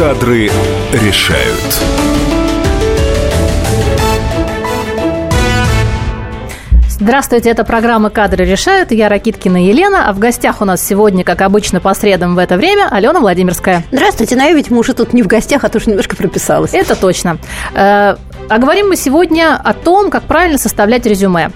Кадры 0.00 0.50
решают. 0.94 1.82
Здравствуйте, 6.88 7.50
это 7.50 7.64
программа 7.64 8.08
«Кадры 8.08 8.46
решают». 8.46 8.92
Я 8.92 9.10
Ракиткина 9.10 9.62
Елена, 9.62 10.08
а 10.08 10.14
в 10.14 10.18
гостях 10.18 10.62
у 10.62 10.64
нас 10.64 10.82
сегодня, 10.86 11.22
как 11.22 11.42
обычно, 11.42 11.80
по 11.80 11.92
средам 11.92 12.34
в 12.34 12.38
это 12.38 12.56
время, 12.56 12.88
Алена 12.90 13.20
Владимирская. 13.20 13.84
Здравствуйте, 13.92 14.36
но 14.36 14.44
я 14.44 14.52
ведь 14.52 14.70
мы 14.70 14.78
уже 14.78 14.94
тут 14.94 15.12
не 15.12 15.22
в 15.22 15.26
гостях, 15.26 15.64
а 15.64 15.68
тоже 15.68 15.90
немножко 15.90 16.16
прописалась. 16.16 16.72
Это 16.72 16.96
точно. 16.96 17.36
Э, 18.50 18.54
а 18.54 18.58
говорим 18.58 18.88
мы 18.88 18.96
сегодня 18.96 19.58
о 19.62 19.72
том, 19.72 20.10
как 20.10 20.24
правильно 20.24 20.58
составлять 20.58 21.06
резюме. 21.06 21.50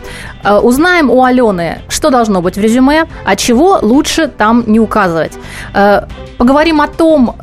Э, 0.45 0.59
узнаем 0.59 1.11
у 1.11 1.23
Алены, 1.25 1.83
что 1.89 2.11
должно 2.11 2.41
быть 2.41 2.57
в 2.57 2.61
резюме, 2.61 3.07
а 3.25 3.37
чего 3.37 3.79
лучше 3.83 4.29
там 4.29 4.65
не 4.67 4.81
указывать. 4.81 5.33
Э, 5.75 6.03
поговорим 6.39 6.81
о 6.81 6.89
том, 6.89 7.35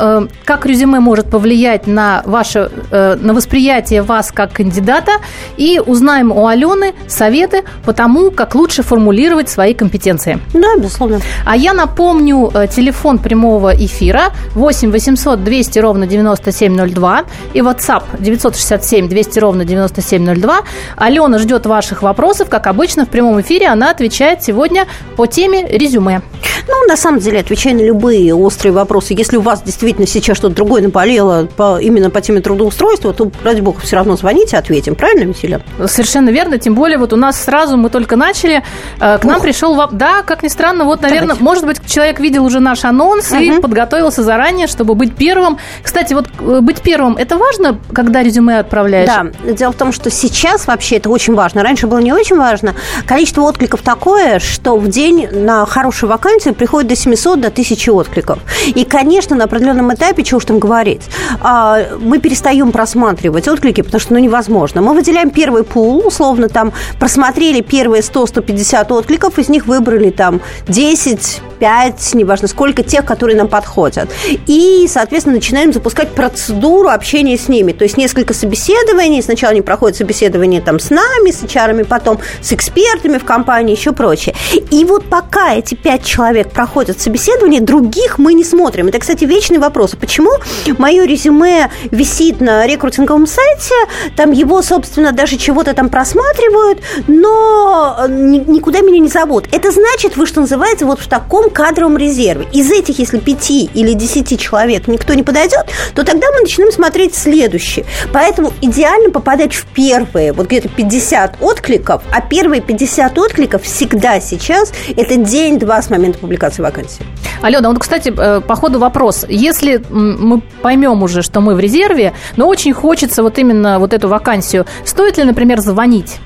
как 0.46 0.66
резюме 0.66 1.00
может 1.00 1.30
повлиять 1.30 1.88
на 1.88 2.22
ваше, 2.26 2.70
на 2.92 3.34
восприятие 3.34 4.02
вас 4.02 4.32
как 4.32 4.52
кандидата, 4.52 5.12
и 5.58 5.82
узнаем 5.86 6.32
у 6.32 6.46
Алены 6.46 6.94
советы 7.08 7.64
по 7.86 7.94
тому, 7.94 8.32
как 8.32 8.56
лучше 8.56 8.84
формулировать 8.84 9.50
свои 9.50 9.74
компетенции. 9.74 10.40
Да, 10.54 10.76
безусловно. 10.78 11.20
А 11.46 11.56
я 11.56 11.74
напомню 11.74 12.52
э, 12.54 12.68
телефон 12.68 13.18
прямого 13.18 13.74
эфира 13.74 14.32
8 14.56 14.92
800 14.92 15.44
200 15.44 15.80
ровно 15.80 16.08
9702 16.08 17.24
и 17.54 17.60
WhatsApp 17.60 18.04
967 18.20 19.08
200 19.08 19.40
ровно 19.42 19.66
9702. 19.66 20.62
Алена 20.96 21.38
ждет 21.38 21.66
ваших 21.66 22.02
вопросов. 22.02 22.50
Как 22.50 22.68
обычно, 22.68 23.06
в 23.06 23.10
прямом 23.10 23.42
эфире 23.42 23.68
она 23.68 23.90
отвечает 23.90 24.44
сегодня 24.44 24.88
по 25.18 25.26
теме 25.26 25.68
резюме. 25.68 26.22
Ну, 26.68 26.88
на 26.88 26.96
самом 26.96 27.20
деле, 27.20 27.40
отвечая 27.40 27.74
на 27.74 27.82
любые 27.82 28.34
острые 28.34 28.72
вопросы, 28.72 29.14
если 29.14 29.38
у 29.38 29.42
вас 29.42 29.62
действительно 29.62 30.08
сейчас 30.08 30.38
что-то 30.38 30.56
другое 30.56 30.82
наболело 30.82 31.48
по, 31.58 31.80
именно 31.80 32.10
по 32.10 32.22
теме 32.22 32.42
трудоустройства, 32.42 33.14
то, 33.14 33.32
ради 33.44 33.62
бога, 33.62 33.82
все 33.82 33.96
равно 33.96 34.16
звоните, 34.16 34.58
ответим. 34.58 34.96
Правильно, 34.96 35.28
Василия? 35.28 35.62
Совершенно 35.86 36.30
верно. 36.30 36.58
Тем 36.60 36.76
более, 36.76 36.98
вот 36.98 37.14
у 37.14 37.16
нас 37.16 37.42
сразу 37.44 37.78
мы 37.78 37.90
только 37.90 38.16
начали. 38.16 38.64
Э, 39.00 39.18
к 39.18 39.24
нам 39.24 39.38
Ух. 39.38 39.44
пришел... 39.44 39.76
Да, 39.92 40.22
как 40.22 40.44
ни 40.44 40.48
странно, 40.48 40.86
вот, 40.86 41.02
наверное, 41.02 41.36
Давайте. 41.36 41.44
может 41.44 41.66
быть, 41.66 41.86
человек 41.86 42.20
видел 42.20 42.46
уже 42.46 42.60
наш 42.60 42.86
анонс 42.86 43.32
угу. 43.32 43.42
и 43.42 43.60
подготовился 43.60 44.24
заранее, 44.24 44.68
чтобы 44.68 44.96
быть 44.96 45.16
первым. 45.16 45.58
Кстати, 45.82 46.14
вот 46.14 46.28
э, 46.40 46.60
быть 46.62 46.82
первым, 46.82 47.18
это 47.18 47.38
важно, 47.38 47.80
когда 47.94 48.22
резюме 48.24 48.60
отправляешь? 48.60 49.08
Да. 49.08 49.31
Дело 49.44 49.72
в 49.72 49.76
том, 49.76 49.92
что 49.92 50.10
сейчас 50.10 50.68
вообще 50.68 50.98
это 50.98 51.10
очень 51.10 51.34
важно. 51.36 51.64
Раньше 51.64 51.88
было 51.88 52.00
не 52.00 52.14
очень 52.14 52.38
важно. 52.38 52.76
Количество 53.06 53.42
откликов 53.42 53.82
такое, 53.82 54.40
что 54.40 54.78
в 54.78 54.88
день 54.88 55.28
на 55.32 55.66
хорошую 55.66 56.10
вакансию 56.10 56.54
приходит 56.54 56.90
до 56.90 56.96
700, 56.96 57.42
до 57.42 57.48
1000 57.48 57.92
откликов. 57.92 58.40
И, 58.68 58.84
конечно, 58.86 59.36
на 59.36 59.46
определенном 59.46 59.94
этапе, 59.94 60.24
чего 60.24 60.38
уж 60.38 60.46
там 60.46 60.60
говорить, 60.60 61.02
а, 61.42 61.80
мы 62.00 62.20
перестаем 62.20 62.72
просматривать 62.72 63.48
отклики, 63.48 63.82
потому 63.82 64.00
что 64.00 64.14
ну, 64.14 64.20
невозможно. 64.20 64.82
Мы 64.82 64.94
выделяем 64.94 65.30
первый 65.30 65.64
пул, 65.64 66.06
условно, 66.06 66.50
там 66.50 66.74
просмотрели 67.00 67.62
первые 67.62 68.02
100-150 68.02 68.92
откликов, 68.92 69.40
из 69.40 69.50
них 69.50 69.66
выбрали 69.66 70.10
там 70.10 70.42
10, 70.68 71.42
5, 71.60 72.14
неважно 72.16 72.48
сколько, 72.48 72.84
тех, 72.84 73.06
которые 73.06 73.38
нам 73.38 73.48
подходят. 73.48 74.10
И, 74.48 74.88
соответственно, 74.90 75.36
начинаем 75.36 75.72
запускать 75.72 76.10
процедуру 76.10 76.90
общения 76.90 77.38
с 77.38 77.48
ними. 77.48 77.72
То 77.72 77.84
есть 77.84 77.98
несколько 77.98 78.34
собеседований. 78.34 79.21
Сначала 79.22 79.52
они 79.52 79.62
проходят 79.62 79.98
собеседование 79.98 80.62
там 80.62 80.80
с 80.80 80.90
нами, 80.90 81.32
с 81.32 81.44
HR, 81.44 81.86
потом 81.86 82.20
с 82.42 82.54
экспертами 82.54 83.18
в 83.18 83.26
компании, 83.26 83.76
еще 83.76 83.92
прочее. 83.92 84.36
И 84.72 84.86
вот 84.86 85.06
пока 85.06 85.54
эти 85.56 85.76
пять 85.76 86.06
человек 86.06 86.52
проходят 86.52 87.00
собеседование, 87.00 87.62
других 87.62 88.18
мы 88.18 88.34
не 88.34 88.44
смотрим. 88.44 88.88
Это, 88.88 89.00
кстати, 89.00 89.26
вечный 89.26 89.60
вопрос. 89.60 89.96
Почему 90.00 90.32
мое 90.78 91.06
резюме 91.06 91.70
висит 91.92 92.42
на 92.42 92.66
рекрутинговом 92.66 93.28
сайте, 93.28 93.76
там 94.16 94.32
его, 94.32 94.62
собственно, 94.62 95.12
даже 95.12 95.38
чего-то 95.38 95.74
там 95.74 95.90
просматривают, 95.90 96.80
но 97.08 97.92
Э, 97.98 98.08
никуда 98.08 98.82
меня 98.82 99.00
не 99.00 99.08
зовут. 99.08 99.46
Это 99.52 99.72
значит, 99.72 100.18
вы, 100.18 100.26
что 100.26 100.42
называется, 100.42 100.86
вот 100.86 101.00
в 101.00 101.08
таком 101.08 101.50
кадровом 101.50 101.98
резерве. 101.98 102.48
Из 102.54 102.72
этих, 102.72 103.00
если 103.00 103.20
пяти 103.20 103.70
или 103.74 103.94
десяти 103.94 104.38
человек 104.38 104.88
никто 104.88 105.14
не 105.14 105.24
подойдет, 105.24 105.66
то 105.96 106.04
тогда 106.04 106.28
мы 106.32 106.42
начнем 106.42 106.72
смотреть 106.72 107.16
следующее. 107.16 107.86
Поэтому 108.14 108.54
идеально 108.62 109.01
попадать 109.10 109.54
в 109.54 109.66
первые, 109.68 110.34
вот 110.34 110.48
где-то 110.48 110.70
50 110.70 111.38
откликов, 111.42 112.04
а 112.12 112.22
первые 112.22 112.62
50 112.62 113.18
откликов 113.18 113.64
всегда 113.64 114.20
сейчас 114.20 114.72
это 114.96 115.16
день-два 115.16 115.82
с 115.82 115.90
момента 115.90 116.20
публикации 116.20 116.62
вакансии. 116.62 117.04
Алена, 117.42 117.70
вот, 117.70 117.80
кстати, 117.80 118.14
э, 118.16 118.42
по 118.42 118.56
ходу 118.56 118.80
вопрос. 118.80 119.26
Если 119.28 119.82
мы 119.90 120.42
поймем 120.62 121.02
уже, 121.04 121.22
что 121.22 121.42
мы 121.42 121.56
в 121.56 121.60
резерве, 121.60 122.14
но 122.36 122.48
очень 122.48 122.74
хочется 122.74 123.24
вот 123.24 123.38
именно 123.40 123.80
вот 123.80 123.94
эту 123.94 124.08
вакансию, 124.08 124.66
стоит 124.86 125.18
ли, 125.18 125.24
например, 125.24 125.60
звонить? 125.62 126.20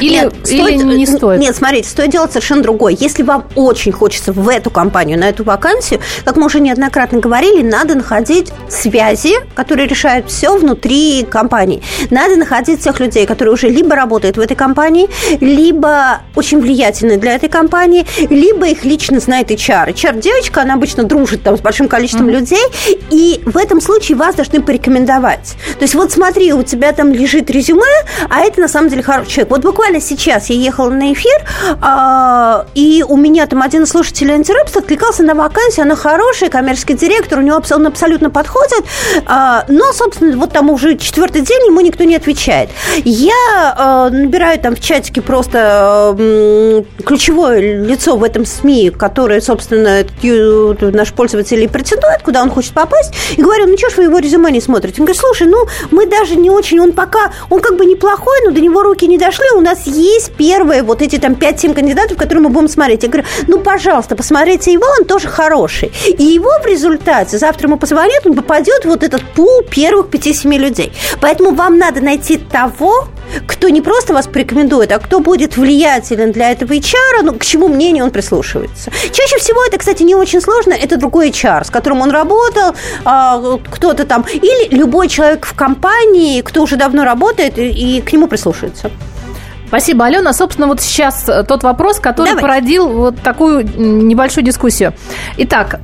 Или, 0.00 0.10
нет, 0.10 0.34
или 0.46 0.62
стоит, 0.62 0.84
не 0.84 1.06
стоит? 1.06 1.40
Нет, 1.40 1.56
смотрите, 1.56 1.88
стоит 1.88 2.10
делать 2.10 2.30
совершенно 2.30 2.62
другое. 2.62 2.96
Если 2.98 3.22
вам 3.22 3.44
очень 3.54 3.92
хочется 3.92 4.32
в 4.32 4.48
эту 4.48 4.70
компанию, 4.70 5.18
на 5.18 5.28
эту 5.28 5.44
вакансию, 5.44 6.00
как 6.24 6.36
мы 6.36 6.46
уже 6.46 6.60
неоднократно 6.60 7.18
говорили, 7.18 7.62
надо 7.62 7.94
находить 7.94 8.52
связи, 8.68 9.34
которые 9.54 9.88
решают 9.88 10.30
все 10.30 10.56
внутри 10.56 11.26
компании. 11.28 11.82
Надо 12.10 12.36
находить 12.36 12.82
тех 12.82 12.98
людей, 13.00 13.26
которые 13.26 13.54
уже 13.54 13.68
либо 13.68 13.94
работают 13.94 14.36
в 14.36 14.40
этой 14.40 14.56
компании, 14.56 15.08
либо 15.40 16.20
очень 16.34 16.60
влиятельны 16.60 17.16
для 17.16 17.34
этой 17.34 17.48
компании, 17.48 18.06
либо 18.30 18.66
их 18.68 18.84
лично 18.84 19.20
знает 19.20 19.50
HR. 19.50 19.94
HR-девочка, 19.94 20.62
она 20.62 20.74
обычно 20.74 21.04
дружит 21.04 21.42
там 21.42 21.56
с 21.56 21.60
большим 21.60 21.88
количеством 21.88 22.28
mm-hmm. 22.28 22.32
людей, 22.32 22.64
и 23.10 23.40
в 23.44 23.56
этом 23.56 23.80
случае 23.80 24.16
вас 24.16 24.34
должны 24.34 24.62
порекомендовать. 24.62 25.56
То 25.78 25.82
есть 25.82 25.94
вот 25.94 26.12
смотри, 26.12 26.52
у 26.52 26.62
тебя 26.62 26.92
там 26.92 27.12
лежит 27.12 27.50
резюме, 27.50 27.82
а 28.28 28.40
это 28.40 28.60
на 28.60 28.68
самом 28.68 28.88
деле 28.88 29.02
хороший 29.02 29.30
человек. 29.30 29.50
Вот 29.50 29.64
буквально 29.78 30.00
сейчас 30.00 30.50
я 30.50 30.56
ехала 30.56 30.90
на 30.90 31.12
эфир, 31.12 31.44
а, 31.80 32.66
и 32.74 33.04
у 33.08 33.16
меня 33.16 33.46
там 33.46 33.62
один 33.62 33.84
из 33.84 33.90
слушателей 33.90 34.34
антирабства 34.34 34.80
откликался 34.80 35.22
на 35.22 35.36
вакансию, 35.36 35.84
она 35.84 35.94
хорошая, 35.94 36.50
коммерческий 36.50 36.94
директор, 36.94 37.38
у 37.38 37.42
него 37.42 37.62
он 37.70 37.86
абсолютно 37.86 38.28
подходит, 38.28 38.84
а, 39.24 39.64
но, 39.68 39.92
собственно, 39.92 40.36
вот 40.36 40.52
там 40.52 40.68
уже 40.68 40.96
четвертый 40.96 41.42
день 41.42 41.66
ему 41.66 41.80
никто 41.80 42.02
не 42.02 42.16
отвечает. 42.16 42.70
Я 43.04 43.32
а, 43.76 44.10
набираю 44.10 44.58
там 44.58 44.74
в 44.74 44.80
чатике 44.80 45.22
просто 45.22 46.16
ключевое 47.04 47.84
лицо 47.84 48.16
в 48.16 48.24
этом 48.24 48.46
СМИ, 48.46 48.90
которое, 48.90 49.40
собственно, 49.40 50.04
наш 50.92 51.12
пользователь 51.12 51.62
и 51.62 51.68
претендует, 51.68 52.22
куда 52.24 52.42
он 52.42 52.50
хочет 52.50 52.72
попасть, 52.72 53.14
и 53.36 53.40
говорю, 53.40 53.68
ну 53.68 53.78
что 53.78 53.90
ж 53.90 53.96
вы 53.98 54.02
его 54.04 54.18
резюме 54.18 54.50
не 54.50 54.60
смотрите? 54.60 55.00
Он 55.00 55.06
говорит, 55.06 55.20
слушай, 55.20 55.46
ну 55.46 55.66
мы 55.92 56.06
даже 56.06 56.34
не 56.34 56.50
очень, 56.50 56.80
он 56.80 56.90
пока, 56.90 57.32
он 57.48 57.60
как 57.60 57.76
бы 57.76 57.86
неплохой, 57.86 58.40
но 58.44 58.50
до 58.50 58.60
него 58.60 58.82
руки 58.82 59.06
не 59.06 59.18
дошли, 59.18 59.46
у 59.58 59.60
нас 59.60 59.86
есть 59.86 60.32
первые 60.34 60.82
вот 60.82 61.02
эти 61.02 61.18
там 61.18 61.32
5-7 61.32 61.74
кандидатов, 61.74 62.16
которые 62.16 62.44
мы 62.44 62.50
будем 62.50 62.68
смотреть. 62.68 63.02
Я 63.02 63.08
говорю, 63.08 63.26
ну, 63.48 63.58
пожалуйста, 63.58 64.14
посмотрите 64.14 64.72
его, 64.72 64.86
он 64.98 65.04
тоже 65.04 65.28
хороший. 65.28 65.92
И 66.06 66.22
его 66.22 66.50
в 66.62 66.66
результате, 66.66 67.38
завтра 67.38 67.66
ему 67.66 67.76
позвонят, 67.76 68.24
он 68.24 68.34
попадет 68.34 68.84
в 68.84 68.88
вот 68.88 69.02
этот 69.02 69.22
пул 69.34 69.62
первых 69.68 70.06
5-7 70.06 70.56
людей. 70.56 70.92
Поэтому 71.20 71.50
вам 71.50 71.76
надо 71.78 72.00
найти 72.00 72.38
того, 72.38 73.08
кто 73.46 73.68
не 73.68 73.82
просто 73.82 74.14
вас 74.14 74.26
порекомендует, 74.26 74.92
а 74.92 74.98
кто 74.98 75.20
будет 75.20 75.56
влиятелен 75.56 76.32
для 76.32 76.52
этого 76.52 76.72
HR, 76.72 77.22
ну, 77.22 77.34
к 77.34 77.44
чему 77.44 77.68
мнению 77.68 78.04
он 78.04 78.10
прислушивается. 78.10 78.90
Чаще 79.12 79.38
всего 79.38 79.64
это, 79.64 79.78
кстати, 79.78 80.02
не 80.04 80.14
очень 80.14 80.40
сложно, 80.40 80.72
это 80.72 80.96
другой 80.96 81.30
HR, 81.30 81.64
с 81.64 81.70
которым 81.70 82.00
он 82.00 82.10
работал, 82.10 82.74
а, 83.04 83.58
кто-то 83.70 84.04
там, 84.04 84.24
или 84.32 84.74
любой 84.74 85.08
человек 85.08 85.46
в 85.46 85.54
компании, 85.54 86.40
кто 86.42 86.62
уже 86.62 86.76
давно 86.76 87.04
работает 87.04 87.54
и 87.58 88.00
к 88.00 88.12
нему 88.12 88.28
прислушивается. 88.28 88.90
Спасибо, 89.68 90.06
Алена. 90.06 90.32
Собственно, 90.32 90.66
вот 90.66 90.80
сейчас 90.80 91.28
э, 91.28 91.44
тот 91.44 91.62
вопрос, 91.62 92.00
который 92.00 92.28
Давай. 92.28 92.42
породил 92.42 92.88
вот 92.88 93.20
такую 93.20 93.64
небольшую 93.78 94.44
дискуссию. 94.44 94.94
Итак, 95.36 95.78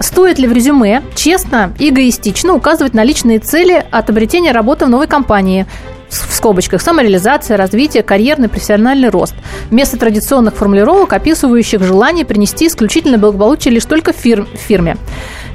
стоит 0.00 0.38
ли 0.38 0.48
в 0.48 0.52
резюме 0.52 1.02
честно 1.14 1.72
и 1.78 1.90
эгоистично 1.90 2.54
указывать 2.54 2.94
на 2.94 3.04
личные 3.04 3.38
цели 3.38 3.84
от 3.90 4.10
обретения 4.10 4.52
работы 4.52 4.86
в 4.86 4.88
новой 4.88 5.06
компании? 5.06 5.66
в 6.08 6.32
скобочках 6.32 6.80
самореализация, 6.80 7.56
развитие, 7.56 8.02
карьерный, 8.02 8.48
профессиональный 8.48 9.08
рост. 9.08 9.34
Вместо 9.70 9.98
традиционных 9.98 10.54
формулировок, 10.54 11.12
описывающих 11.12 11.82
желание 11.82 12.24
принести 12.24 12.68
исключительно 12.68 13.18
благополучие 13.18 13.74
лишь 13.74 13.84
только 13.84 14.12
в 14.12 14.16
фирме. 14.16 14.96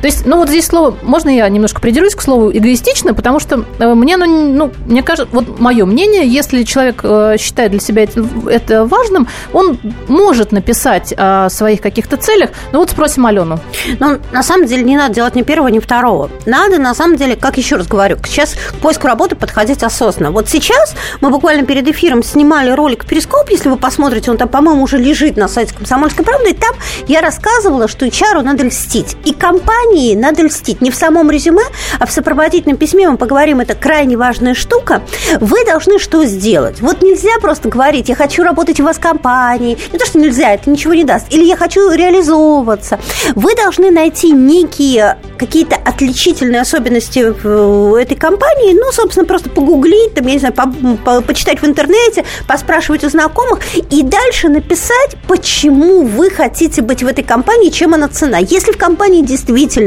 То 0.02 0.08
есть, 0.08 0.26
ну 0.26 0.38
вот 0.38 0.50
здесь 0.50 0.66
слово, 0.66 0.98
можно 1.04 1.30
я 1.30 1.48
немножко 1.48 1.80
придерусь 1.80 2.16
к 2.16 2.22
слову 2.22 2.52
эгоистично, 2.52 3.14
потому 3.14 3.40
что 3.40 3.66
э, 3.80 3.94
мне, 3.94 4.18
ну, 4.18 4.26
ну, 4.26 4.72
мне 4.86 5.04
кажется, 5.04 5.30
вот 5.32 5.60
мое 5.60 5.86
мнение, 5.86 6.28
если 6.28 6.64
человек 6.64 7.02
э, 7.04 7.36
считает 7.40 7.72
для 7.72 7.80
себя 7.80 8.04
это, 8.04 8.86
важным, 8.86 9.28
он 9.54 9.78
может 10.08 10.52
написать 10.52 11.14
о 11.16 11.50
своих 11.50 11.82
каких-то 11.82 12.18
целях. 12.18 12.50
Ну 12.72 12.80
вот 12.80 12.90
спросим 12.90 13.26
Алену. 13.26 13.60
Ну, 14.00 14.20
на 14.32 14.44
самом 14.44 14.66
деле 14.66 14.84
не 14.84 14.98
надо 14.98 15.14
делать 15.14 15.36
ни 15.36 15.44
первого, 15.44 15.68
ни 15.68 15.80
второго. 15.80 16.30
Надо, 16.46 16.80
на 16.80 16.96
самом 16.96 17.16
деле, 17.16 17.36
как 17.36 17.58
еще 17.58 17.76
раз 17.76 17.88
говорю, 17.88 18.18
сейчас 18.26 18.54
к 18.54 18.76
поиску 18.76 19.08
работы 19.08 19.36
подходить 19.36 19.84
осознанно. 19.84 20.32
Вот 20.32 20.50
сейчас 20.50 20.96
мы 21.22 21.30
буквально 21.30 21.66
перед 21.66 21.88
эфиром 21.88 22.24
снимали 22.24 22.72
ролик 22.72 23.06
Перископ, 23.06 23.50
если 23.50 23.70
вы 23.70 23.78
посмотрите, 23.78 24.32
он 24.32 24.38
там, 24.38 24.50
по-моему, 24.50 24.84
уже 24.84 24.98
лежит 24.98 25.38
на 25.38 25.48
сайте 25.48 25.76
Комсомольской 25.76 26.26
правды, 26.26 26.52
и 26.52 26.54
там 26.54 26.74
я 27.08 27.22
рассказывала, 27.22 27.88
что 27.88 28.06
HR 28.06 28.42
надо 28.42 28.64
льстить. 28.64 29.16
И 29.26 29.34
компания 29.34 29.91
компании 29.92 30.16
надо 30.16 30.44
льстить. 30.44 30.82
Не 30.82 30.90
в 30.90 30.96
самом 30.96 31.30
резюме, 31.30 31.64
а 32.00 32.06
в 32.06 32.12
сопроводительном 32.12 32.78
письме 32.78 33.10
мы 33.10 33.18
поговорим, 33.18 33.60
это 33.60 33.76
крайне 33.76 34.18
важная 34.18 34.54
штука. 34.54 35.02
Вы 35.40 35.66
должны 35.66 36.00
что 36.00 36.26
сделать? 36.26 36.82
Вот 36.82 37.02
нельзя 37.02 37.40
просто 37.42 37.70
говорить, 37.70 38.10
я 38.10 38.16
хочу 38.16 38.44
работать 38.44 38.80
у 38.80 38.84
вас 38.84 38.98
в 38.98 39.02
компании. 39.02 39.78
Не 39.92 40.00
то, 40.00 40.06
что 40.06 40.20
нельзя, 40.20 40.54
это 40.54 40.70
ничего 40.70 40.94
не 40.94 41.04
даст. 41.04 41.26
Или 41.30 41.44
я 41.44 41.58
хочу 41.58 41.92
реализовываться. 41.92 43.00
Вы 43.36 43.56
должны 43.56 43.92
найти 43.92 44.32
некие 44.32 45.18
какие-то 45.38 45.76
отличительные 45.76 46.62
особенности 46.62 47.34
в 47.44 47.96
этой 47.96 48.16
компании, 48.16 48.74
ну, 48.74 48.92
собственно, 48.92 49.26
просто 49.26 49.50
погуглить, 49.50 50.14
там, 50.14 50.28
я 50.28 50.34
не 50.34 50.40
знаю, 50.40 50.54
по, 50.54 50.72
по, 51.04 51.22
почитать 51.22 51.62
в 51.62 51.66
интернете, 51.66 52.24
поспрашивать 52.48 53.04
у 53.04 53.10
знакомых 53.10 53.60
и 53.90 54.04
дальше 54.04 54.50
написать, 54.50 55.18
почему 55.28 56.04
вы 56.04 56.30
хотите 56.30 56.82
быть 56.84 57.02
в 57.02 57.08
этой 57.08 57.24
компании, 57.24 57.70
чем 57.70 57.96
она 57.96 58.08
цена. 58.08 58.38
Если 58.38 58.72
в 58.72 58.78
компании 58.78 59.24
действительно 59.24 59.81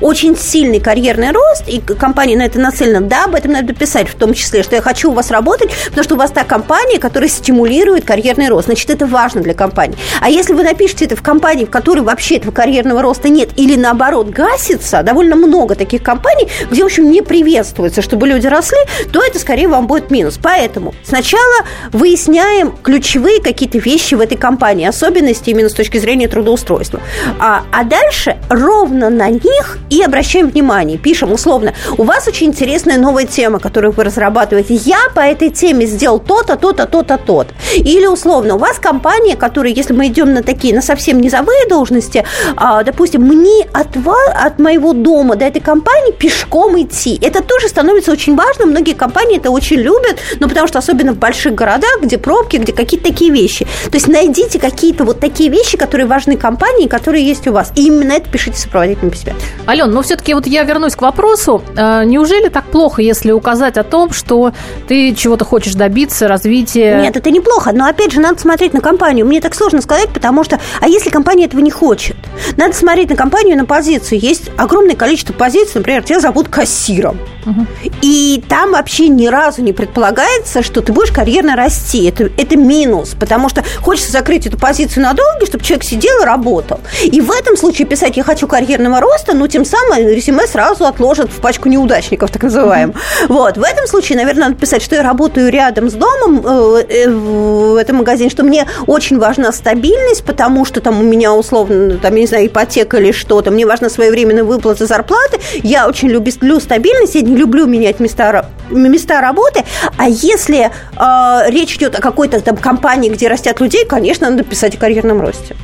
очень 0.00 0.36
сильный 0.36 0.80
карьерный 0.80 1.32
рост, 1.32 1.64
и 1.66 1.80
компания 1.80 2.36
на 2.36 2.42
это 2.42 2.58
нацелена, 2.58 3.00
да, 3.00 3.24
об 3.24 3.34
этом 3.34 3.52
надо 3.52 3.72
писать, 3.72 4.08
в 4.08 4.14
том 4.14 4.34
числе, 4.34 4.62
что 4.62 4.76
я 4.76 4.82
хочу 4.82 5.10
у 5.10 5.14
вас 5.14 5.30
работать, 5.30 5.70
потому 5.86 6.04
что 6.04 6.14
у 6.14 6.18
вас 6.18 6.30
та 6.30 6.44
компания, 6.44 6.98
которая 6.98 7.28
стимулирует 7.28 8.04
карьерный 8.04 8.48
рост. 8.48 8.66
Значит, 8.66 8.90
это 8.90 9.06
важно 9.06 9.40
для 9.40 9.54
компании. 9.54 9.98
А 10.20 10.28
если 10.28 10.52
вы 10.52 10.62
напишете 10.62 11.04
это 11.06 11.16
в 11.16 11.22
компании, 11.22 11.64
в 11.64 11.70
которой 11.70 12.00
вообще 12.00 12.36
этого 12.36 12.52
карьерного 12.52 13.02
роста 13.02 13.28
нет, 13.28 13.50
или 13.56 13.76
наоборот 13.76 14.28
гасится, 14.28 15.02
довольно 15.02 15.36
много 15.36 15.74
таких 15.74 16.02
компаний, 16.02 16.48
где, 16.70 16.82
в 16.82 16.86
общем, 16.86 17.10
не 17.10 17.22
приветствуется, 17.22 18.02
чтобы 18.02 18.26
люди 18.26 18.46
росли, 18.46 18.78
то 19.12 19.22
это 19.22 19.38
скорее 19.38 19.68
вам 19.68 19.86
будет 19.86 20.10
минус. 20.10 20.38
Поэтому 20.42 20.94
сначала 21.04 21.66
выясняем 21.92 22.74
ключевые 22.82 23.40
какие-то 23.40 23.78
вещи 23.78 24.14
в 24.14 24.20
этой 24.20 24.36
компании, 24.36 24.86
особенности 24.86 25.50
именно 25.50 25.68
с 25.68 25.74
точки 25.74 25.98
зрения 25.98 26.28
трудоустройства. 26.28 27.00
А, 27.38 27.62
а 27.72 27.84
дальше 27.84 28.36
ровно 28.48 29.10
на 29.10 29.30
них 29.44 29.78
и 29.90 30.02
обращаем 30.02 30.48
внимание. 30.48 30.98
Пишем 30.98 31.32
условно, 31.32 31.74
у 31.98 32.04
вас 32.04 32.26
очень 32.28 32.48
интересная 32.48 32.98
новая 32.98 33.26
тема, 33.26 33.58
которую 33.58 33.92
вы 33.92 34.04
разрабатываете. 34.04 34.74
Я 34.74 34.98
по 35.14 35.20
этой 35.20 35.50
теме 35.50 35.86
сделал 35.86 36.18
то-то, 36.18 36.56
то-то, 36.56 36.86
то-то, 36.86 37.18
то-то. 37.18 37.54
Или 37.76 38.06
условно, 38.06 38.54
у 38.54 38.58
вас 38.58 38.78
компания, 38.78 39.36
которая, 39.36 39.72
если 39.72 39.92
мы 39.92 40.08
идем 40.08 40.32
на 40.32 40.42
такие, 40.42 40.74
на 40.74 40.82
совсем 40.82 41.20
низовые 41.20 41.68
должности, 41.68 42.24
а, 42.56 42.82
допустим, 42.82 43.22
мне 43.22 43.66
от, 43.72 43.96
вас, 43.96 44.30
от 44.34 44.58
моего 44.58 44.92
дома 44.92 45.36
до 45.36 45.44
этой 45.44 45.60
компании 45.60 46.12
пешком 46.12 46.80
идти. 46.80 47.18
Это 47.22 47.42
тоже 47.42 47.68
становится 47.68 48.12
очень 48.12 48.36
важно. 48.36 48.66
Многие 48.66 48.94
компании 48.94 49.38
это 49.38 49.50
очень 49.50 49.78
любят, 49.78 50.18
ну, 50.38 50.48
потому 50.48 50.66
что 50.66 50.78
особенно 50.78 51.12
в 51.12 51.18
больших 51.18 51.54
городах, 51.54 52.00
где 52.02 52.18
пробки, 52.18 52.56
где 52.56 52.72
какие-то 52.72 53.08
такие 53.08 53.30
вещи. 53.30 53.66
То 53.84 53.94
есть 53.94 54.08
найдите 54.08 54.58
какие-то 54.58 55.04
вот 55.04 55.20
такие 55.20 55.50
вещи, 55.50 55.76
которые 55.76 56.06
важны 56.06 56.36
компании, 56.36 56.86
которые 56.88 57.24
есть 57.26 57.46
у 57.46 57.52
вас. 57.52 57.72
И 57.74 57.86
именно 57.86 58.12
это 58.12 58.28
пишите 58.28 58.56
в 58.56 58.60
сопроводительном 58.60 59.10
письме. 59.20 59.34
Ален, 59.66 59.90
ну 59.90 60.02
все-таки 60.02 60.34
вот 60.34 60.46
я 60.46 60.62
вернусь 60.62 60.96
к 60.96 61.02
вопросу. 61.02 61.62
Э, 61.76 62.04
неужели 62.04 62.48
так 62.48 62.64
плохо, 62.64 63.02
если 63.02 63.32
указать 63.32 63.76
о 63.76 63.84
том, 63.84 64.12
что 64.12 64.52
ты 64.88 65.14
чего-то 65.14 65.44
хочешь 65.44 65.74
добиться, 65.74 66.28
развития? 66.28 67.00
Нет, 67.02 67.16
это 67.16 67.30
неплохо, 67.30 67.72
но 67.72 67.86
опять 67.86 68.12
же 68.12 68.20
надо 68.20 68.40
смотреть 68.40 68.72
на 68.72 68.80
компанию. 68.80 69.26
Мне 69.26 69.40
так 69.40 69.54
сложно 69.54 69.80
сказать, 69.82 70.08
потому 70.08 70.44
что, 70.44 70.58
а 70.80 70.88
если 70.88 71.10
компания 71.10 71.46
этого 71.46 71.60
не 71.60 71.70
хочет? 71.70 72.16
Надо 72.56 72.74
смотреть 72.74 73.10
на 73.10 73.16
компанию, 73.16 73.56
на 73.56 73.64
позицию. 73.64 74.20
Есть 74.20 74.50
огромное 74.56 74.96
количество 74.96 75.32
позиций, 75.32 75.78
например, 75.78 76.02
тебя 76.02 76.20
зовут 76.20 76.48
кассиром. 76.48 77.18
Угу. 77.46 77.66
И 78.02 78.42
там 78.48 78.72
вообще 78.72 79.08
ни 79.08 79.26
разу 79.26 79.62
не 79.62 79.72
предполагается, 79.72 80.62
что 80.62 80.80
ты 80.80 80.92
будешь 80.92 81.10
карьерно 81.10 81.56
расти. 81.56 82.06
Это, 82.06 82.30
это 82.36 82.56
минус, 82.56 83.14
потому 83.18 83.48
что 83.48 83.64
хочется 83.80 84.12
закрыть 84.12 84.46
эту 84.46 84.58
позицию 84.58 85.02
надолго, 85.04 85.46
чтобы 85.46 85.64
человек 85.64 85.84
сидел 85.84 86.22
и 86.22 86.24
работал. 86.24 86.80
И 87.02 87.20
в 87.20 87.30
этом 87.30 87.56
случае 87.56 87.86
писать 87.86 88.16
«я 88.16 88.22
хочу 88.22 88.46
карьерного 88.46 89.00
роста», 89.00 89.34
ну, 89.34 89.46
тем 89.48 89.64
самым 89.64 90.08
резюме 90.08 90.46
сразу 90.46 90.84
отложат 90.84 91.30
в 91.30 91.40
пачку 91.40 91.68
неудачников, 91.68 92.30
так 92.30 92.42
называемым. 92.42 92.94
Угу. 93.24 93.34
Вот. 93.34 93.56
В 93.56 93.62
этом 93.62 93.86
случае, 93.86 94.18
наверное, 94.18 94.48
надо 94.48 94.56
писать, 94.56 94.82
что 94.82 94.96
я 94.96 95.02
работаю 95.02 95.50
рядом 95.50 95.90
с 95.90 95.94
домом 95.94 96.42
э, 96.44 96.84
э, 96.88 97.08
в 97.08 97.76
этом 97.76 97.96
магазине, 97.96 98.30
что 98.30 98.44
мне 98.44 98.66
очень 98.86 99.18
важна 99.18 99.52
стабильность, 99.52 100.24
потому 100.24 100.64
что 100.64 100.80
там 100.80 101.00
у 101.00 101.02
меня 101.02 101.34
условно, 101.34 101.96
там, 101.98 102.14
я 102.14 102.20
не 102.20 102.26
знаю, 102.26 102.46
ипотека 102.46 102.98
или 102.98 103.12
что-то, 103.12 103.50
мне 103.50 103.66
важна 103.66 103.88
своевременная 103.88 104.44
выплата 104.44 104.60
выплаты 104.60 104.86
зарплаты. 104.86 105.40
Я 105.62 105.88
очень 105.88 106.08
люблю 106.08 106.60
стабильность, 106.60 107.14
я 107.14 107.22
не 107.30 107.36
люблю 107.36 107.66
менять 107.66 108.00
места, 108.00 108.46
места 108.70 109.20
работы. 109.20 109.64
А 109.96 110.08
если 110.08 110.70
э, 110.70 111.50
речь 111.50 111.76
идет 111.76 111.98
о 111.98 112.02
какой-то 112.02 112.40
там 112.40 112.56
компании, 112.56 113.10
где 113.10 113.28
растят 113.28 113.60
людей, 113.60 113.84
конечно, 113.86 114.28
надо 114.30 114.42
писать 114.44 114.74
о 114.74 114.78
карьерном 114.78 115.20
росте. 115.20 115.56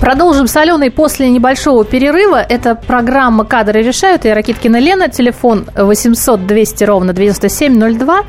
Продолжим 0.00 0.46
с 0.46 0.56
Аленой 0.56 0.90
после 0.90 1.28
небольшого 1.28 1.84
перерыва. 1.84 2.40
Это 2.40 2.74
программа 2.74 3.44
«Кадры 3.44 3.82
решают». 3.82 4.24
Я 4.24 4.34
Ракиткина 4.34 4.78
Лена. 4.78 5.08
Телефон 5.08 5.66
800 5.76 6.46
200 6.46 6.84
ровно 6.84 7.12
9702. 7.12 8.24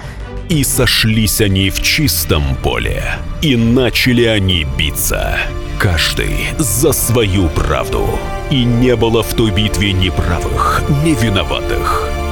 И 0.49 0.63
сошлись 0.65 1.39
они 1.39 1.69
в 1.69 1.81
чистом 1.81 2.43
поле. 2.61 3.03
И 3.41 3.55
начали 3.55 4.25
они 4.25 4.65
биться. 4.77 5.37
Каждый 5.79 6.35
за 6.57 6.91
свою 6.91 7.47
правду. 7.47 8.05
И 8.49 8.65
не 8.65 8.95
было 8.97 9.23
в 9.23 9.33
той 9.33 9.51
битве 9.51 9.93
ни 9.93 10.09
правых, 10.09 10.83
ни 11.05 11.15
виноватых. 11.15 12.20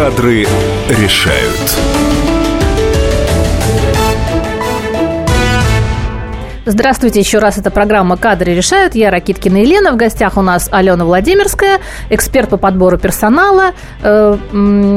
Кадры 0.00 0.46
решают. 0.88 2.39
Здравствуйте 6.66 7.20
еще 7.20 7.38
раз. 7.38 7.56
Это 7.56 7.70
программа 7.70 8.18
«Кадры 8.18 8.54
решают». 8.54 8.94
Я 8.94 9.10
Ракиткина 9.10 9.56
Елена. 9.56 9.92
В 9.92 9.96
гостях 9.96 10.36
у 10.36 10.42
нас 10.42 10.68
Алена 10.70 11.06
Владимирская, 11.06 11.80
эксперт 12.10 12.50
по 12.50 12.58
подбору 12.58 12.98
персонала, 12.98 13.72
э, 14.02 14.36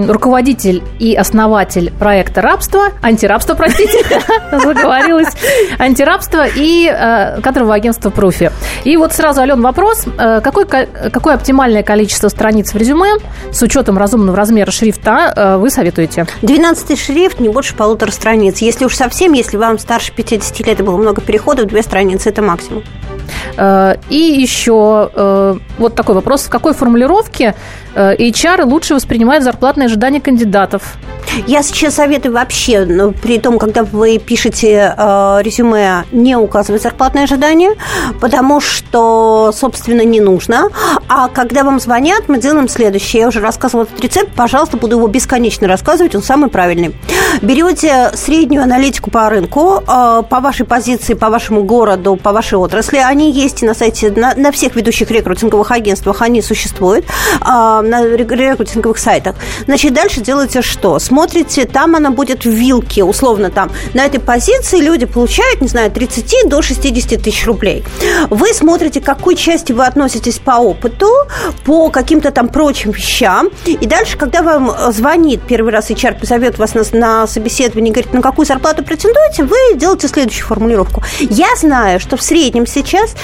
руководитель 0.09 0.83
и 0.99 1.15
основатель 1.15 1.93
проекта 1.97 2.41
«Рабство», 2.41 2.89
антирабство, 3.01 3.53
простите, 3.53 4.03
заговорилась, 4.51 5.33
антирабство 5.79 6.45
и 6.53 6.89
э, 6.93 7.39
кадрового 7.41 7.75
агентства 7.75 8.09
«Пруфи». 8.09 8.51
И 8.83 8.97
вот 8.97 9.13
сразу, 9.13 9.39
Ален, 9.39 9.61
вопрос. 9.61 10.05
Э, 10.17 10.41
какое 10.41 11.35
оптимальное 11.35 11.83
количество 11.83 12.27
страниц 12.27 12.73
в 12.73 12.77
резюме 12.77 13.13
с 13.53 13.61
учетом 13.61 13.97
разумного 13.97 14.35
размера 14.35 14.69
шрифта 14.69 15.33
э, 15.33 15.57
вы 15.57 15.69
советуете? 15.69 16.27
12 16.41 16.99
шрифт, 16.99 17.39
не 17.39 17.47
больше 17.47 17.73
полутора 17.73 18.11
страниц. 18.11 18.57
Если 18.57 18.83
уж 18.83 18.95
совсем, 18.95 19.31
если 19.31 19.55
вам 19.55 19.79
старше 19.79 20.11
50 20.11 20.59
лет 20.67 20.81
и 20.81 20.83
было 20.83 20.97
много 20.97 21.21
переходов, 21.21 21.52
в 21.61 21.65
две 21.65 21.81
страницы, 21.81 22.29
это 22.29 22.41
максимум. 22.41 22.83
Э, 23.57 23.95
и 24.09 24.15
еще 24.15 25.09
э, 25.13 25.55
вот 25.77 25.95
такой 25.95 26.15
вопрос. 26.15 26.43
В 26.43 26.49
какой 26.49 26.73
формулировке 26.73 27.55
HR 27.95 28.65
лучше 28.65 28.95
воспринимает 28.95 29.43
зарплатные 29.43 29.85
ожидания 29.85 30.21
кандидатов? 30.21 30.97
Я 31.47 31.63
сейчас 31.63 31.95
советую 31.95 32.33
вообще, 32.33 32.85
ну, 32.85 33.11
при 33.11 33.39
том, 33.39 33.57
когда 33.57 33.83
вы 33.83 34.19
пишете 34.19 34.93
э, 34.95 35.39
резюме, 35.41 36.05
не 36.11 36.35
указывать 36.35 36.83
зарплатные 36.83 37.23
ожидания, 37.23 37.71
потому 38.21 38.61
что, 38.61 39.51
собственно, 39.51 40.01
не 40.01 40.21
нужно. 40.21 40.69
А 41.09 41.27
когда 41.29 41.63
вам 41.63 41.79
звонят, 41.79 42.25
мы 42.27 42.39
делаем 42.39 42.69
следующее. 42.69 43.21
Я 43.21 43.27
уже 43.29 43.39
рассказывала 43.39 43.85
этот 43.85 43.99
рецепт, 43.99 44.31
пожалуйста, 44.35 44.77
буду 44.77 44.97
его 44.97 45.07
бесконечно 45.07 45.67
рассказывать, 45.67 46.13
он 46.13 46.21
самый 46.21 46.49
правильный. 46.49 46.95
берете 47.41 48.11
среднюю 48.13 48.63
аналитику 48.63 49.09
по 49.09 49.27
рынку, 49.27 49.83
э, 49.87 50.23
по 50.29 50.39
вашей 50.39 50.67
позиции, 50.67 51.15
по 51.15 51.29
вашему 51.29 51.63
городу, 51.63 52.15
по 52.15 52.31
вашей 52.31 52.59
отрасли. 52.59 52.97
Они 52.97 53.31
есть 53.31 53.63
на 53.63 53.73
сайте, 53.73 54.11
на, 54.11 54.35
на 54.35 54.51
всех 54.51 54.75
ведущих 54.75 55.09
рекрутинговых 55.09 55.71
агентствах, 55.71 56.21
они 56.21 56.43
существуют, 56.43 57.05
э, 57.05 57.81
на 57.83 58.05
рекрутинговых 58.05 58.97
сайтах. 58.97 59.35
Значит, 59.65 59.93
дальше 59.93 60.21
делаете 60.21 60.61
что? 60.61 60.99
Смотрите, 60.99 61.65
там 61.65 61.95
она 61.95 62.11
будет 62.11 62.45
в 62.45 62.49
вилке, 62.49 63.03
условно 63.03 63.49
там. 63.49 63.71
На 63.93 64.05
этой 64.05 64.19
позиции 64.19 64.79
люди 64.79 65.05
получают, 65.05 65.61
не 65.61 65.67
знаю, 65.67 65.91
30 65.91 66.49
до 66.49 66.61
60 66.61 67.21
тысяч 67.21 67.45
рублей. 67.45 67.83
Вы 68.29 68.53
смотрите, 68.53 69.01
к 69.01 69.05
какой 69.05 69.35
части 69.35 69.71
вы 69.71 69.85
относитесь 69.85 70.39
по 70.39 70.51
опыту, 70.51 71.09
по 71.65 71.89
каким-то 71.89 72.31
там 72.31 72.47
прочим 72.47 72.91
вещам. 72.91 73.49
И 73.65 73.85
дальше, 73.85 74.17
когда 74.17 74.41
вам 74.41 74.73
звонит 74.91 75.41
первый 75.47 75.71
раз 75.71 75.89
HR, 75.89 76.19
позовет 76.19 76.57
вас 76.57 76.73
на, 76.73 76.83
на 76.93 77.27
собеседование 77.27 77.91
и 77.91 77.93
говорит, 77.93 78.13
на 78.13 78.21
какую 78.21 78.45
зарплату 78.45 78.83
претендуете, 78.83 79.43
вы 79.43 79.75
делаете 79.75 80.07
следующую 80.07 80.47
формулировку. 80.47 81.03
Я 81.19 81.47
знаю, 81.57 81.99
что 81.99 82.17
в 82.17 82.21
среднем 82.21 82.65
сейчас 82.65 83.15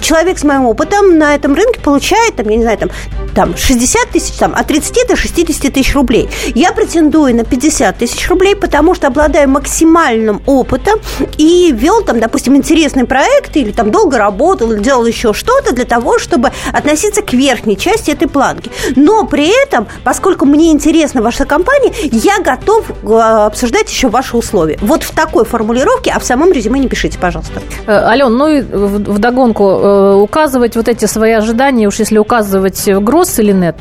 человек 0.00 0.38
с 0.38 0.44
моим 0.44 0.66
опытом 0.66 1.18
на 1.18 1.34
этом 1.34 1.54
рынке 1.54 1.80
получает, 1.80 2.36
там, 2.36 2.48
я 2.48 2.56
не 2.56 2.62
знаю, 2.62 2.78
там, 2.78 2.90
там 3.34 3.56
60 3.56 3.81
тысяч, 4.12 4.34
там, 4.34 4.54
от 4.54 4.66
30 4.66 5.08
до 5.08 5.16
60 5.16 5.72
тысяч 5.72 5.94
рублей. 5.94 6.28
Я 6.54 6.72
претендую 6.72 7.34
на 7.34 7.44
50 7.44 7.98
тысяч 7.98 8.28
рублей, 8.28 8.54
потому 8.56 8.94
что 8.94 9.08
обладаю 9.08 9.48
максимальным 9.48 10.42
опытом 10.46 11.00
и 11.38 11.72
вел 11.72 12.02
там, 12.02 12.20
допустим, 12.20 12.56
интересный 12.56 13.04
проект 13.04 13.56
или 13.56 13.72
там 13.72 13.90
долго 13.90 14.18
работал, 14.18 14.74
делал 14.74 15.06
еще 15.06 15.32
что-то 15.32 15.74
для 15.74 15.84
того, 15.84 16.18
чтобы 16.18 16.50
относиться 16.72 17.22
к 17.22 17.32
верхней 17.32 17.76
части 17.76 18.10
этой 18.10 18.28
планки. 18.28 18.70
Но 18.96 19.26
при 19.26 19.50
этом, 19.64 19.86
поскольку 20.04 20.44
мне 20.44 20.72
интересна 20.72 21.22
ваша 21.22 21.44
компания, 21.44 21.92
я 22.10 22.40
готов 22.40 22.90
э, 23.02 23.18
обсуждать 23.46 23.90
еще 23.90 24.08
ваши 24.08 24.36
условия. 24.36 24.78
Вот 24.80 25.02
в 25.02 25.14
такой 25.14 25.44
формулировке, 25.44 26.12
а 26.14 26.18
в 26.18 26.24
самом 26.24 26.52
резюме 26.52 26.80
не 26.80 26.88
пишите, 26.88 27.18
пожалуйста. 27.18 27.60
Э, 27.86 27.92
Ален, 27.92 28.32
ну 28.32 28.48
и 28.48 28.60
в 28.62 29.18
догонку 29.18 29.64
э, 29.64 30.14
указывать 30.14 30.76
вот 30.76 30.88
эти 30.88 31.06
свои 31.06 31.32
ожидания, 31.32 31.86
уж 31.86 31.98
если 31.98 32.18
указывать 32.18 32.88
гроз 32.88 33.38
или 33.38 33.52
нет? 33.52 33.71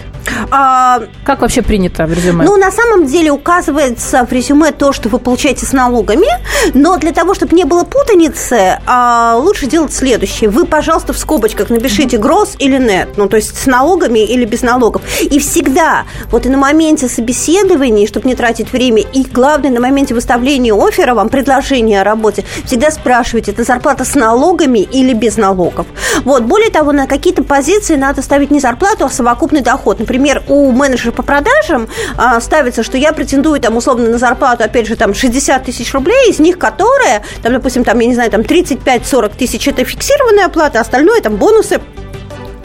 А, 0.49 1.01
как 1.23 1.41
вообще 1.41 1.61
принято 1.61 2.05
в 2.05 2.13
резюме? 2.13 2.45
Ну, 2.45 2.57
на 2.57 2.71
самом 2.71 3.05
деле 3.05 3.31
указывается 3.31 4.25
в 4.25 4.31
резюме 4.31 4.71
то, 4.71 4.93
что 4.93 5.09
вы 5.09 5.19
получаете 5.19 5.65
с 5.65 5.73
налогами, 5.73 6.27
но 6.73 6.97
для 6.97 7.11
того, 7.11 7.33
чтобы 7.33 7.55
не 7.55 7.63
было 7.63 7.83
путаницы, 7.83 8.79
а, 8.85 9.35
лучше 9.37 9.67
делать 9.67 9.93
следующее. 9.93 10.49
Вы, 10.49 10.65
пожалуйста, 10.65 11.13
в 11.13 11.17
скобочках 11.17 11.69
напишите 11.69 12.17
гроз 12.17 12.55
или 12.59 12.77
нет, 12.77 13.09
ну, 13.17 13.27
то 13.27 13.37
есть 13.37 13.57
с 13.57 13.65
налогами 13.65 14.19
или 14.19 14.45
без 14.45 14.61
налогов. 14.61 15.01
И 15.21 15.39
всегда, 15.39 16.03
вот 16.31 16.45
и 16.45 16.49
на 16.49 16.57
моменте 16.57 17.07
собеседования, 17.07 18.07
чтобы 18.07 18.27
не 18.27 18.35
тратить 18.35 18.71
время, 18.71 19.01
и 19.01 19.23
главное, 19.23 19.71
на 19.71 19.79
моменте 19.79 20.13
выставления 20.13 20.73
оффера, 20.73 21.13
вам 21.13 21.29
предложения 21.29 22.01
о 22.01 22.03
работе, 22.03 22.45
всегда 22.65 22.91
спрашивайте, 22.91 23.51
это 23.51 23.63
зарплата 23.63 24.05
с 24.05 24.15
налогами 24.15 24.79
или 24.79 25.13
без 25.13 25.37
налогов. 25.37 25.87
Вот, 26.23 26.43
более 26.43 26.69
того, 26.69 26.91
на 26.91 27.07
какие-то 27.07 27.43
позиции 27.43 27.95
надо 27.95 28.21
ставить 28.21 28.51
не 28.51 28.59
зарплату, 28.59 29.05
а 29.05 29.09
совокупный 29.09 29.61
доход. 29.61 29.80
Например, 29.99 30.43
у 30.47 30.71
менеджера 30.71 31.11
по 31.11 31.23
продажам 31.23 31.87
а, 32.17 32.39
ставится, 32.39 32.83
что 32.83 32.97
я 32.97 33.13
претендую 33.13 33.59
там 33.59 33.77
условно 33.77 34.09
на 34.09 34.17
зарплату, 34.17 34.63
опять 34.63 34.87
же, 34.87 34.95
там 34.95 35.13
60 35.13 35.63
тысяч 35.63 35.93
рублей, 35.93 36.29
из 36.29 36.39
них 36.39 36.57
которые, 36.57 37.23
там, 37.41 37.53
допустим, 37.53 37.83
там, 37.83 37.99
я 37.99 38.07
не 38.07 38.13
знаю, 38.13 38.31
там 38.31 38.41
35-40 38.41 39.37
тысяч 39.37 39.67
это 39.67 39.83
фиксированная 39.83 40.45
оплата, 40.45 40.79
а 40.79 40.81
остальное 40.81 41.21
там 41.21 41.35
бонусы 41.35 41.79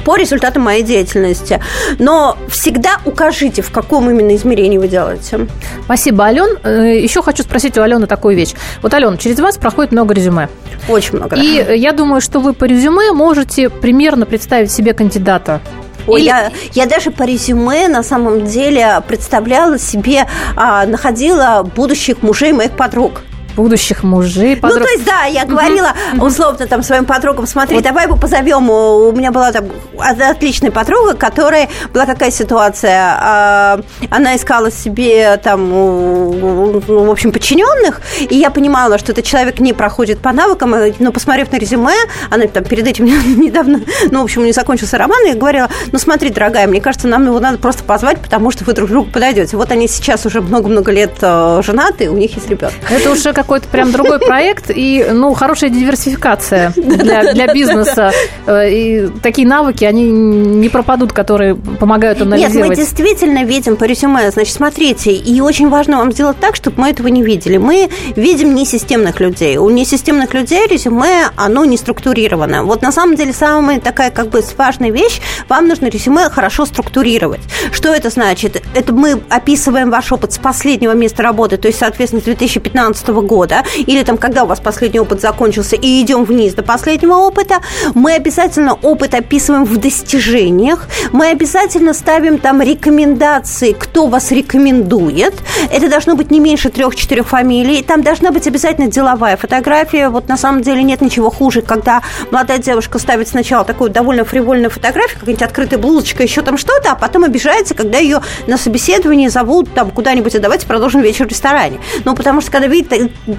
по 0.07 0.15
результатам 0.15 0.63
моей 0.63 0.85
деятельности. 0.85 1.61
Но 1.99 2.39
всегда 2.49 3.01
укажите, 3.05 3.61
в 3.61 3.73
каком 3.73 4.09
именно 4.09 4.37
измерении 4.37 4.79
вы 4.79 4.87
делаете. 4.87 5.49
Спасибо, 5.85 6.27
Ален. 6.27 6.59
Э, 6.63 6.97
еще 6.97 7.23
хочу 7.23 7.43
спросить 7.43 7.77
у 7.77 7.83
Алены 7.83 8.07
такую 8.07 8.37
вещь. 8.37 8.55
Вот, 8.83 8.95
Алена, 8.95 9.17
через 9.17 9.41
вас 9.41 9.59
проходит 9.59 9.91
много 9.91 10.15
резюме. 10.15 10.49
Очень 10.89 11.17
много. 11.17 11.35
И 11.35 11.61
да. 11.61 11.73
я 11.73 11.91
думаю, 11.91 12.21
что 12.21 12.39
вы 12.39 12.53
по 12.53 12.67
резюме 12.67 13.11
можете 13.13 13.69
примерно 13.69 14.27
представить 14.27 14.71
себе 14.71 14.95
кандидата 14.95 15.61
Ой, 16.07 16.21
Или... 16.21 16.27
я, 16.27 16.53
я 16.73 16.87
даже 16.87 17.11
по 17.11 17.23
резюме 17.23 17.89
на 17.89 18.03
самом 18.03 18.45
деле 18.45 19.03
представляла 19.07 19.79
себе, 19.79 20.27
а, 20.57 20.87
находила 20.87 21.69
будущих 21.75 22.23
мужей 22.23 22.53
моих 22.53 22.73
подруг 22.73 23.23
будущих 23.57 24.03
мужей. 24.03 24.57
Подруг... 24.57 24.79
Ну, 24.79 24.85
то 24.85 24.91
есть, 24.93 25.05
да, 25.05 25.25
я 25.25 25.45
говорила 25.45 25.93
условно 26.21 26.67
там 26.67 26.83
своим 26.83 27.07
подругам, 27.07 27.47
смотри, 27.47 27.77
вот. 27.77 27.85
давай 27.85 28.05
его 28.05 28.17
позовем. 28.17 28.71
У 28.71 29.13
меня 29.13 29.33
была 29.33 29.51
там 29.51 29.65
отличная 29.99 30.71
подруга, 30.71 31.15
которая 31.15 31.69
была 31.93 32.07
какая 32.07 32.31
ситуация. 32.31 33.17
А, 33.19 33.81
она 34.11 34.37
искала 34.37 34.71
себе 34.71 35.39
там, 35.39 35.71
ну, 35.71 36.83
в 36.87 37.11
общем, 37.11 37.33
подчиненных, 37.33 38.01
и 38.21 38.37
я 38.37 38.51
понимала, 38.51 38.99
что 38.99 39.13
этот 39.13 39.25
человек 39.25 39.59
не 39.59 39.73
проходит 39.73 40.19
по 40.19 40.33
навыкам, 40.33 40.75
но 40.99 41.13
посмотрев 41.13 41.51
на 41.51 41.57
резюме, 41.57 41.95
она 42.31 42.47
там 42.47 42.65
перед 42.65 42.87
этим 42.87 43.07
недавно, 43.41 43.81
ну, 44.11 44.21
в 44.21 44.25
общем, 44.25 44.45
не 44.45 44.53
закончился 44.53 44.99
роман, 44.99 45.25
и 45.25 45.29
я 45.31 45.35
говорила, 45.35 45.71
ну, 45.93 45.99
смотри, 45.99 46.31
дорогая, 46.31 46.67
мне 46.67 46.81
кажется, 46.81 47.09
нам 47.09 47.25
его 47.25 47.41
надо 47.41 47.59
просто 47.59 47.85
позвать, 47.85 48.21
потому 48.21 48.51
что 48.51 48.65
вы 48.65 48.75
друг 48.75 48.91
другу 48.91 49.11
подойдете. 49.11 49.57
Вот 49.57 49.73
они 49.73 49.89
сейчас 49.89 50.27
уже 50.27 50.41
много-много 50.41 50.93
лет 50.93 51.13
э, 51.23 51.63
женаты, 51.65 52.11
у 52.11 52.17
них 52.17 52.35
есть 52.35 52.49
ребенок. 52.51 52.75
Это 52.91 53.11
уже 53.11 53.33
как 53.33 53.46
какой-то 53.47 53.69
прям 53.69 53.93
другой 53.93 54.19
проект 54.19 54.73
и, 54.75 55.07
ну, 55.13 55.33
хорошая 55.33 55.71
диверсификация 55.71 56.73
для, 56.77 57.33
для 57.33 57.55
бизнеса. 57.55 58.11
Э, 58.47 58.69
и 58.69 59.09
такие 59.23 59.47
навыки, 59.47 59.85
они 59.85 60.11
не 60.11 60.69
пропадут, 60.69 61.13
которые 61.13 61.55
помогают 61.55 62.21
анализировать. 62.21 62.57
Нет, 62.57 62.69
мы 62.69 62.75
действительно 62.75 63.45
видим 63.45 63.77
по 63.77 63.85
резюме. 63.85 64.31
Значит, 64.33 64.55
смотрите, 64.55 65.13
и 65.13 65.41
очень 65.41 65.69
важно 65.69 65.99
вам 65.99 66.11
сделать 66.11 66.39
так, 66.41 66.57
чтобы 66.57 66.81
мы 66.81 66.91
этого 66.91 67.07
не 67.07 67.23
видели. 67.23 67.57
Мы 67.57 67.89
видим 68.17 68.55
несистемных 68.55 69.21
людей. 69.21 69.59
У 69.59 69.71
несистемных 69.71 70.35
людей 70.35 70.67
резюме, 70.67 71.29
оно 71.37 71.65
не 71.65 71.77
структурировано. 71.77 72.65
Вот 72.65 72.83
на 72.83 72.91
самом 72.91 73.15
деле 73.15 73.33
самая 73.33 73.79
такая 73.79 74.11
как 74.11 74.29
бы 74.29 74.43
важная 74.59 74.91
вещь, 74.91 75.21
вам 75.49 75.69
нужно 75.69 75.87
резюме 75.87 76.29
хорошо 76.31 76.67
структурировать. 76.67 77.41
Что 77.71 77.95
это 77.95 78.11
значит? 78.11 78.61
Это 78.75 78.93
мы 78.93 79.21
описываем 79.31 79.91
ваш 79.91 80.11
опыт 80.11 80.33
с 80.33 80.39
последнего 80.39 80.93
места 80.93 81.23
работы, 81.23 81.59
то 81.59 81.69
есть, 81.69 81.79
соответственно, 81.79 82.23
с 82.23 82.25
2015 82.25 83.09
года 83.09 83.36
года, 83.37 83.65
или 83.77 84.03
там, 84.03 84.17
когда 84.17 84.45
у 84.45 84.47
вас 84.47 84.61
последний 84.61 85.01
опыт 85.01 85.21
закончился, 85.21 85.77
и 85.77 86.01
идем 86.01 86.25
вниз 86.25 86.55
до 86.55 86.63
последнего 86.63 87.17
опыта, 87.17 87.57
мы 87.95 88.15
обязательно 88.15 88.73
опыт 88.73 89.13
описываем 89.15 89.67
в 89.67 89.77
достижениях, 89.77 90.89
мы 91.13 91.29
обязательно 91.29 91.93
ставим 91.93 92.39
там 92.39 92.63
рекомендации, 92.63 93.73
кто 93.73 94.07
вас 94.07 94.31
рекомендует. 94.31 95.35
Это 95.71 95.91
должно 95.91 96.15
быть 96.15 96.31
не 96.31 96.41
меньше 96.41 96.71
трех-четырех 96.71 97.29
фамилий. 97.29 97.83
Там 97.83 98.03
должна 98.03 98.31
быть 98.31 98.47
обязательно 98.47 98.89
деловая 98.89 99.37
фотография. 99.37 100.09
Вот 100.09 100.29
на 100.29 100.39
самом 100.39 100.63
деле 100.63 100.83
нет 100.83 101.03
ничего 101.03 101.31
хуже, 101.31 101.61
когда 101.61 102.03
молодая 102.31 102.59
девушка 102.59 102.99
ставит 102.99 103.29
сначала 103.29 103.65
такую 103.65 103.91
довольно 103.91 104.25
фривольную 104.25 104.71
фотографию, 104.71 105.21
какая-нибудь 105.21 105.43
открытая 105.43 105.79
блузочка, 105.79 106.23
еще 106.23 106.41
там 106.41 106.57
что-то, 106.57 106.93
а 106.93 106.95
потом 106.95 107.25
обижается, 107.25 107.75
когда 107.75 107.99
ее 107.99 108.23
на 108.47 108.57
собеседование 108.57 109.29
зовут 109.29 109.75
там 109.75 109.91
куда-нибудь, 109.91 110.35
и 110.35 110.39
давайте 110.39 110.67
продолжим 110.67 111.03
вечер 111.03 111.27
в 111.27 111.29
ресторане. 111.29 111.81
Ну, 112.05 112.15
потому 112.15 112.41
что 112.41 112.51
когда 112.51 112.69
видит 112.69 112.93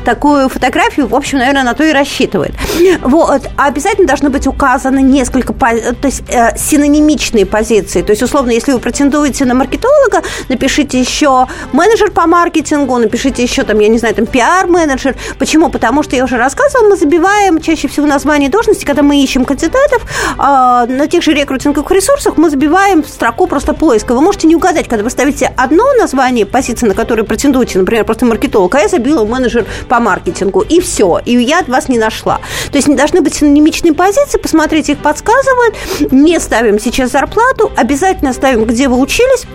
такую 0.05 0.49
фотографию, 0.49 1.07
в 1.07 1.15
общем, 1.15 1.39
наверное, 1.39 1.63
на 1.63 1.73
то 1.73 1.83
и 1.83 1.91
рассчитывает. 1.91 2.53
Вот. 3.01 3.47
А 3.57 3.67
обязательно 3.67 4.07
должны 4.07 4.29
быть 4.29 4.47
указаны 4.47 5.01
несколько, 5.01 5.53
то 5.53 5.95
есть 6.03 6.23
э, 6.29 6.57
синонимичные 6.57 7.45
позиции. 7.45 8.01
То 8.01 8.11
есть, 8.11 8.21
условно, 8.21 8.51
если 8.51 8.71
вы 8.71 8.79
претендуете 8.79 9.45
на 9.45 9.53
маркетолога, 9.53 10.23
напишите 10.49 10.99
еще 10.99 11.47
менеджер 11.73 12.11
по 12.11 12.27
маркетингу, 12.27 12.97
напишите 12.97 13.43
еще, 13.43 13.63
там, 13.63 13.79
я 13.79 13.87
не 13.87 13.97
знаю, 13.97 14.15
там, 14.15 14.25
пиар-менеджер. 14.25 15.15
Почему? 15.39 15.69
Потому 15.69 16.03
что, 16.03 16.15
я 16.15 16.23
уже 16.23 16.37
рассказывала, 16.37 16.89
мы 16.89 16.97
забиваем 16.97 17.61
чаще 17.61 17.87
всего 17.87 18.07
название 18.07 18.49
должности, 18.49 18.85
когда 18.85 19.03
мы 19.03 19.21
ищем 19.21 19.45
кандидатов, 19.45 20.03
э, 20.37 20.37
на 20.37 21.07
тех 21.07 21.23
же 21.23 21.33
рекрутинговых 21.33 21.89
ресурсах 21.91 22.37
мы 22.37 22.49
забиваем 22.49 23.05
строку 23.05 23.47
просто 23.47 23.73
поиска. 23.73 24.13
Вы 24.13 24.21
можете 24.21 24.47
не 24.47 24.55
угадать, 24.55 24.87
когда 24.87 25.03
вы 25.03 25.09
ставите 25.09 25.51
одно 25.55 25.93
название 25.93 26.45
позиции, 26.45 26.85
на 26.85 26.93
которое 26.93 27.23
претендуете, 27.23 27.79
например, 27.79 28.03
просто 28.03 28.25
маркетолог, 28.25 28.75
а 28.75 28.79
я 28.79 28.87
забила 28.87 29.25
менеджер 29.25 29.65
по 29.89 29.99
маркетингу, 29.99 30.61
и 30.61 30.79
все. 30.79 31.19
И 31.25 31.37
я 31.37 31.63
вас 31.67 31.89
не 31.89 31.97
нашла. 31.97 32.39
То 32.71 32.77
есть 32.77 32.87
не 32.87 32.95
должны 32.95 33.21
быть 33.21 33.35
синонимичные 33.35 33.93
позиции, 33.93 34.37
посмотрите, 34.37 34.93
их 34.93 34.99
подсказывают. 34.99 35.75
Не 36.11 36.39
ставим 36.39 36.79
сейчас 36.79 37.11
зарплату, 37.11 37.71
обязательно 37.75 38.33
ставим, 38.33 38.65
где 38.65 38.87
вы 38.87 38.99
учились, 38.99 39.45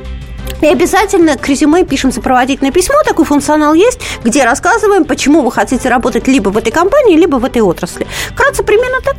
и 0.61 0.67
обязательно 0.67 1.37
к 1.37 1.49
резюме 1.49 1.85
пишем 1.85 2.13
сопроводительное 2.13 2.73
письмо, 2.73 2.97
такой 3.05 3.25
функционал 3.25 3.75
есть, 3.75 4.01
где 4.25 4.45
рассказываем, 4.45 5.05
почему 5.05 5.43
вы 5.43 5.51
хотите 5.51 5.89
работать 5.89 6.29
либо 6.29 6.51
в 6.51 6.57
этой 6.57 6.71
компании, 6.71 7.17
либо 7.17 7.37
в 7.37 7.45
этой 7.45 7.63
отрасли. 7.63 8.07
Кратко 8.37 8.63
примерно 8.63 9.01
так. 9.05 9.17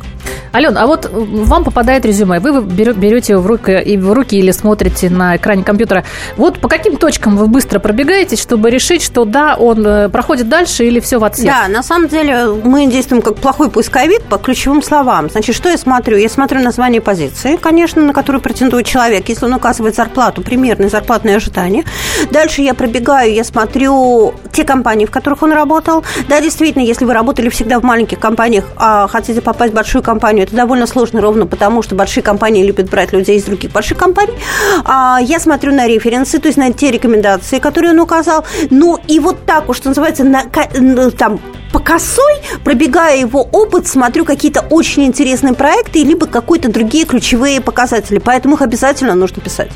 Ален, 0.54 0.78
а 0.78 0.86
вот 0.86 1.10
вам 1.12 1.64
попадает 1.64 2.04
резюме, 2.04 2.38
вы 2.38 2.62
берете 2.62 3.32
его 3.32 3.42
в 3.42 3.46
руки, 3.46 3.72
и 3.72 3.96
в 3.98 4.12
руки 4.12 4.36
или 4.36 4.52
смотрите 4.52 5.10
на 5.10 5.36
экране 5.36 5.64
компьютера. 5.64 6.04
Вот 6.36 6.60
по 6.60 6.68
каким 6.68 6.96
точкам 6.96 7.36
вы 7.36 7.46
быстро 7.48 7.80
пробегаетесь, 7.80 8.40
чтобы 8.40 8.70
решить, 8.70 9.02
что 9.02 9.24
да, 9.24 9.56
он 9.56 9.84
э, 9.84 10.08
проходит 10.08 10.48
дальше 10.48 10.86
или 10.86 11.00
все 11.00 11.18
в 11.18 11.24
отсек? 11.24 11.46
Да, 11.46 11.66
на 11.68 11.82
самом 11.82 12.08
деле 12.08 12.46
мы 12.46 12.86
действуем 12.86 13.20
как 13.20 13.36
плохой 13.36 13.68
поисковик 13.68 14.22
по 14.22 14.38
ключевым 14.38 14.82
словам. 14.82 15.28
Значит, 15.28 15.56
что 15.56 15.68
я 15.68 15.76
смотрю? 15.76 16.16
Я 16.16 16.28
смотрю 16.28 16.60
название 16.60 17.00
позиции, 17.00 17.56
конечно, 17.56 18.00
на 18.00 18.12
которую 18.12 18.40
претендует 18.40 18.86
человек. 18.86 19.28
Если 19.28 19.44
он 19.44 19.54
указывает 19.54 19.96
зарплату, 19.96 20.40
примерную 20.42 20.88
зарплату 20.88 21.13
адекватные 21.14 21.36
ожидания. 21.36 21.84
Дальше 22.30 22.62
я 22.62 22.74
пробегаю, 22.74 23.32
я 23.32 23.44
смотрю 23.44 24.34
те 24.52 24.64
компании, 24.64 25.06
в 25.06 25.10
которых 25.10 25.42
он 25.42 25.52
работал. 25.52 26.04
Да, 26.28 26.40
действительно, 26.40 26.82
если 26.82 27.04
вы 27.04 27.14
работали 27.14 27.48
всегда 27.48 27.78
в 27.78 27.84
маленьких 27.84 28.18
компаниях, 28.18 28.64
а 28.76 29.06
хотите 29.08 29.40
попасть 29.40 29.72
в 29.72 29.76
большую 29.76 30.02
компанию, 30.02 30.44
это 30.44 30.56
довольно 30.56 30.86
сложно 30.86 31.20
ровно 31.20 31.46
потому, 31.46 31.82
что 31.82 31.94
большие 31.94 32.22
компании 32.22 32.66
любят 32.66 32.90
брать 32.90 33.12
людей 33.12 33.38
из 33.38 33.44
других 33.44 33.70
больших 33.72 33.98
компаний. 33.98 34.34
А, 34.84 35.18
я 35.20 35.38
смотрю 35.38 35.72
на 35.72 35.86
референсы, 35.86 36.38
то 36.38 36.48
есть 36.48 36.58
на 36.58 36.72
те 36.72 36.90
рекомендации, 36.90 37.58
которые 37.58 37.92
он 37.92 38.00
указал. 38.00 38.44
Ну, 38.70 38.98
и 39.08 39.20
вот 39.20 39.44
так 39.46 39.68
уж, 39.68 39.76
что 39.76 39.88
называется, 39.88 40.24
на, 40.24 40.42
там, 41.10 41.40
по 41.74 41.80
косой, 41.80 42.34
пробегая 42.62 43.18
его 43.18 43.42
опыт, 43.50 43.88
смотрю 43.88 44.24
какие-то 44.24 44.60
очень 44.70 45.06
интересные 45.06 45.54
проекты, 45.54 46.04
либо 46.04 46.26
какие-то 46.26 46.70
другие 46.70 47.04
ключевые 47.04 47.60
показатели. 47.60 48.18
Поэтому 48.18 48.54
их 48.54 48.62
обязательно 48.62 49.16
нужно 49.16 49.42
писать. 49.42 49.72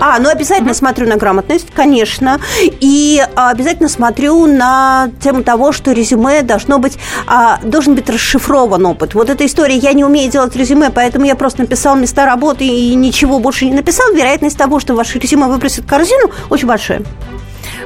А, 0.00 0.20
ну 0.20 0.28
обязательно 0.28 0.71
mm-hmm. 0.72 0.76
смотрю 0.76 1.08
на 1.08 1.16
грамотность, 1.16 1.68
конечно. 1.74 2.40
И 2.80 3.24
обязательно 3.34 3.88
смотрю 3.88 4.46
на 4.46 5.10
тему 5.22 5.42
того, 5.42 5.72
что 5.72 5.92
резюме 5.92 6.42
должно 6.42 6.78
быть, 6.78 6.98
а, 7.26 7.58
должен 7.62 7.94
быть 7.94 8.08
расшифрован 8.08 8.84
опыт. 8.86 9.14
Вот 9.14 9.30
эта 9.30 9.46
история, 9.46 9.76
я 9.76 9.92
не 9.92 10.04
умею 10.04 10.30
делать 10.30 10.56
резюме, 10.56 10.90
поэтому 10.90 11.26
я 11.26 11.34
просто 11.34 11.62
написал 11.62 11.96
места 11.96 12.26
работы 12.26 12.66
и 12.66 12.94
ничего 12.94 13.38
больше 13.38 13.66
не 13.66 13.72
написал. 13.72 14.12
Вероятность 14.12 14.58
того, 14.58 14.80
что 14.80 14.94
ваше 14.94 15.18
резюме 15.18 15.46
выбросит 15.46 15.86
корзину, 15.86 16.30
очень 16.50 16.68
большая. 16.68 17.02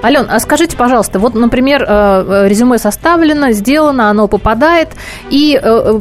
Ален, 0.02 0.26
а 0.28 0.38
скажите, 0.40 0.76
пожалуйста, 0.76 1.19
вот, 1.19 1.35
например, 1.35 1.83
э, 1.83 1.87
э, 1.88 2.49
резюме 2.49 2.78
составлено, 2.78 3.52
сделано, 3.52 4.11
оно 4.11 4.28
попадает, 4.28 4.90
и 5.31 5.59
э, 5.61 6.00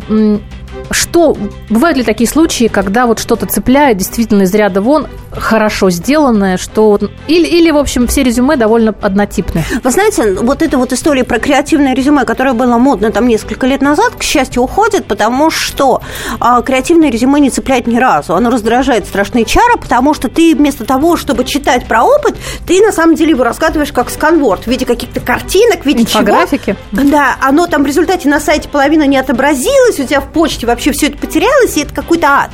что, 0.92 1.38
бывают 1.70 1.98
ли 1.98 2.04
такие 2.04 2.30
случаи, 2.30 2.68
когда 2.68 3.06
вот 3.06 3.20
что-то 3.20 3.46
цепляет 3.46 3.98
действительно 3.98 4.44
из 4.44 4.54
ряда 4.54 4.82
вон, 4.82 5.08
хорошо 5.32 5.90
сделанное, 5.90 6.58
что... 6.58 7.00
Или, 7.28 7.48
или, 7.48 7.72
в 7.72 7.78
общем, 7.78 8.08
все 8.08 8.24
резюме 8.24 8.56
довольно 8.56 8.96
однотипны? 9.02 9.64
Вы 9.84 9.92
знаете, 9.92 10.36
вот 10.42 10.62
эта 10.62 10.78
вот 10.78 10.94
история 10.94 11.24
про 11.24 11.40
креативное 11.40 11.94
резюме, 11.94 12.26
которая 12.26 12.54
была 12.54 12.78
модна 12.78 13.12
там 13.12 13.28
несколько 13.28 13.68
лет 13.68 13.82
назад, 13.82 14.14
к 14.18 14.24
счастью, 14.24 14.64
уходит, 14.64 15.06
потому 15.06 15.50
что 15.50 16.02
а, 16.40 16.62
креативное 16.62 17.10
резюме 17.10 17.40
не 17.40 17.50
цепляет 17.50 17.88
ни 17.88 17.98
разу. 17.98 18.36
Оно 18.36 18.50
раздражает 18.50 19.06
страшные 19.06 19.46
чары, 19.46 19.78
потому 19.78 20.14
что 20.14 20.30
ты 20.30 20.56
вместо 20.56 20.86
того, 20.86 21.18
чтобы 21.18 21.46
читать 21.46 21.86
про 21.86 22.04
опыт, 22.04 22.36
ты 22.68 22.82
на 22.82 22.92
самом 22.92 23.16
деле 23.16 23.32
его 23.32 23.44
раскатываешь 23.44 23.92
как 23.92 24.10
сканворд 24.10 24.64
в 24.64 24.68
виде 24.68 24.86
каких-то 24.86 25.20
картинок, 25.20 25.84
в 25.84 25.86
виде 25.86 26.04
Инфографики. 26.04 26.76
чего. 26.92 27.10
Да, 27.10 27.36
оно 27.42 27.68
там 27.68 27.84
в 27.84 27.88
результате 27.88 28.30
на 28.30 28.40
сайте 28.40 28.70
половина 28.70 29.04
не 29.04 29.18
отобразилось, 29.18 30.00
у 30.00 30.04
тебя 30.04 30.22
в 30.22 30.32
почте 30.32 30.66
вообще 30.76 30.92
все 30.92 31.08
это 31.08 31.18
потерялось, 31.18 31.78
и 31.78 31.82
это 31.82 31.94
какой-то 31.94 32.28
ад. 32.28 32.52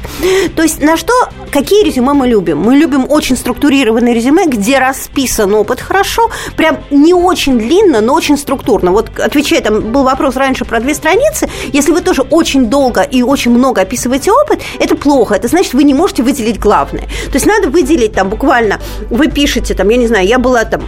То 0.55 0.61
есть 0.61 0.81
на 0.81 0.95
что, 0.95 1.13
какие 1.51 1.83
резюме 1.83 2.13
мы 2.13 2.27
любим? 2.27 2.59
Мы 2.59 2.75
любим 2.75 3.05
очень 3.09 3.35
структурированное 3.35 4.13
резюме, 4.13 4.45
где 4.45 4.77
расписан 4.77 5.53
опыт 5.55 5.81
хорошо, 5.81 6.29
прям 6.55 6.77
не 6.91 7.13
очень 7.13 7.57
длинно, 7.57 7.99
но 7.99 8.13
очень 8.13 8.37
структурно. 8.37 8.91
Вот 8.91 9.09
отвечая, 9.19 9.61
там 9.61 9.91
был 9.91 10.03
вопрос 10.03 10.35
раньше 10.35 10.65
про 10.65 10.79
две 10.79 10.93
страницы, 10.93 11.49
если 11.73 11.91
вы 11.91 12.01
тоже 12.01 12.21
очень 12.21 12.67
долго 12.67 13.01
и 13.01 13.23
очень 13.23 13.51
много 13.51 13.81
описываете 13.81 14.31
опыт, 14.31 14.61
это 14.79 14.95
плохо, 14.95 15.33
это 15.33 15.47
значит, 15.47 15.73
вы 15.73 15.83
не 15.83 15.95
можете 15.95 16.21
выделить 16.21 16.59
главное. 16.59 17.05
То 17.25 17.33
есть 17.33 17.47
надо 17.47 17.69
выделить 17.69 18.13
там 18.13 18.29
буквально, 18.29 18.79
вы 19.09 19.29
пишете 19.29 19.73
там, 19.73 19.89
я 19.89 19.97
не 19.97 20.07
знаю, 20.07 20.27
я 20.27 20.37
была 20.37 20.63
там 20.65 20.83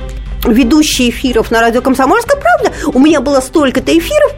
ведущий 0.46 1.10
эфиров 1.10 1.50
на 1.50 1.62
радио 1.62 1.82
«Комсомольская 1.82 2.40
правда», 2.40 2.72
у 2.94 3.00
меня 3.00 3.22
было 3.22 3.42
столько-то 3.42 3.98
эфиров, 3.98 4.34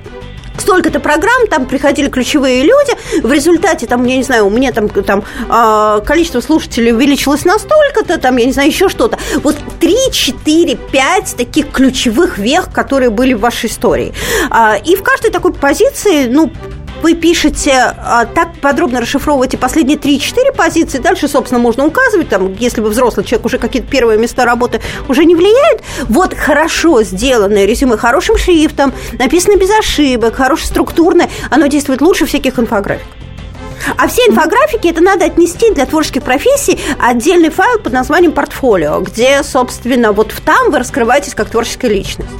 столько-то 0.58 1.00
программ, 1.00 1.48
там 1.48 1.66
приходили 1.66 2.10
ключевые 2.10 2.64
люди, 2.64 2.94
в 3.22 3.32
результате, 3.32 3.88
там, 3.88 4.06
я 4.06 4.18
не 4.18 4.24
знаю, 4.24 4.48
у 4.48 4.50
меня 4.50 4.72
там, 4.72 4.90
там 4.90 5.24
э, 5.50 6.02
количество 6.06 6.42
слушателей 6.42 6.94
увеличилось 6.94 7.46
настолько-то, 7.46 8.18
там, 8.18 8.38
я 8.38 8.46
не 8.46 8.52
знаю, 8.52 8.70
еще 8.70 8.90
что-то. 8.90 9.18
Вот 9.44 9.56
3, 9.80 9.96
4, 10.12 10.76
5 10.76 11.36
таких 11.38 11.72
ключевых 11.72 12.38
вех, 12.38 12.72
которые 12.72 13.10
были 13.10 13.34
в 13.34 13.40
вашей 13.40 13.70
истории. 13.70 14.14
Э, 14.52 14.80
и 14.84 14.96
в 14.96 15.04
каждой 15.04 15.32
такой 15.32 15.54
позиции, 15.54 16.28
ну, 16.28 16.52
вы 17.06 17.14
пишете, 17.14 17.94
а, 18.00 18.26
так 18.26 18.56
подробно 18.62 19.00
расшифровываете 19.00 19.60
последние 19.60 19.96
3-4 19.96 20.52
позиции, 20.58 20.98
дальше, 20.98 21.28
собственно, 21.28 21.62
можно 21.62 21.86
указывать, 21.86 22.30
там, 22.30 22.56
если 22.56 22.82
вы 22.82 22.90
взрослый 22.90 23.24
человек, 23.24 23.46
уже 23.46 23.60
какие-то 23.60 23.88
первые 23.88 24.18
места 24.18 24.44
работы 24.44 24.82
уже 25.08 25.24
не 25.24 25.36
влияют. 25.36 25.84
Вот 26.10 26.34
хорошо 26.34 27.04
сделанное 27.04 27.66
резюме, 27.66 27.96
хорошим 27.96 28.40
шрифтом, 28.40 28.92
написано 29.20 29.56
без 29.56 29.70
ошибок, 29.70 30.34
хорошее 30.34 30.68
структурное, 30.68 31.30
оно 31.52 31.68
действует 31.68 32.02
лучше 32.02 32.26
всяких 32.26 32.58
инфографик. 32.58 33.06
А 33.98 34.08
все 34.08 34.24
инфографики 34.24 34.88
это 34.88 35.02
надо 35.02 35.26
отнести 35.26 35.72
для 35.76 35.86
творческих 35.86 36.24
профессий 36.24 36.80
отдельный 37.00 37.52
файл 37.52 37.78
под 37.78 37.94
названием 37.94 38.32
портфолио, 38.32 39.00
где, 39.02 39.44
собственно, 39.44 40.12
вот 40.12 40.34
там 40.44 40.72
вы 40.72 40.80
раскрываетесь 40.80 41.36
как 41.36 41.52
творческая 41.52 41.90
личность. 41.90 42.32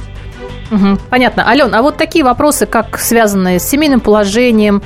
Угу, 0.70 0.98
понятно. 1.10 1.48
Ален, 1.48 1.74
а 1.74 1.82
вот 1.82 1.96
такие 1.96 2.24
вопросы, 2.24 2.66
как 2.66 2.98
связанные 2.98 3.58
с 3.58 3.64
семейным 3.64 4.00
положением, 4.00 4.82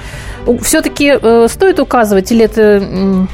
все-таки 0.62 1.18
э, 1.20 1.46
стоит 1.50 1.80
указывать 1.80 2.30
или 2.32 2.44
это 2.44 2.60
э, 2.60 3.26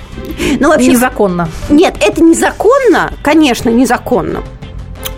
ну, 0.61 0.69
вообще, 0.69 0.93
незаконно? 0.93 1.49
Нет, 1.69 1.97
это 2.01 2.23
незаконно, 2.23 3.13
конечно, 3.23 3.71
незаконно. 3.71 4.43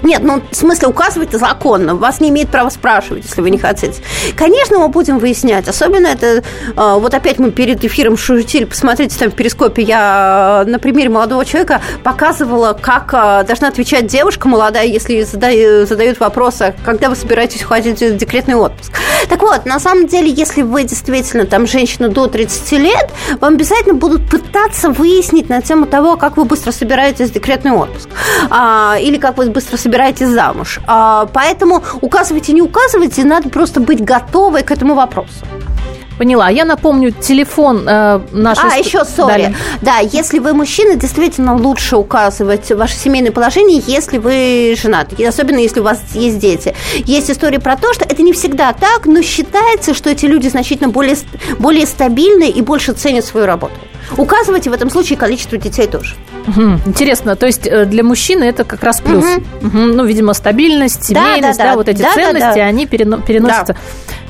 Нет, 0.03 0.23
ну, 0.23 0.41
в 0.51 0.55
смысле, 0.55 0.89
указывать 0.89 1.33
законно. 1.33 1.95
Вас 1.95 2.21
не 2.21 2.29
имеет 2.29 2.49
права 2.49 2.71
спрашивать, 2.71 3.25
если 3.25 3.41
вы 3.41 3.51
не 3.51 3.59
хотите. 3.59 4.01
Конечно, 4.37 4.79
мы 4.79 4.89
будем 4.89 5.19
выяснять. 5.19 5.69
Особенно 5.69 6.07
это... 6.07 6.43
А, 6.77 6.99
вот 6.99 7.15
опять 7.15 7.39
мы 7.39 7.51
перед 7.51 7.85
эфиром 7.85 8.17
шутили. 8.17 8.65
Посмотрите, 8.65 9.19
там 9.19 9.31
в 9.31 9.35
перископе 9.35 9.83
я 9.83 10.65
на 10.67 10.79
примере 10.79 11.09
молодого 11.09 11.45
человека 11.45 11.81
показывала, 12.05 12.79
как 12.81 13.13
а, 13.13 13.43
должна 13.43 13.69
отвечать 13.69 14.07
девушка 14.07 14.49
молодая, 14.49 14.87
если 14.87 15.23
задают 15.23 16.21
вопросы, 16.21 16.75
когда 16.85 17.09
вы 17.09 17.17
собираетесь 17.17 17.65
уходить 17.65 18.01
в 18.01 18.17
декретный 18.17 18.55
отпуск. 18.55 18.93
Так 19.29 19.43
вот, 19.43 19.67
на 19.67 19.81
самом 19.81 20.07
деле, 20.07 20.31
если 20.31 20.63
вы 20.63 20.85
действительно 20.85 21.45
там 21.45 21.67
женщина 21.67 22.09
до 22.09 22.29
30 22.29 22.73
лет, 22.73 23.11
вам 23.41 23.55
обязательно 23.55 23.95
будут 23.95 24.29
пытаться 24.31 24.91
выяснить 24.91 25.49
на 25.49 25.61
тему 25.61 25.87
того, 25.87 26.17
как 26.17 26.37
вы 26.37 26.45
быстро 26.45 26.71
собираетесь 26.71 27.31
в 27.31 27.33
декретный 27.33 27.73
отпуск. 27.73 28.09
А, 28.49 28.97
или 29.01 29.19
как 29.19 29.37
вы 29.37 29.51
быстро 29.51 29.77
собираетесь 29.77 29.88
собираетесь 29.89 30.29
замуж. 30.29 30.81
А, 30.87 31.27
поэтому 31.33 31.83
указывайте, 32.03 32.53
не 32.53 32.61
указывайте, 32.61 33.25
надо 33.25 33.49
просто 33.49 33.81
быть 33.81 34.05
готовой 34.05 34.63
к 34.63 34.71
этому 34.71 34.95
вопросу. 34.95 35.47
Поняла. 36.19 36.49
Я 36.49 36.65
напомню, 36.65 37.13
телефон 37.13 37.89
э, 37.89 38.21
нашей... 38.33 38.71
А, 38.73 38.77
еще, 38.77 39.05
сори. 39.05 39.55
Да, 39.83 39.99
если 39.99 40.41
вы 40.41 40.53
мужчина, 40.53 40.97
действительно 40.97 41.57
лучше 41.57 41.97
указывать 41.97 42.71
ваше 42.73 42.97
семейное 42.97 43.31
положение, 43.31 43.83
если 43.87 44.19
вы 44.19 44.77
женат. 44.81 45.13
И 45.19 45.25
особенно, 45.25 45.59
если 45.59 45.81
у 45.81 45.85
вас 45.85 46.01
есть 46.15 46.39
дети. 46.39 46.75
Есть 47.05 47.31
история 47.31 47.61
про 47.61 47.77
то, 47.77 47.93
что 47.95 48.05
это 48.05 48.23
не 48.23 48.33
всегда 48.33 48.73
так, 48.73 49.07
но 49.07 49.23
считается, 49.23 49.95
что 49.95 50.11
эти 50.11 50.27
люди 50.27 50.49
значительно 50.49 50.89
более, 50.89 51.17
более 51.59 51.87
стабильны 51.87 52.51
и 52.51 52.63
больше 52.63 52.93
ценят 52.93 53.25
свою 53.25 53.47
работу. 53.47 53.75
Указывайте 54.17 54.71
в 54.71 54.73
этом 54.73 54.91
случае 54.91 55.19
количество 55.19 55.59
детей 55.59 55.87
тоже. 55.87 56.17
Угу. 56.47 56.63
Интересно, 56.87 57.37
то 57.37 57.47
есть 57.47 57.67
э, 57.67 57.85
для 57.85 58.03
мужчины 58.03 58.45
это 58.45 58.65
как 58.65 58.83
раз 58.83 59.01
плюс. 59.01 59.25
Угу. 59.25 59.67
Угу. 59.69 59.79
Ну, 59.79 60.05
видимо, 60.05 60.33
стабильность, 60.33 61.05
семейность, 61.05 61.59
да, 61.59 61.65
да, 61.65 61.71
да, 61.71 61.71
да 61.73 61.77
вот 61.77 61.89
эти 61.89 62.03
да, 62.03 62.15
ценности, 62.15 62.41
да, 62.41 62.55
да. 62.55 62.65
они 62.65 62.87
переносятся. 62.87 63.75
Да. 63.75 63.79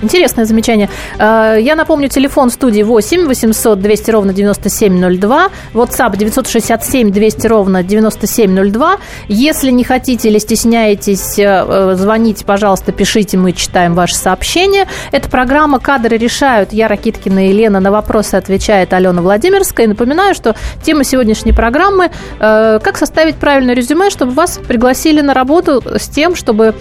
Интересное 0.00 0.44
замечание. 0.44 0.88
Э, 1.18 1.56
я 1.60 1.74
напомню, 1.74 2.08
телефон 2.08 2.50
студии 2.50 2.82
8 2.82 3.26
800 3.26 3.80
200 3.80 4.10
ровно 4.10 4.32
9702, 4.32 5.50
WhatsApp 5.74 6.16
967 6.16 7.10
200 7.10 7.46
ровно 7.48 7.82
9702. 7.82 8.98
Если 9.26 9.70
не 9.72 9.82
хотите 9.82 10.28
или 10.28 10.38
стесняетесь 10.38 11.38
э, 11.38 11.94
звонить, 11.96 12.44
пожалуйста, 12.44 12.92
пишите, 12.92 13.36
мы 13.36 13.52
читаем 13.52 13.94
ваши 13.94 14.14
сообщения. 14.14 14.86
Это 15.10 15.28
программа 15.28 15.80
«Кадры 15.80 16.16
решают». 16.16 16.72
Я, 16.72 16.86
Ракиткина 16.86 17.46
и 17.46 17.48
Елена. 17.50 17.80
На 17.80 17.90
вопросы 17.90 18.36
отвечает 18.36 18.92
Алена 18.92 19.20
Владимирская. 19.20 19.86
И 19.86 19.88
напоминаю, 19.88 20.34
что 20.34 20.54
тема 20.84 21.02
сегодняшней 21.02 21.52
программы 21.52 22.10
э, 22.38 22.78
«Как 22.82 22.96
составить 22.96 23.34
правильное 23.36 23.74
резюме, 23.74 24.10
чтобы 24.10 24.32
вас 24.32 24.60
пригласили 24.68 25.22
на 25.22 25.34
работу 25.34 25.82
с 25.84 26.08
тем, 26.08 26.36
чтобы 26.36 26.74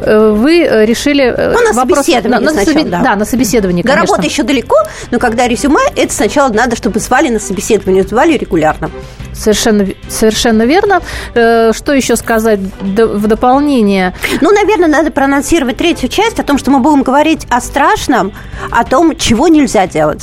вы 0.00 0.84
решили 0.86 1.34
ну, 1.36 1.60
на 1.62 1.72
вопрос... 1.72 2.06
На, 2.08 2.40
на 2.40 2.52
сначала, 2.52 2.78
соби... 2.78 2.88
да. 2.88 3.02
да, 3.02 3.16
на 3.16 3.24
собеседовании, 3.24 3.82
До 3.82 3.96
работы 3.96 4.26
еще 4.26 4.42
далеко, 4.42 4.76
но 5.10 5.18
когда 5.18 5.46
резюме, 5.46 5.80
это 5.96 6.12
сначала 6.12 6.52
надо, 6.52 6.76
чтобы 6.76 7.00
звали 7.00 7.28
на 7.28 7.38
собеседование, 7.38 8.02
звали 8.02 8.36
регулярно. 8.36 8.90
Совершенно, 9.32 9.86
совершенно 10.08 10.64
верно. 10.64 11.00
Э, 11.34 11.72
что 11.72 11.92
еще 11.92 12.16
сказать 12.16 12.60
в 12.80 13.26
дополнение? 13.26 14.14
Ну, 14.40 14.50
наверное, 14.52 14.88
надо 14.88 15.10
проанонсировать 15.10 15.76
третью 15.76 16.08
часть 16.08 16.38
о 16.40 16.42
том, 16.42 16.58
что 16.58 16.70
мы 16.70 16.80
будем 16.80 17.02
говорить 17.02 17.46
о 17.48 17.60
страшном, 17.60 18.32
о 18.70 18.84
том, 18.84 19.16
чего 19.16 19.48
нельзя 19.48 19.86
делать. 19.86 20.22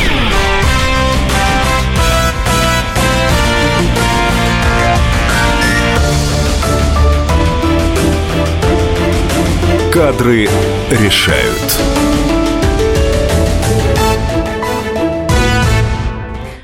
Кадры 10.01 10.49
решают. 10.89 11.79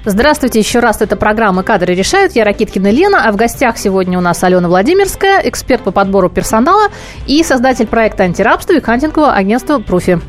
Здравствуйте 0.05 0.57
еще 0.57 0.79
раз. 0.79 1.03
Это 1.03 1.15
программа 1.15 1.61
«Кадры 1.61 1.93
решают». 1.93 2.31
Я 2.31 2.45
Ракиткина 2.45 2.89
Лена, 2.89 3.27
а 3.27 3.31
в 3.31 3.35
гостях 3.35 3.77
сегодня 3.77 4.17
у 4.17 4.21
нас 4.21 4.43
Алена 4.43 4.67
Владимирская, 4.67 5.41
эксперт 5.43 5.83
по 5.83 5.91
подбору 5.91 6.31
персонала 6.31 6.87
и 7.27 7.43
создатель 7.43 7.85
проекта 7.85 8.23
антирабства 8.23 8.73
и 8.73 8.81
хантингового 8.81 9.31
агентства 9.31 9.77
«Пруфи». 9.77 10.19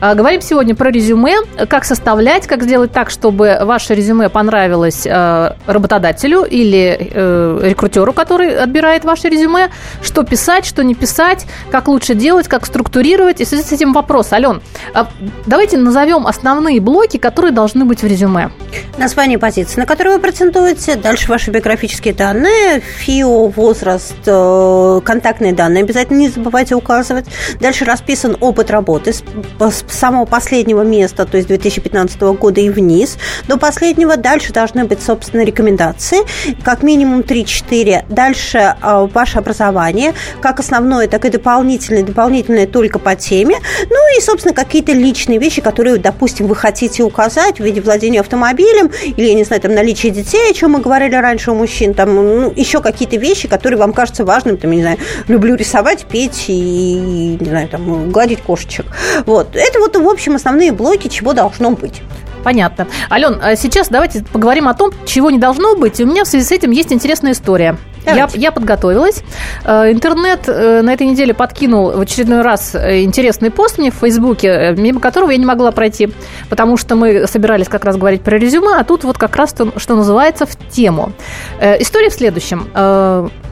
А, 0.00 0.14
говорим 0.14 0.40
сегодня 0.40 0.74
про 0.74 0.90
резюме, 0.90 1.36
как 1.68 1.84
составлять, 1.84 2.46
как 2.46 2.62
сделать 2.62 2.92
так, 2.92 3.10
чтобы 3.10 3.58
ваше 3.62 3.94
резюме 3.94 4.28
понравилось 4.28 5.06
а, 5.06 5.56
работодателю 5.66 6.42
или 6.42 7.10
э, 7.12 7.60
рекрутеру, 7.62 8.12
который 8.12 8.56
отбирает 8.56 9.04
ваше 9.04 9.28
резюме, 9.28 9.70
что 10.02 10.22
писать, 10.22 10.64
что 10.64 10.82
не 10.82 10.94
писать, 10.94 11.46
как 11.70 11.88
лучше 11.88 12.14
делать, 12.14 12.48
как 12.48 12.66
структурировать. 12.66 13.40
И 13.40 13.44
в 13.44 13.48
связи 13.48 13.62
с 13.62 13.72
этим 13.72 13.92
вопрос, 13.92 14.32
Ален, 14.32 14.62
а, 14.94 15.08
давайте 15.46 15.76
назовем 15.76 16.26
основные 16.26 16.80
блоки, 16.80 17.16
которые 17.16 17.52
должны 17.52 17.84
быть 17.84 18.02
в 18.02 18.06
резюме. 18.06 18.50
Название 18.98 19.38
позиции, 19.38 19.80
на 19.80 19.86
которую 19.86 20.16
вы 20.16 20.22
претендуете, 20.22 20.96
дальше 20.96 21.28
ваши 21.28 21.50
биографические 21.50 22.14
данные, 22.14 22.80
ФИО, 22.80 23.48
возраст, 23.48 24.14
э, 24.26 25.00
контактные 25.04 25.52
данные 25.52 25.84
обязательно 25.84 26.18
не 26.18 26.28
забывайте 26.28 26.74
указывать. 26.74 27.26
Дальше 27.60 27.84
расписан 27.84 28.36
опыт 28.40 28.70
работы 28.70 29.12
с 29.12 29.22
самого 29.70 30.24
последнего 30.24 30.82
места, 30.82 31.26
то 31.26 31.36
есть 31.36 31.48
2015 31.48 32.20
года 32.20 32.60
и 32.60 32.70
вниз, 32.70 33.18
до 33.48 33.56
последнего. 33.56 34.16
Дальше 34.16 34.52
должны 34.52 34.84
быть, 34.84 35.02
собственно, 35.02 35.42
рекомендации, 35.42 36.18
как 36.62 36.82
минимум 36.82 37.20
3-4. 37.20 38.04
Дальше 38.08 38.76
э, 38.80 39.08
ваше 39.12 39.38
образование, 39.38 40.14
как 40.40 40.60
основное, 40.60 41.08
так 41.08 41.24
и 41.24 41.30
дополнительное, 41.30 42.02
дополнительное 42.02 42.66
только 42.66 42.98
по 42.98 43.14
теме. 43.14 43.56
Ну 43.88 44.16
и, 44.16 44.20
собственно, 44.20 44.54
какие-то 44.54 44.92
личные 44.92 45.38
вещи, 45.38 45.60
которые, 45.60 45.98
допустим, 45.98 46.46
вы 46.46 46.56
хотите 46.56 47.02
указать 47.02 47.58
в 47.58 47.64
виде 47.64 47.80
владения 47.80 48.20
автомобилем 48.20 48.90
или, 49.04 49.26
я 49.26 49.34
не 49.34 49.44
знаю, 49.44 49.62
там, 49.62 49.74
наличие 49.74 50.12
детей, 50.12 50.50
о 50.50 50.54
чем 50.54 50.72
мы 50.72 50.80
говорили 50.80 51.14
раньше 51.14 51.50
у 51.50 51.54
мужчин, 51.54 51.94
там, 51.94 52.14
ну, 52.14 52.52
еще 52.54 52.80
какие-то 52.80 53.16
вещи, 53.16 53.48
которые 53.48 53.78
вам 53.78 53.92
кажутся 53.92 54.24
важными, 54.24 54.56
там, 54.56 54.70
я 54.70 54.76
не 54.76 54.82
знаю, 54.82 54.98
люблю 55.28 55.54
рисовать, 55.54 56.06
петь 56.06 56.44
и, 56.48 57.36
не 57.40 57.48
знаю, 57.48 57.68
там, 57.68 58.10
гладить 58.10 58.40
кошечек. 58.40 58.86
Вот. 59.26 59.56
Это 59.60 59.78
вот, 59.78 59.96
в 59.96 60.08
общем, 60.08 60.34
основные 60.34 60.72
блоки, 60.72 61.08
чего 61.08 61.32
должно 61.32 61.70
быть. 61.70 62.02
Понятно. 62.42 62.86
Ален, 63.10 63.38
а 63.42 63.54
сейчас 63.56 63.88
давайте 63.88 64.24
поговорим 64.32 64.66
о 64.68 64.74
том, 64.74 64.92
чего 65.04 65.30
не 65.30 65.38
должно 65.38 65.76
быть. 65.76 66.00
И 66.00 66.04
у 66.04 66.06
меня 66.06 66.24
в 66.24 66.26
связи 66.26 66.44
с 66.44 66.52
этим 66.52 66.70
есть 66.70 66.92
интересная 66.92 67.32
история. 67.32 67.76
Я, 68.06 68.28
я 68.32 68.50
подготовилась. 68.50 69.22
Э, 69.64 69.92
интернет 69.92 70.48
э, 70.48 70.80
на 70.80 70.92
этой 70.92 71.06
неделе 71.06 71.34
подкинул 71.34 71.90
в 71.90 72.00
очередной 72.00 72.40
раз 72.40 72.74
э, 72.74 73.02
интересный 73.02 73.50
пост 73.50 73.76
мне 73.76 73.90
в 73.90 73.94
Фейсбуке, 73.96 74.74
мимо 74.76 75.00
которого 75.00 75.30
я 75.30 75.36
не 75.36 75.44
могла 75.44 75.70
пройти, 75.70 76.10
потому 76.48 76.78
что 76.78 76.96
мы 76.96 77.26
собирались 77.26 77.68
как 77.68 77.84
раз 77.84 77.96
говорить 77.96 78.22
про 78.22 78.38
резюме, 78.38 78.74
а 78.74 78.84
тут 78.84 79.04
вот 79.04 79.18
как 79.18 79.36
раз, 79.36 79.52
то, 79.52 79.78
что 79.78 79.96
называется, 79.96 80.46
в 80.46 80.56
тему. 80.70 81.12
История 81.60 82.08
в 82.08 82.14
следующем. 82.14 82.68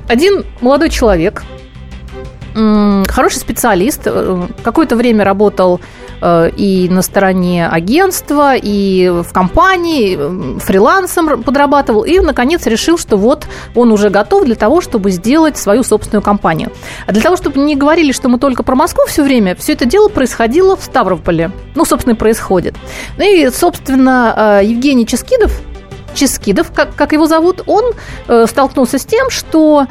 Один 0.09 0.47
молодой 0.61 0.89
человек, 0.89 1.43
хороший 2.55 3.39
специалист, 3.39 4.09
какое-то 4.63 4.97
время 4.97 5.25
работал 5.25 5.81
и 6.21 6.89
на 6.91 7.03
стороне 7.03 7.69
агентства, 7.69 8.55
и 8.57 9.09
в 9.09 9.33
компании, 9.33 10.59
фрилансом 10.61 11.43
подрабатывал, 11.43 12.03
и, 12.03 12.19
наконец, 12.21 12.67
решил, 12.67 12.99
что 12.99 13.17
вот 13.17 13.47
он 13.75 13.93
уже 13.93 14.11
готов 14.11 14.45
для 14.45 14.57
того, 14.57 14.81
чтобы 14.81 15.11
сделать 15.11 15.57
свою 15.57 15.83
собственную 15.83 16.23
компанию. 16.23 16.73
А 17.07 17.13
для 17.13 17.23
того, 17.23 17.37
чтобы 17.37 17.61
не 17.61 17.77
говорили, 17.77 18.13
что 18.13 18.29
мы 18.29 18.39
только 18.39 18.63
про 18.63 18.75
Москву 18.75 19.05
все 19.07 19.23
время, 19.23 19.55
все 19.55 19.75
это 19.75 19.85
дело 19.85 20.09
происходило 20.09 20.77
в 20.77 20.83
Ставрополе. 20.83 21.51
Ну, 21.75 21.85
собственно, 21.85 22.15
и 22.15 22.17
происходит. 22.17 22.75
Ну 23.17 23.25
и, 23.25 23.51
собственно, 23.51 24.61
э, 24.61 24.65
Евгений 24.65 25.07
Ческидов, 25.07 25.53
Ческидов, 26.15 26.73
как, 26.75 26.95
как 26.95 27.13
его 27.13 27.27
зовут, 27.27 27.63
он 27.67 27.93
э, 28.27 28.47
столкнулся 28.47 28.99
с 28.99 29.05
тем, 29.05 29.31
что 29.31 29.87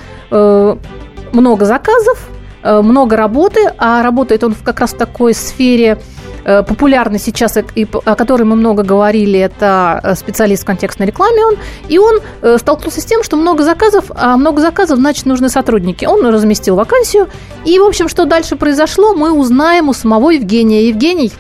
много 1.31 1.63
заказов, 1.65 2.27
много 2.61 3.15
работы, 3.15 3.71
а 3.77 4.03
работает 4.03 4.43
он 4.43 4.55
как 4.55 4.81
раз 4.81 4.93
в 4.93 4.97
такой 4.97 5.33
сфере 5.33 5.97
Э, 5.97 6.16
популярный 6.67 7.19
сейчас, 7.19 7.57
и 7.75 7.87
о 8.05 8.15
которой 8.15 8.43
мы 8.43 8.55
много 8.55 8.83
говорили, 8.83 9.39
это 9.39 9.99
э, 10.03 10.15
специалист 10.15 10.63
в 10.63 10.65
контекстной 10.65 11.07
рекламе 11.07 11.45
он, 11.45 11.55
и 11.87 11.97
он 11.99 12.19
э, 12.41 12.57
столкнулся 12.57 13.01
с 13.01 13.05
тем, 13.05 13.23
что 13.23 13.35
много 13.35 13.63
заказов, 13.63 14.05
а 14.15 14.37
много 14.37 14.61
заказов, 14.61 14.97
значит, 14.97 15.25
нужны 15.25 15.49
сотрудники. 15.49 16.05
Он 16.05 16.25
разместил 16.25 16.75
вакансию, 16.75 17.27
и, 17.65 17.77
в 17.79 17.83
общем, 17.83 18.07
что 18.07 18.25
дальше 18.25 18.55
произошло, 18.55 19.13
мы 19.13 19.31
узнаем 19.31 19.89
у 19.89 19.93
самого 19.93 20.31
Евгения. 20.31 20.87
Евгений, 20.87 21.31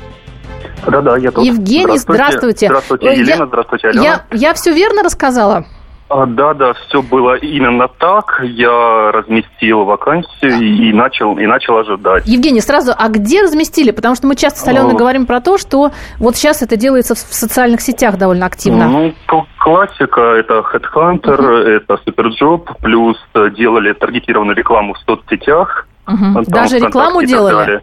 да-да, 0.85 1.17
я 1.17 1.31
тут. 1.31 1.43
Евгений, 1.43 1.97
здравствуйте. 1.97 2.67
Здравствуйте, 2.67 3.13
Елена, 3.13 3.41
я, 3.41 3.45
здравствуйте, 3.47 3.87
Алена. 3.87 4.03
Я, 4.03 4.25
я 4.31 4.53
все 4.53 4.73
верно 4.73 5.03
рассказала? 5.03 5.65
А, 6.09 6.25
да, 6.25 6.53
да, 6.53 6.73
все 6.73 7.01
было 7.01 7.35
именно 7.35 7.87
так. 7.87 8.41
Я 8.43 9.11
разместил 9.11 9.83
вакансию 9.83 10.53
и, 10.61 10.93
начал 10.93 11.37
и 11.37 11.45
начал 11.45 11.77
ожидать. 11.77 12.25
Евгений, 12.25 12.61
сразу, 12.61 12.93
а 12.97 13.09
где 13.09 13.41
разместили? 13.41 13.91
Потому 13.91 14.15
что 14.15 14.27
мы 14.27 14.35
часто 14.35 14.59
с 14.59 14.67
Аленой 14.67 14.93
а... 14.93 14.97
говорим 14.97 15.25
про 15.25 15.41
то, 15.41 15.57
что 15.57 15.91
вот 16.17 16.35
сейчас 16.37 16.61
это 16.61 16.77
делается 16.77 17.13
в 17.13 17.17
социальных 17.17 17.81
сетях 17.81 18.17
довольно 18.17 18.45
активно. 18.45 18.87
Ну, 18.87 19.13
классика 19.59 20.21
это 20.21 20.63
Headhunter, 20.73 21.39
uh-huh. 21.39 21.77
это 21.77 21.99
Superjob, 22.05 22.69
плюс 22.81 23.17
делали 23.57 23.91
таргетированную 23.93 24.55
рекламу 24.55 24.93
в 24.93 24.99
соцсетях. 24.99 25.87
Uh-huh. 26.07 26.43
Даже 26.47 26.79
рекламу 26.79 27.23
делали? 27.23 27.81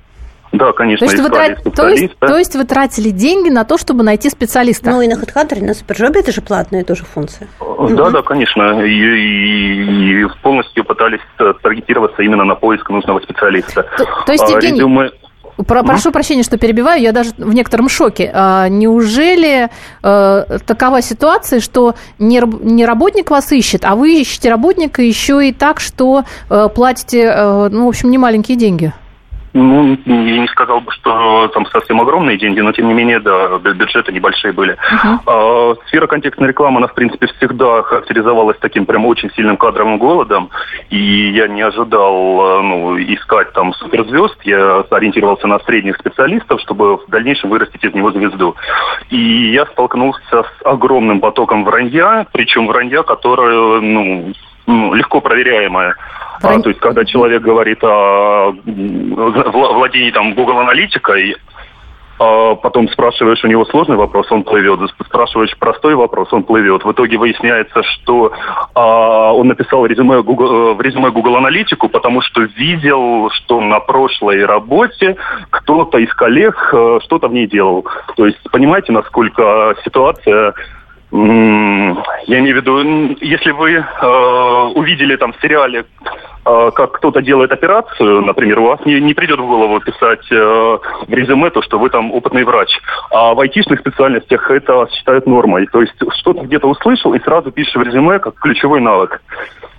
Да, 0.54 0.72
конечно, 0.72 1.04
то 1.04 1.12
есть, 1.12 1.22
вы 1.22 1.30
трат... 1.30 1.74
то, 1.74 1.88
есть, 1.88 2.18
то 2.20 2.38
есть 2.38 2.54
вы 2.54 2.64
тратили 2.64 3.10
деньги 3.10 3.50
на 3.50 3.64
то, 3.64 3.76
чтобы 3.76 4.04
найти 4.04 4.30
специалиста? 4.30 4.90
Ну 4.90 5.02
и 5.02 5.08
на 5.08 5.14
HeadHunter, 5.14 5.58
и 5.58 5.62
на 5.62 5.74
Супержобе 5.74 6.20
это 6.20 6.30
же 6.30 6.42
платная 6.42 6.84
тоже 6.84 7.04
функция. 7.04 7.48
Да, 7.58 7.66
угу. 7.66 8.10
да, 8.10 8.22
конечно. 8.22 8.80
И, 8.82 8.88
и, 8.88 10.22
и 10.22 10.26
полностью 10.42 10.84
пытались 10.84 11.20
таргетироваться 11.62 12.22
именно 12.22 12.44
на 12.44 12.54
поиск 12.54 12.88
нужного 12.88 13.18
специалиста. 13.18 13.84
То, 13.96 14.06
то 14.26 14.32
есть, 14.32 14.44
а, 14.44 14.52
Евгений... 14.52 14.78
Резюме... 14.78 15.10
Про, 15.66 15.82
прошу 15.82 16.10
прощения, 16.10 16.42
что 16.42 16.56
перебиваю, 16.56 17.00
я 17.00 17.12
даже 17.12 17.30
в 17.38 17.54
некотором 17.54 17.88
шоке. 17.88 18.30
А, 18.32 18.68
неужели 18.68 19.70
а, 20.02 20.58
такова 20.66 21.02
ситуация, 21.02 21.60
что 21.60 21.94
не, 22.18 22.42
не 22.62 22.86
работник 22.86 23.30
вас 23.30 23.50
ищет, 23.52 23.84
а 23.84 23.96
вы 23.96 24.20
ищете 24.20 24.50
работника 24.50 25.02
еще 25.02 25.48
и 25.48 25.52
так, 25.52 25.80
что 25.80 26.24
а, 26.48 26.68
платите, 26.68 27.28
а, 27.28 27.68
ну, 27.70 27.86
в 27.86 27.88
общем, 27.88 28.10
немаленькие 28.10 28.56
деньги? 28.56 28.92
Ну, 29.56 29.96
я 30.04 30.40
не 30.40 30.48
сказал 30.48 30.80
бы, 30.80 30.90
что 30.90 31.46
там 31.54 31.64
совсем 31.66 32.00
огромные 32.00 32.36
деньги, 32.36 32.58
но 32.58 32.72
тем 32.72 32.88
не 32.88 32.94
менее, 32.94 33.20
да, 33.20 33.56
бюджеты 33.58 34.10
небольшие 34.10 34.52
были. 34.52 34.72
Uh-huh. 34.74 35.18
А, 35.26 35.74
сфера 35.86 36.08
контекстной 36.08 36.48
рекламы, 36.48 36.78
она, 36.78 36.88
в 36.88 36.94
принципе, 36.94 37.28
всегда 37.28 37.82
характеризовалась 37.82 38.58
таким 38.58 38.84
прям 38.84 39.06
очень 39.06 39.30
сильным 39.30 39.56
кадровым 39.56 39.98
голодом, 39.98 40.50
и 40.90 41.30
я 41.30 41.46
не 41.46 41.62
ожидал 41.62 42.62
ну, 42.62 42.98
искать 42.98 43.52
там 43.52 43.72
суперзвезд, 43.74 44.42
я 44.42 44.84
ориентировался 44.90 45.46
на 45.46 45.60
средних 45.60 45.98
специалистов, 45.98 46.60
чтобы 46.60 46.96
в 46.96 47.06
дальнейшем 47.06 47.50
вырастить 47.50 47.84
из 47.84 47.94
него 47.94 48.10
звезду. 48.10 48.56
И 49.10 49.52
я 49.52 49.66
столкнулся 49.66 50.42
с 50.42 50.48
огромным 50.64 51.20
потоком 51.20 51.64
вранья, 51.64 52.26
причем 52.32 52.66
вранья, 52.66 53.04
которое, 53.04 53.80
ну, 53.80 54.32
ну, 54.66 54.94
легко 54.94 55.20
проверяемое. 55.20 55.94
А, 56.42 56.60
то 56.60 56.68
есть, 56.68 56.80
когда 56.80 57.04
человек 57.04 57.42
говорит 57.42 57.78
о 57.82 58.52
владении 58.64 60.10
там 60.10 60.34
Google 60.34 60.58
аналитикой, 60.58 61.36
а 62.18 62.54
потом 62.54 62.88
спрашиваешь 62.88 63.42
у 63.44 63.48
него 63.48 63.64
сложный 63.64 63.96
вопрос, 63.96 64.30
он 64.30 64.44
плывет. 64.44 64.78
Спрашиваешь 65.04 65.56
простой 65.58 65.94
вопрос, 65.94 66.32
он 66.32 66.44
плывет. 66.44 66.84
В 66.84 66.92
итоге 66.92 67.18
выясняется, 67.18 67.82
что 67.82 68.32
а, 68.74 69.32
он 69.32 69.48
написал 69.48 69.84
резюме 69.84 70.22
Google, 70.22 70.70
э, 70.70 70.74
в 70.74 70.80
резюме 70.80 71.10
Google 71.10 71.36
Аналитику, 71.36 71.88
потому 71.88 72.20
что 72.20 72.42
видел, 72.42 73.30
что 73.30 73.60
на 73.60 73.80
прошлой 73.80 74.44
работе 74.44 75.16
кто-то 75.50 75.98
из 75.98 76.12
коллег 76.14 76.70
э, 76.72 77.00
что-то 77.02 77.28
в 77.28 77.32
ней 77.32 77.48
делал. 77.48 77.84
То 78.16 78.26
есть 78.26 78.38
понимаете, 78.50 78.92
насколько 78.92 79.74
ситуация 79.84 80.54
Я 81.12 82.38
имею 82.38 82.54
в 82.54 82.60
виду, 82.60 83.16
если 83.20 83.50
вы 83.52 83.72
э, 83.74 84.72
увидели 84.74 85.16
там 85.16 85.32
в 85.32 85.40
сериале, 85.40 85.84
э, 86.44 86.70
как 86.74 86.92
кто-то 86.92 87.22
делает 87.22 87.52
операцию, 87.52 88.22
например, 88.22 88.58
у 88.60 88.66
вас 88.66 88.80
не, 88.84 89.00
не 89.00 89.14
придет 89.14 89.38
в 89.38 89.46
голову 89.46 89.80
писать 89.80 90.26
э, 90.32 90.34
в 90.34 91.12
резюме 91.12 91.50
то, 91.50 91.62
что 91.62 91.78
вы 91.78 91.90
там 91.90 92.10
опытный 92.12 92.44
врач. 92.44 92.70
А 93.10 93.34
в 93.34 93.40
айтишных 93.40 93.80
специальностях 93.80 94.50
это 94.50 94.88
считают 94.92 95.26
нормой. 95.26 95.66
То 95.66 95.82
есть 95.82 95.94
что-то 96.18 96.42
где-то 96.42 96.66
услышал 96.66 97.14
и 97.14 97.22
сразу 97.22 97.52
пишешь 97.52 97.76
в 97.76 97.82
резюме 97.82 98.18
как 98.18 98.34
ключевой 98.34 98.80
навык. 98.80 99.20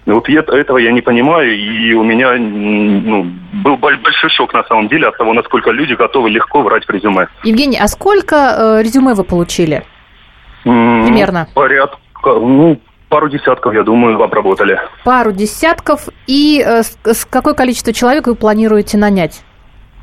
Вот 0.06 0.30
этого 0.30 0.78
я 0.78 0.92
не 0.92 1.02
понимаю, 1.02 1.58
и 1.58 1.94
у 1.94 2.04
меня 2.04 2.36
ну, 2.38 3.26
был 3.64 3.78
большой 3.78 4.30
шок 4.30 4.54
на 4.54 4.64
самом 4.66 4.88
деле 4.88 5.08
от 5.08 5.18
того, 5.18 5.34
насколько 5.34 5.72
люди 5.72 5.94
готовы 5.94 6.30
легко 6.30 6.62
врать 6.62 6.86
в 6.86 6.90
резюме. 6.92 7.28
Евгений, 7.44 7.80
а 7.82 7.88
сколько 7.88 8.36
э, 8.36 8.84
резюме 8.84 9.16
вы 9.16 9.24
получили? 9.24 9.84
Примерно. 10.66 11.48
Порядка, 11.54 12.00
ну, 12.24 12.80
пару 13.10 13.30
десятков, 13.30 13.74
я 13.74 13.84
думаю, 13.84 14.22
обработали. 14.22 14.80
Пару 15.04 15.32
десятков. 15.32 16.10
И 16.28 16.64
э, 16.66 16.82
с, 16.82 16.98
с 17.04 17.26
какое 17.26 17.54
количество 17.54 17.94
человек 17.94 18.28
вы 18.28 18.36
планируете 18.36 18.98
нанять? 18.98 19.44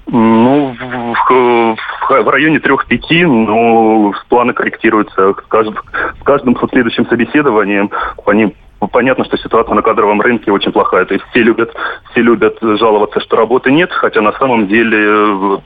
Ну, 0.07 0.75
в, 0.79 1.77
в, 2.09 2.23
в 2.23 2.29
районе 2.29 2.61
трех-пяти, 2.61 3.25
но 3.25 4.13
планы 4.29 4.53
корректируются 4.53 5.33
с 5.33 5.47
каждым, 5.49 5.79
с 6.21 6.23
каждым 6.25 6.57
следующим 6.71 7.07
собеседованием. 7.07 7.91
По 8.25 8.31
ним 8.31 8.55
понятно, 8.91 9.25
что 9.25 9.37
ситуация 9.37 9.75
на 9.75 9.83
кадровом 9.83 10.21
рынке 10.21 10.51
очень 10.53 10.73
плохая. 10.73 11.05
То 11.05 11.15
есть 11.15 11.25
все 11.31 11.43
любят, 11.43 11.73
все 12.11 12.23
любят 12.23 12.59
жаловаться, 12.61 13.21
что 13.21 13.37
работы 13.37 13.73
нет, 13.73 13.91
хотя 13.93 14.21
на 14.21 14.33
самом 14.33 14.67
деле 14.69 14.99
э, 14.99 15.59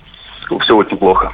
все 0.61 0.77
очень 0.77 0.97
плохо. 0.97 1.33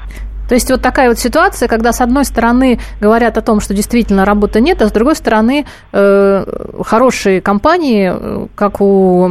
То 0.53 0.57
есть 0.57 0.71
вот 0.71 0.83
такая 0.83 1.09
вот 1.09 1.19
ситуация, 1.19 1.67
когда 1.67 1.93
с 1.93 2.03
одной 2.03 2.27
стороны 2.27 2.79
говорят 3.01 3.39
о 3.39 3.41
том, 3.41 3.61
что 3.61 3.73
действительно 3.73 4.27
работы 4.27 4.61
нет, 4.61 4.83
а 4.83 4.87
с 4.87 4.93
другой 4.93 5.17
стороны 5.17 5.65
э, 5.95 6.45
хорошие 6.85 7.41
компании, 7.41 8.13
э, 8.13 8.49
как 8.55 8.83
у 8.83 9.31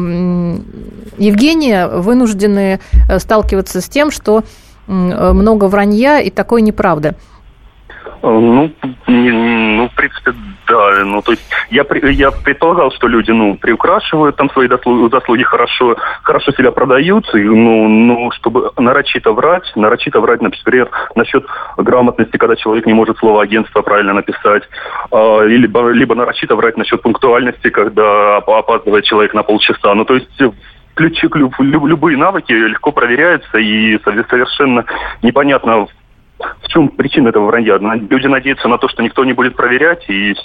Евгения, 1.19 1.87
вынуждены 1.87 2.79
э, 3.07 3.19
сталкиваться 3.19 3.81
с 3.81 3.87
тем, 3.87 4.09
что 4.09 4.43
много 4.87 5.65
вранья 5.65 6.21
и 6.21 6.31
такой 6.31 6.63
неправды. 6.63 7.13
Ну, 8.23 8.71
ну, 9.05 9.89
в 9.89 9.95
принципе, 9.95 10.33
да. 10.71 11.03
Ну, 11.03 11.21
то 11.21 11.31
есть 11.31 11.43
я, 11.69 11.85
я 12.09 12.31
предполагал, 12.31 12.91
что 12.91 13.07
люди, 13.07 13.31
ну, 13.31 13.55
приукрашивают 13.55 14.35
там 14.37 14.49
свои 14.51 14.67
заслуги, 14.67 15.43
хорошо, 15.43 15.97
хорошо 16.23 16.51
себя 16.53 16.71
продают, 16.71 17.25
и, 17.35 17.43
ну, 17.43 17.87
ну, 17.87 18.31
чтобы 18.31 18.71
нарочито 18.77 19.33
врать, 19.33 19.69
нарочито 19.75 20.21
врать, 20.21 20.41
например, 20.41 20.89
насчет 21.15 21.45
грамотности, 21.77 22.37
когда 22.37 22.55
человек 22.55 22.85
не 22.85 22.93
может 22.93 23.17
слово 23.17 23.43
агентство 23.43 23.81
правильно 23.81 24.13
написать, 24.13 24.63
э, 25.11 25.47
либо, 25.47 25.89
либо 25.89 26.15
нарочито 26.15 26.55
врать 26.55 26.77
насчет 26.77 27.01
пунктуальности, 27.01 27.69
когда 27.69 28.37
опаздывает 28.37 29.03
человек 29.03 29.33
на 29.33 29.43
полчаса. 29.43 29.93
Ну, 29.93 30.05
то 30.05 30.15
есть 30.15 30.41
ключи, 30.95 31.27
любые 31.59 32.17
навыки 32.17 32.53
легко 32.53 32.91
проверяются, 32.91 33.57
и 33.57 33.99
совершенно 34.03 34.85
непонятно, 35.21 35.87
в 36.61 36.67
чем 36.69 36.89
причина 36.89 37.29
этого 37.29 37.45
вранья? 37.45 37.77
Люди 37.77 38.27
надеются 38.27 38.67
на 38.67 38.77
то, 38.77 38.87
что 38.87 39.03
никто 39.03 39.23
не 39.23 39.33
будет 39.33 39.55
проверять, 39.55 40.09
и, 40.09 40.35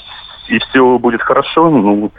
и 0.48 0.58
все 0.58 0.98
будет 0.98 1.22
хорошо. 1.22 1.70
Ну, 1.70 2.10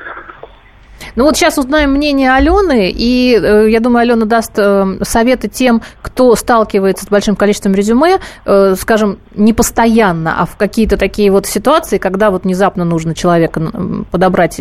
ну 1.16 1.24
вот 1.24 1.36
сейчас 1.36 1.58
узнаем 1.58 1.92
мнение 1.92 2.32
Алены, 2.32 2.92
и 2.92 3.36
э, 3.36 3.70
я 3.70 3.80
думаю, 3.80 4.02
Алена 4.02 4.26
даст 4.26 4.54
э, 4.58 4.98
советы 5.02 5.48
тем, 5.48 5.82
кто 6.02 6.36
сталкивается 6.36 7.06
с 7.06 7.08
большим 7.08 7.36
количеством 7.36 7.74
резюме, 7.74 8.20
э, 8.46 8.76
скажем, 8.76 9.20
не 9.36 9.54
постоянно, 9.54 10.36
а 10.40 10.46
в 10.46 10.58
какие-то 10.58 10.98
такие 10.98 11.32
вот 11.32 11.46
ситуации, 11.46 11.98
когда 11.98 12.30
вот 12.30 12.44
внезапно 12.44 12.86
нужно 12.86 13.16
человека 13.16 13.62
подобрать. 14.12 14.60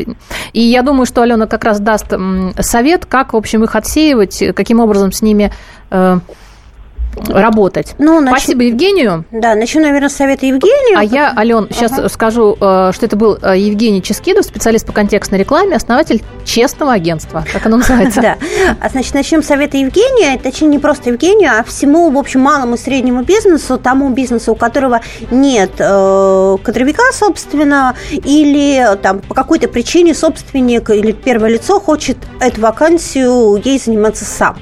И 0.52 0.61
я 0.61 0.83
думаю, 0.83 1.07
что 1.07 1.22
Алена 1.22 1.46
как 1.46 1.64
раз 1.64 1.81
даст 1.81 2.12
э, 2.12 2.52
совет, 2.61 3.07
как, 3.07 3.33
в 3.33 3.37
общем, 3.37 3.64
их 3.64 3.74
отсеивать, 3.74 4.42
каким 4.55 4.81
образом 4.81 5.12
с 5.12 5.22
ними... 5.22 5.52
Работать. 7.29 7.94
Ну, 7.98 8.20
нач... 8.20 8.38
Спасибо 8.38 8.64
Евгению. 8.64 9.24
Да, 9.31 9.55
начну, 9.55 9.83
наверное, 9.83 10.09
с 10.09 10.14
совета 10.14 10.46
Евгению. 10.46 10.98
А 10.98 11.02
я, 11.02 11.33
Ален, 11.37 11.68
сейчас 11.70 11.92
ага. 11.92 12.09
скажу, 12.09 12.57
э, 12.61 12.90
что 12.92 13.07
это 13.07 13.16
был 13.16 13.38
э, 13.40 13.59
Евгений 13.59 14.02
Ческидов, 14.02 14.44
специалист 14.44 14.87
по 14.87 14.92
контекстной 14.92 15.40
рекламе, 15.40 15.76
основатель 15.76 16.22
честного 16.44 16.92
агентства. 16.92 17.44
Как 17.52 17.66
оно 17.66 17.76
называется? 17.79 18.20
Да. 18.20 18.37
А 18.81 18.88
значит, 18.88 19.14
начнем 19.14 19.42
с 19.42 19.46
совета 19.46 19.76
Евгения. 19.79 20.38
Точнее, 20.38 20.68
не 20.68 20.79
просто 20.79 21.11
Евгению, 21.11 21.52
а 21.59 21.64
всему, 21.64 22.11
в 22.11 22.18
общем, 22.18 22.40
малому 22.40 22.74
и 22.74 22.79
среднему 22.79 23.22
бизнесу, 23.22 23.79
тому 23.79 24.11
бизнесу, 24.11 24.52
у 24.52 24.57
которого 24.57 25.00
нет 25.31 25.72
э, 25.79 26.57
кадровика, 26.62 27.12
собственно, 27.12 27.94
или 28.11 28.96
там 29.02 29.20
по 29.20 29.35
какой-то 29.35 29.68
причине 29.68 30.14
собственник 30.14 30.90
или 30.90 31.12
первое 31.12 31.50
лицо 31.50 31.81
хочет 31.81 32.18
эту 32.40 32.61
вакансию 32.61 33.61
ей 33.64 33.79
заниматься 33.79 34.24
сам. 34.24 34.57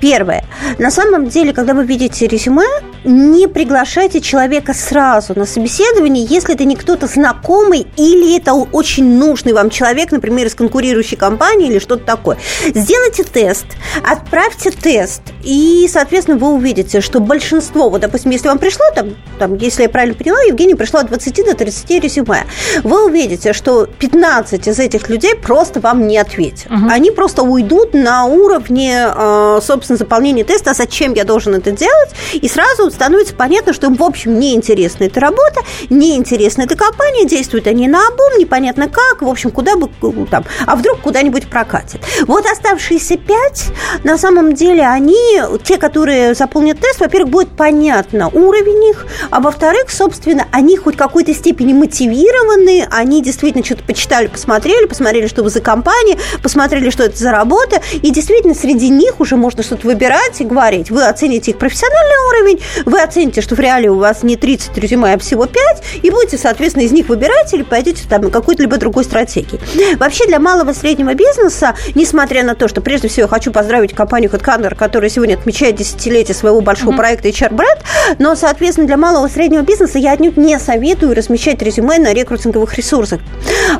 Первое. 0.00 0.44
На 0.78 0.90
самом 0.90 1.28
деле, 1.28 1.52
когда 1.52 1.74
вы 1.74 1.84
видите 1.84 2.26
резюме, 2.26 2.66
не 3.04 3.46
приглашайте 3.46 4.20
человека 4.20 4.74
сразу 4.74 5.38
на 5.38 5.46
собеседование, 5.46 6.24
если 6.24 6.54
это 6.54 6.64
не 6.64 6.76
кто-то 6.76 7.06
знакомый 7.06 7.86
или 7.96 8.36
это 8.36 8.52
очень 8.52 9.18
нужный 9.18 9.52
вам 9.52 9.70
человек, 9.70 10.10
например, 10.12 10.46
из 10.46 10.54
конкурирующей 10.54 11.16
компании 11.16 11.68
или 11.68 11.78
что-то 11.78 12.04
такое. 12.04 12.38
Сделайте 12.66 13.22
тест, 13.22 13.66
отправьте 14.04 14.70
тест, 14.70 15.22
и, 15.42 15.88
соответственно, 15.90 16.38
вы 16.38 16.52
увидите, 16.52 17.00
что 17.00 17.20
большинство, 17.20 17.88
вот, 17.88 18.00
допустим, 18.00 18.32
если 18.32 18.48
вам 18.48 18.58
пришло, 18.58 18.84
там, 18.94 19.14
там 19.38 19.56
если 19.56 19.82
я 19.82 19.88
правильно 19.88 20.14
поняла, 20.14 20.40
Евгений 20.42 20.74
пришло 20.74 21.00
от 21.00 21.06
20 21.08 21.44
до 21.44 21.54
30 21.54 21.90
резюме, 22.02 22.44
вы 22.82 23.06
увидите, 23.06 23.52
что 23.52 23.86
15 23.86 24.66
из 24.66 24.78
этих 24.78 25.08
людей 25.08 25.36
просто 25.36 25.80
вам 25.80 26.06
не 26.06 26.18
ответят. 26.18 26.66
Угу. 26.70 26.90
Они 26.90 27.10
просто 27.10 27.42
уйдут 27.42 27.94
на 27.94 28.24
уровне 28.24 29.06
Э, 29.14 29.35
собственно, 29.62 29.96
заполнение 29.96 30.44
теста, 30.44 30.70
а 30.70 30.74
зачем 30.74 31.14
я 31.14 31.24
должен 31.24 31.54
это 31.54 31.70
делать, 31.70 32.10
и 32.32 32.48
сразу 32.48 32.90
становится 32.90 33.34
понятно, 33.34 33.72
что 33.72 33.86
им, 33.86 33.94
в 33.94 34.02
общем, 34.02 34.38
неинтересна 34.38 35.04
эта 35.04 35.20
работа, 35.20 35.60
неинтересна 35.90 36.62
эта 36.62 36.76
компания, 36.76 37.26
действуют 37.26 37.66
они 37.66 37.88
на 37.88 38.06
обум, 38.08 38.38
непонятно 38.38 38.88
как, 38.88 39.22
в 39.22 39.28
общем, 39.28 39.50
куда 39.50 39.76
бы 39.76 39.90
там, 40.30 40.44
а 40.66 40.76
вдруг 40.76 41.00
куда-нибудь 41.00 41.48
прокатит. 41.48 42.00
Вот 42.26 42.46
оставшиеся 42.46 43.16
пять, 43.16 43.66
на 44.04 44.18
самом 44.18 44.54
деле, 44.54 44.86
они, 44.86 45.40
те, 45.64 45.78
которые 45.78 46.34
заполнят 46.34 46.78
тест, 46.78 47.00
во-первых, 47.00 47.30
будет 47.30 47.48
понятно 47.56 48.28
уровень 48.28 48.90
их, 48.90 49.06
а 49.30 49.40
во-вторых, 49.40 49.90
собственно, 49.90 50.46
они 50.52 50.76
хоть 50.76 50.94
в 50.94 50.98
какой-то 50.98 51.34
степени 51.34 51.72
мотивированы, 51.72 52.86
они 52.90 53.22
действительно 53.22 53.64
что-то 53.64 53.82
почитали, 53.82 54.28
посмотрели, 54.28 54.86
посмотрели, 54.86 55.26
что 55.26 55.42
вы 55.42 55.50
за 55.50 55.60
компания, 55.60 56.18
посмотрели, 56.42 56.90
что 56.90 57.02
это 57.02 57.16
за 57.16 57.32
работа, 57.32 57.80
и 57.92 58.10
действительно 58.10 58.54
среди 58.54 58.88
них 58.88 59.20
уже 59.20 59.25
можно 59.34 59.64
что-то 59.64 59.88
выбирать 59.88 60.40
и 60.40 60.44
говорить. 60.44 60.90
Вы 60.90 61.04
оцените 61.04 61.50
их 61.50 61.58
профессиональный 61.58 62.28
уровень, 62.28 62.60
вы 62.84 63.00
оцените, 63.00 63.40
что 63.40 63.56
в 63.56 63.58
реале 63.58 63.90
у 63.90 63.98
вас 63.98 64.22
не 64.22 64.36
30 64.36 64.78
резюме, 64.78 65.14
а 65.14 65.18
всего 65.18 65.46
5, 65.46 65.82
и 66.02 66.10
будете, 66.10 66.38
соответственно, 66.38 66.84
из 66.84 66.92
них 66.92 67.08
выбирать 67.08 67.52
или 67.52 67.62
пойдете 67.62 68.04
там 68.08 68.30
какой-то 68.30 68.62
либо 68.62 68.76
другой 68.76 69.02
стратегии. 69.02 69.58
Вообще 69.96 70.26
для 70.26 70.38
малого 70.38 70.70
и 70.70 70.74
среднего 70.74 71.14
бизнеса, 71.14 71.74
несмотря 71.96 72.44
на 72.44 72.54
то, 72.54 72.68
что 72.68 72.80
прежде 72.80 73.08
всего 73.08 73.26
хочу 73.26 73.50
поздравить 73.50 73.94
компанию 73.94 74.30
HeadCounter, 74.30 74.76
которая 74.76 75.10
сегодня 75.10 75.34
отмечает 75.34 75.76
десятилетие 75.76 76.34
своего 76.34 76.60
большого 76.60 76.92
mm-hmm. 76.92 76.96
проекта 76.96 77.28
HR 77.28 77.50
Brand, 77.50 77.82
но, 78.18 78.36
соответственно, 78.36 78.86
для 78.86 78.96
малого 78.96 79.26
и 79.26 79.30
среднего 79.30 79.62
бизнеса 79.62 79.98
я 79.98 80.12
отнюдь 80.12 80.36
не 80.36 80.58
советую 80.58 81.14
размещать 81.14 81.60
резюме 81.62 81.98
на 81.98 82.12
рекрутинговых 82.12 82.74
ресурсах. 82.74 83.20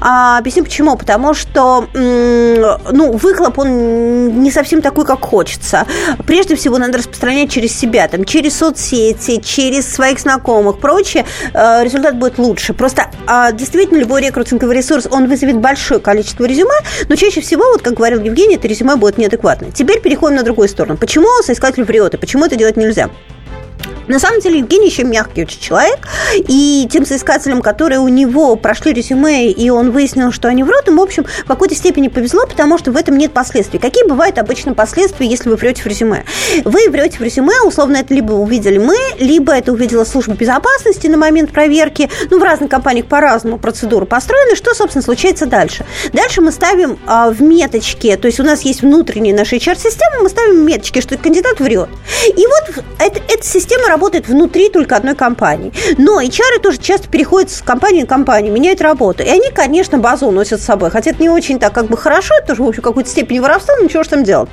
А, 0.00 0.38
объясню 0.38 0.64
почему. 0.64 0.96
Потому 0.96 1.34
что, 1.34 1.86
ну, 1.94 3.12
выхлоп, 3.12 3.58
он 3.58 4.42
не 4.42 4.50
совсем 4.50 4.82
такой, 4.82 5.04
как 5.04 5.20
хочется. 5.36 5.86
Прежде 6.26 6.56
всего, 6.56 6.78
надо 6.78 6.96
распространять 6.96 7.50
через 7.50 7.78
себя, 7.78 8.08
там, 8.08 8.24
через 8.24 8.56
соцсети, 8.56 9.42
через 9.42 9.86
своих 9.86 10.18
знакомых, 10.18 10.78
прочее. 10.78 11.26
Э, 11.52 11.84
результат 11.84 12.16
будет 12.16 12.38
лучше. 12.38 12.72
Просто 12.72 13.10
а, 13.26 13.52
действительно 13.52 13.98
любой 13.98 14.22
рекрутинговый 14.22 14.74
ресурс, 14.74 15.06
он 15.10 15.28
вызовет 15.28 15.58
большое 15.58 16.00
количество 16.00 16.46
резюме, 16.46 16.78
но 17.10 17.16
чаще 17.16 17.42
всего, 17.42 17.64
вот 17.70 17.82
как 17.82 17.92
говорил 17.92 18.22
Евгений, 18.22 18.56
это 18.56 18.66
резюме 18.66 18.96
будет 18.96 19.18
неадекватное. 19.18 19.72
Теперь 19.72 20.00
переходим 20.00 20.36
на 20.36 20.42
другую 20.42 20.68
сторону. 20.68 20.96
Почему 20.96 21.28
соискатель 21.42 21.84
врет 21.84 22.14
и 22.14 22.16
почему 22.16 22.46
это 22.46 22.56
делать 22.56 22.78
нельзя? 22.78 23.10
На 24.08 24.18
самом 24.18 24.40
деле 24.40 24.60
Евгений 24.60 24.86
еще 24.86 25.04
мягкий 25.04 25.42
очень 25.42 25.60
человек, 25.60 26.06
и 26.34 26.88
тем 26.90 27.04
соискателям, 27.04 27.62
которые 27.62 28.00
у 28.00 28.08
него 28.08 28.56
прошли 28.56 28.92
резюме, 28.92 29.50
и 29.50 29.70
он 29.70 29.90
выяснил, 29.90 30.32
что 30.32 30.48
они 30.48 30.62
врут, 30.62 30.86
им, 30.88 30.96
в 30.96 31.00
общем, 31.00 31.24
в 31.24 31.44
какой-то 31.46 31.74
степени 31.74 32.08
повезло, 32.08 32.46
потому 32.46 32.78
что 32.78 32.92
в 32.92 32.96
этом 32.96 33.18
нет 33.18 33.32
последствий. 33.32 33.78
Какие 33.78 34.06
бывают 34.06 34.38
обычно 34.38 34.74
последствия, 34.74 35.26
если 35.26 35.48
вы 35.48 35.56
врете 35.56 35.82
в 35.82 35.86
резюме? 35.86 36.24
Вы 36.64 36.88
врете 36.90 37.18
в 37.18 37.22
резюме, 37.22 37.60
условно, 37.64 37.96
это 37.96 38.14
либо 38.14 38.32
увидели 38.32 38.78
мы, 38.78 38.96
либо 39.18 39.52
это 39.52 39.72
увидела 39.72 40.04
служба 40.04 40.34
безопасности 40.34 41.06
на 41.08 41.16
момент 41.16 41.52
проверки. 41.52 42.08
Ну, 42.30 42.38
в 42.38 42.42
разных 42.42 42.70
компаниях 42.70 43.06
по-разному 43.06 43.58
процедуры 43.58 44.06
построены. 44.06 44.54
Что, 44.54 44.74
собственно, 44.74 45.02
случается 45.02 45.46
дальше? 45.46 45.84
Дальше 46.12 46.40
мы 46.40 46.52
ставим 46.52 46.98
а, 47.06 47.30
в 47.30 47.42
меточке, 47.42 48.16
то 48.16 48.26
есть 48.26 48.40
у 48.40 48.44
нас 48.44 48.62
есть 48.62 48.82
внутренняя 48.82 49.34
наша 49.34 49.56
HR-система, 49.56 50.22
мы 50.22 50.28
ставим 50.28 50.64
меточки, 50.64 51.00
что 51.00 51.16
кандидат 51.16 51.60
врет. 51.60 51.88
И 52.26 52.46
вот 52.46 52.84
эта, 52.98 53.20
эта 53.28 53.44
система 53.44 53.88
работает 53.96 54.28
внутри 54.28 54.68
только 54.68 54.94
одной 54.94 55.14
компании. 55.14 55.72
Но 55.96 56.20
HR 56.20 56.60
тоже 56.62 56.76
часто 56.76 57.08
переходят 57.08 57.50
с 57.50 57.62
компании 57.62 58.02
на 58.02 58.06
компанию, 58.06 58.52
меняют 58.52 58.82
работу. 58.82 59.22
И 59.22 59.28
они, 59.28 59.50
конечно, 59.50 59.96
базу 59.96 60.26
уносят 60.26 60.60
с 60.60 60.64
собой. 60.64 60.90
Хотя 60.90 61.12
это 61.12 61.22
не 61.22 61.30
очень 61.30 61.58
так 61.58 61.72
как 61.72 61.86
бы 61.86 61.96
хорошо, 61.96 62.34
это 62.38 62.48
тоже, 62.48 62.62
в 62.62 62.68
общем, 62.68 62.82
какой-то 62.82 63.08
степени 63.08 63.38
воровства, 63.38 63.74
но 63.78 63.84
ничего 63.84 64.02
же 64.02 64.10
там 64.10 64.22
делать. 64.22 64.50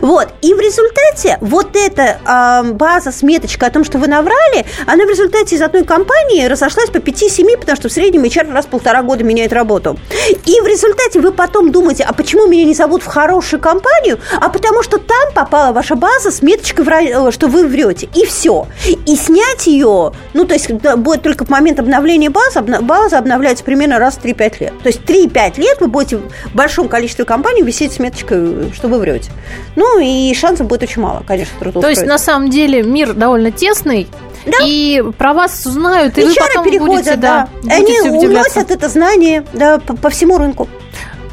Вот. 0.00 0.28
И 0.40 0.54
в 0.54 0.60
результате 0.60 1.36
вот 1.42 1.76
эта 1.76 2.18
э, 2.24 2.72
база 2.72 3.12
с 3.12 3.22
меточкой 3.22 3.68
о 3.68 3.70
том, 3.70 3.84
что 3.84 3.98
вы 3.98 4.06
наврали, 4.06 4.64
она 4.86 5.04
в 5.04 5.10
результате 5.10 5.56
из 5.56 5.62
одной 5.62 5.84
компании 5.84 6.46
разошлась 6.46 6.88
по 6.88 6.96
5-7, 6.96 7.58
потому 7.58 7.76
что 7.76 7.90
в 7.90 7.92
среднем 7.92 8.24
HR 8.24 8.50
раз 8.50 8.64
в 8.64 8.68
полтора 8.68 9.02
года 9.02 9.24
меняет 9.24 9.52
работу. 9.52 9.98
И 10.46 10.60
в 10.60 10.66
результате 10.66 11.20
вы 11.20 11.32
потом 11.32 11.70
думаете, 11.70 12.04
а 12.04 12.14
почему 12.14 12.46
меня 12.46 12.64
не 12.64 12.74
зовут 12.74 13.02
в 13.02 13.06
хорошую 13.06 13.60
компанию? 13.60 14.18
А 14.40 14.48
потому 14.48 14.82
что 14.82 14.96
там 14.96 15.32
попала 15.34 15.72
ваша 15.72 15.96
база 15.96 16.30
с 16.30 16.40
меточкой, 16.40 16.86
э, 17.08 17.30
что 17.30 17.48
вы 17.48 17.66
врете. 17.66 18.08
И 18.14 18.24
все. 18.24 18.66
И 18.88 19.16
снять 19.16 19.66
ее, 19.66 20.12
ну, 20.34 20.44
то 20.44 20.54
есть 20.54 20.70
будет 20.70 21.22
только 21.22 21.44
в 21.44 21.48
момент 21.48 21.80
обновления 21.80 22.30
базы, 22.30 22.60
база 22.60 23.18
обновляется 23.18 23.64
примерно 23.64 23.98
раз 23.98 24.16
в 24.16 24.24
3-5 24.24 24.54
лет. 24.60 24.72
То 24.82 24.88
есть 24.88 25.00
3-5 25.02 25.60
лет 25.60 25.80
вы 25.80 25.88
будете 25.88 26.18
в 26.18 26.54
большом 26.54 26.88
количестве 26.88 27.24
компаний 27.24 27.62
висеть 27.62 27.92
с 27.92 27.98
меточкой, 27.98 28.72
что 28.72 28.88
вы 28.88 28.98
врете. 28.98 29.30
Ну, 29.74 29.98
и 29.98 30.32
шансов 30.34 30.66
будет 30.66 30.84
очень 30.84 31.02
мало, 31.02 31.22
конечно, 31.26 31.72
То 31.72 31.88
есть, 31.88 32.06
на 32.06 32.18
самом 32.18 32.50
деле, 32.50 32.82
мир 32.82 33.14
довольно 33.14 33.50
тесный, 33.50 34.06
да. 34.46 34.58
И 34.64 35.02
про 35.18 35.32
вас 35.32 35.66
узнают, 35.66 36.16
и, 36.18 36.20
и 36.20 36.24
вы 36.24 36.34
потом 36.34 36.64
переходят, 36.64 36.94
будете, 36.94 37.16
да. 37.16 37.48
да 37.64 37.74
Они 37.74 37.98
уносят 38.10 38.70
это 38.70 38.88
знание 38.88 39.44
да, 39.52 39.80
по, 39.80 39.96
по 39.96 40.08
всему 40.08 40.38
рынку. 40.38 40.68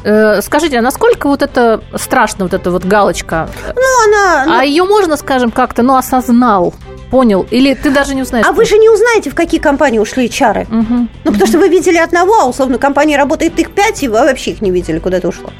Э, 0.04 0.42
скажите, 0.42 0.78
а 0.78 0.82
насколько 0.82 1.28
вот 1.28 1.42
это 1.42 1.80
страшно, 1.94 2.44
вот 2.44 2.54
эта 2.54 2.70
вот 2.70 2.84
галочка? 2.84 3.48
Ну, 3.74 4.04
она... 4.06 4.44
Ну... 4.46 4.58
А 4.58 4.64
ее 4.64 4.84
можно, 4.84 5.16
скажем, 5.16 5.50
как-то, 5.50 5.82
ну, 5.82 5.96
осознал? 5.96 6.74
Понял? 7.14 7.46
Или 7.52 7.74
ты 7.74 7.90
даже 7.90 8.12
не 8.16 8.22
узнаешь? 8.22 8.44
А 8.44 8.50
вы 8.50 8.64
же 8.64 8.76
не 8.76 8.88
узнаете, 8.88 9.30
в 9.30 9.36
какие 9.36 9.60
компании 9.60 10.00
ушли 10.00 10.28
чары. 10.28 10.62
Угу. 10.62 10.94
Ну, 10.98 11.06
потому 11.24 11.42
угу. 11.42 11.46
что 11.46 11.58
вы 11.58 11.68
видели 11.68 11.96
одного, 11.96 12.40
а 12.40 12.46
условно 12.46 12.78
компания 12.78 13.16
работает 13.16 13.56
их 13.60 13.70
пять, 13.70 14.02
и 14.02 14.08
вы 14.08 14.18
вообще 14.18 14.50
их 14.50 14.60
не 14.60 14.72
видели, 14.72 14.98
куда 14.98 15.18
это 15.18 15.28
ушло. 15.28 15.50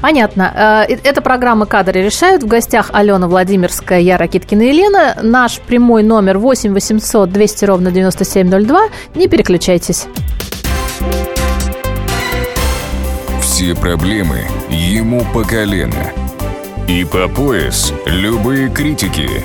Понятно. 0.00 0.86
Э, 0.88 0.92
это 1.04 1.20
программа 1.22 1.66
«Кадры 1.66 2.02
решают». 2.02 2.42
В 2.42 2.48
гостях 2.48 2.90
Алена 2.92 3.28
Владимирская, 3.28 4.00
я 4.00 4.18
Ракиткина 4.18 4.62
Елена. 4.62 5.16
Наш 5.22 5.60
прямой 5.60 6.02
номер 6.02 6.38
8 6.38 6.74
800 6.74 7.30
200 7.30 7.64
ровно 7.64 7.92
9702. 7.92 8.88
Не 9.14 9.28
переключайтесь. 9.28 10.06
Все 13.40 13.76
проблемы 13.76 14.40
ему 14.68 15.24
по 15.32 15.44
колено. 15.44 16.10
И 16.88 17.04
по 17.04 17.28
пояс 17.28 17.92
любые 18.04 18.68
критики. 18.68 19.44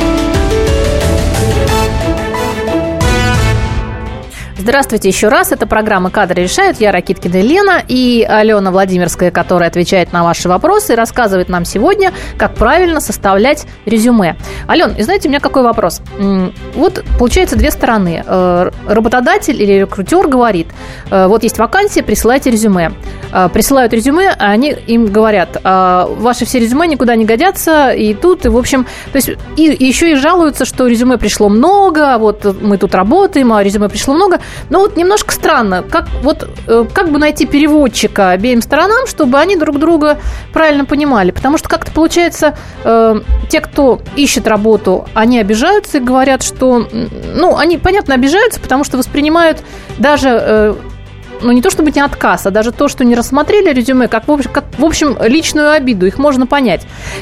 Здравствуйте 4.61 5.07
еще 5.07 5.29
раз. 5.29 5.51
Это 5.51 5.65
программа 5.65 6.11
«Кадры 6.11 6.43
решают». 6.43 6.79
Я 6.79 6.91
Ракиткина 6.91 7.37
Елена 7.37 7.81
и 7.87 8.23
Алена 8.29 8.69
Владимирская, 8.69 9.31
которая 9.31 9.69
отвечает 9.69 10.13
на 10.13 10.23
ваши 10.23 10.47
вопросы 10.47 10.93
и 10.93 10.95
рассказывает 10.95 11.49
нам 11.49 11.65
сегодня, 11.65 12.13
как 12.37 12.53
правильно 12.53 13.01
составлять 13.01 13.65
резюме. 13.87 14.35
Ален, 14.69 14.93
и 14.95 15.01
знаете, 15.01 15.29
у 15.29 15.31
меня 15.31 15.39
какой 15.39 15.63
вопрос? 15.63 16.03
Вот 16.75 17.03
получается 17.17 17.55
две 17.55 17.71
стороны. 17.71 18.23
Э, 18.23 18.69
работодатель 18.87 19.59
или 19.59 19.79
рекрутер 19.79 20.27
говорит, 20.27 20.67
э, 21.09 21.25
вот 21.25 21.41
есть 21.41 21.57
вакансия, 21.57 22.03
присылайте 22.03 22.51
резюме. 22.51 22.91
Э, 23.33 23.49
присылают 23.51 23.93
резюме, 23.93 24.29
а 24.29 24.51
они 24.51 24.75
им 24.85 25.07
говорят, 25.07 25.59
ваши 25.63 26.45
все 26.45 26.59
резюме 26.59 26.85
никуда 26.85 27.15
не 27.15 27.25
годятся, 27.25 27.93
и 27.93 28.13
тут, 28.13 28.45
и 28.45 28.49
в 28.49 28.57
общем, 28.57 28.85
то 29.11 29.15
есть 29.15 29.31
и, 29.57 29.75
еще 29.79 30.11
и 30.11 30.15
жалуются, 30.15 30.65
что 30.65 30.85
резюме 30.85 31.17
пришло 31.17 31.49
много, 31.49 32.19
вот 32.19 32.45
мы 32.61 32.77
тут 32.77 32.93
работаем, 32.93 33.53
а 33.53 33.63
резюме 33.63 33.89
пришло 33.89 34.13
много. 34.13 34.39
Но 34.69 34.79
вот 34.79 34.97
немножко 34.97 35.33
странно, 35.33 35.83
как, 35.83 36.07
вот, 36.21 36.49
э, 36.67 36.85
как 36.93 37.11
бы 37.11 37.19
найти 37.19 37.45
переводчика 37.45 38.31
обеим 38.31 38.61
сторонам, 38.61 39.07
чтобы 39.07 39.37
они 39.39 39.55
друг 39.55 39.79
друга 39.79 40.17
правильно 40.53 40.85
понимали. 40.85 41.31
Потому 41.31 41.57
что 41.57 41.69
как-то 41.69 41.91
получается, 41.91 42.55
э, 42.83 43.21
те, 43.49 43.61
кто 43.61 44.01
ищет 44.15 44.47
работу, 44.47 45.07
они 45.13 45.39
обижаются 45.39 45.97
и 45.97 46.01
говорят, 46.01 46.43
что... 46.43 46.87
Ну, 47.33 47.57
они, 47.57 47.77
понятно, 47.77 48.15
обижаются, 48.15 48.59
потому 48.59 48.83
что 48.83 48.97
воспринимают 48.97 49.63
даже 49.97 50.29
э, 50.29 50.75
ну, 51.41 51.51
не 51.51 51.61
то 51.61 51.69
чтобы 51.69 51.91
не 51.91 52.01
отказ, 52.01 52.45
а 52.45 52.51
даже 52.51 52.71
то, 52.71 52.87
что 52.87 53.03
не 53.03 53.15
рассмотрели 53.15 53.73
резюме, 53.73 54.07
как, 54.07 54.27
в 54.27 54.31
общем, 54.31 54.51
как, 54.51 54.65
в 54.77 54.85
общем 54.85 55.17
личную 55.21 55.71
обиду, 55.71 56.05
их 56.05 56.17
можно 56.17 56.47
понять. 56.47 56.81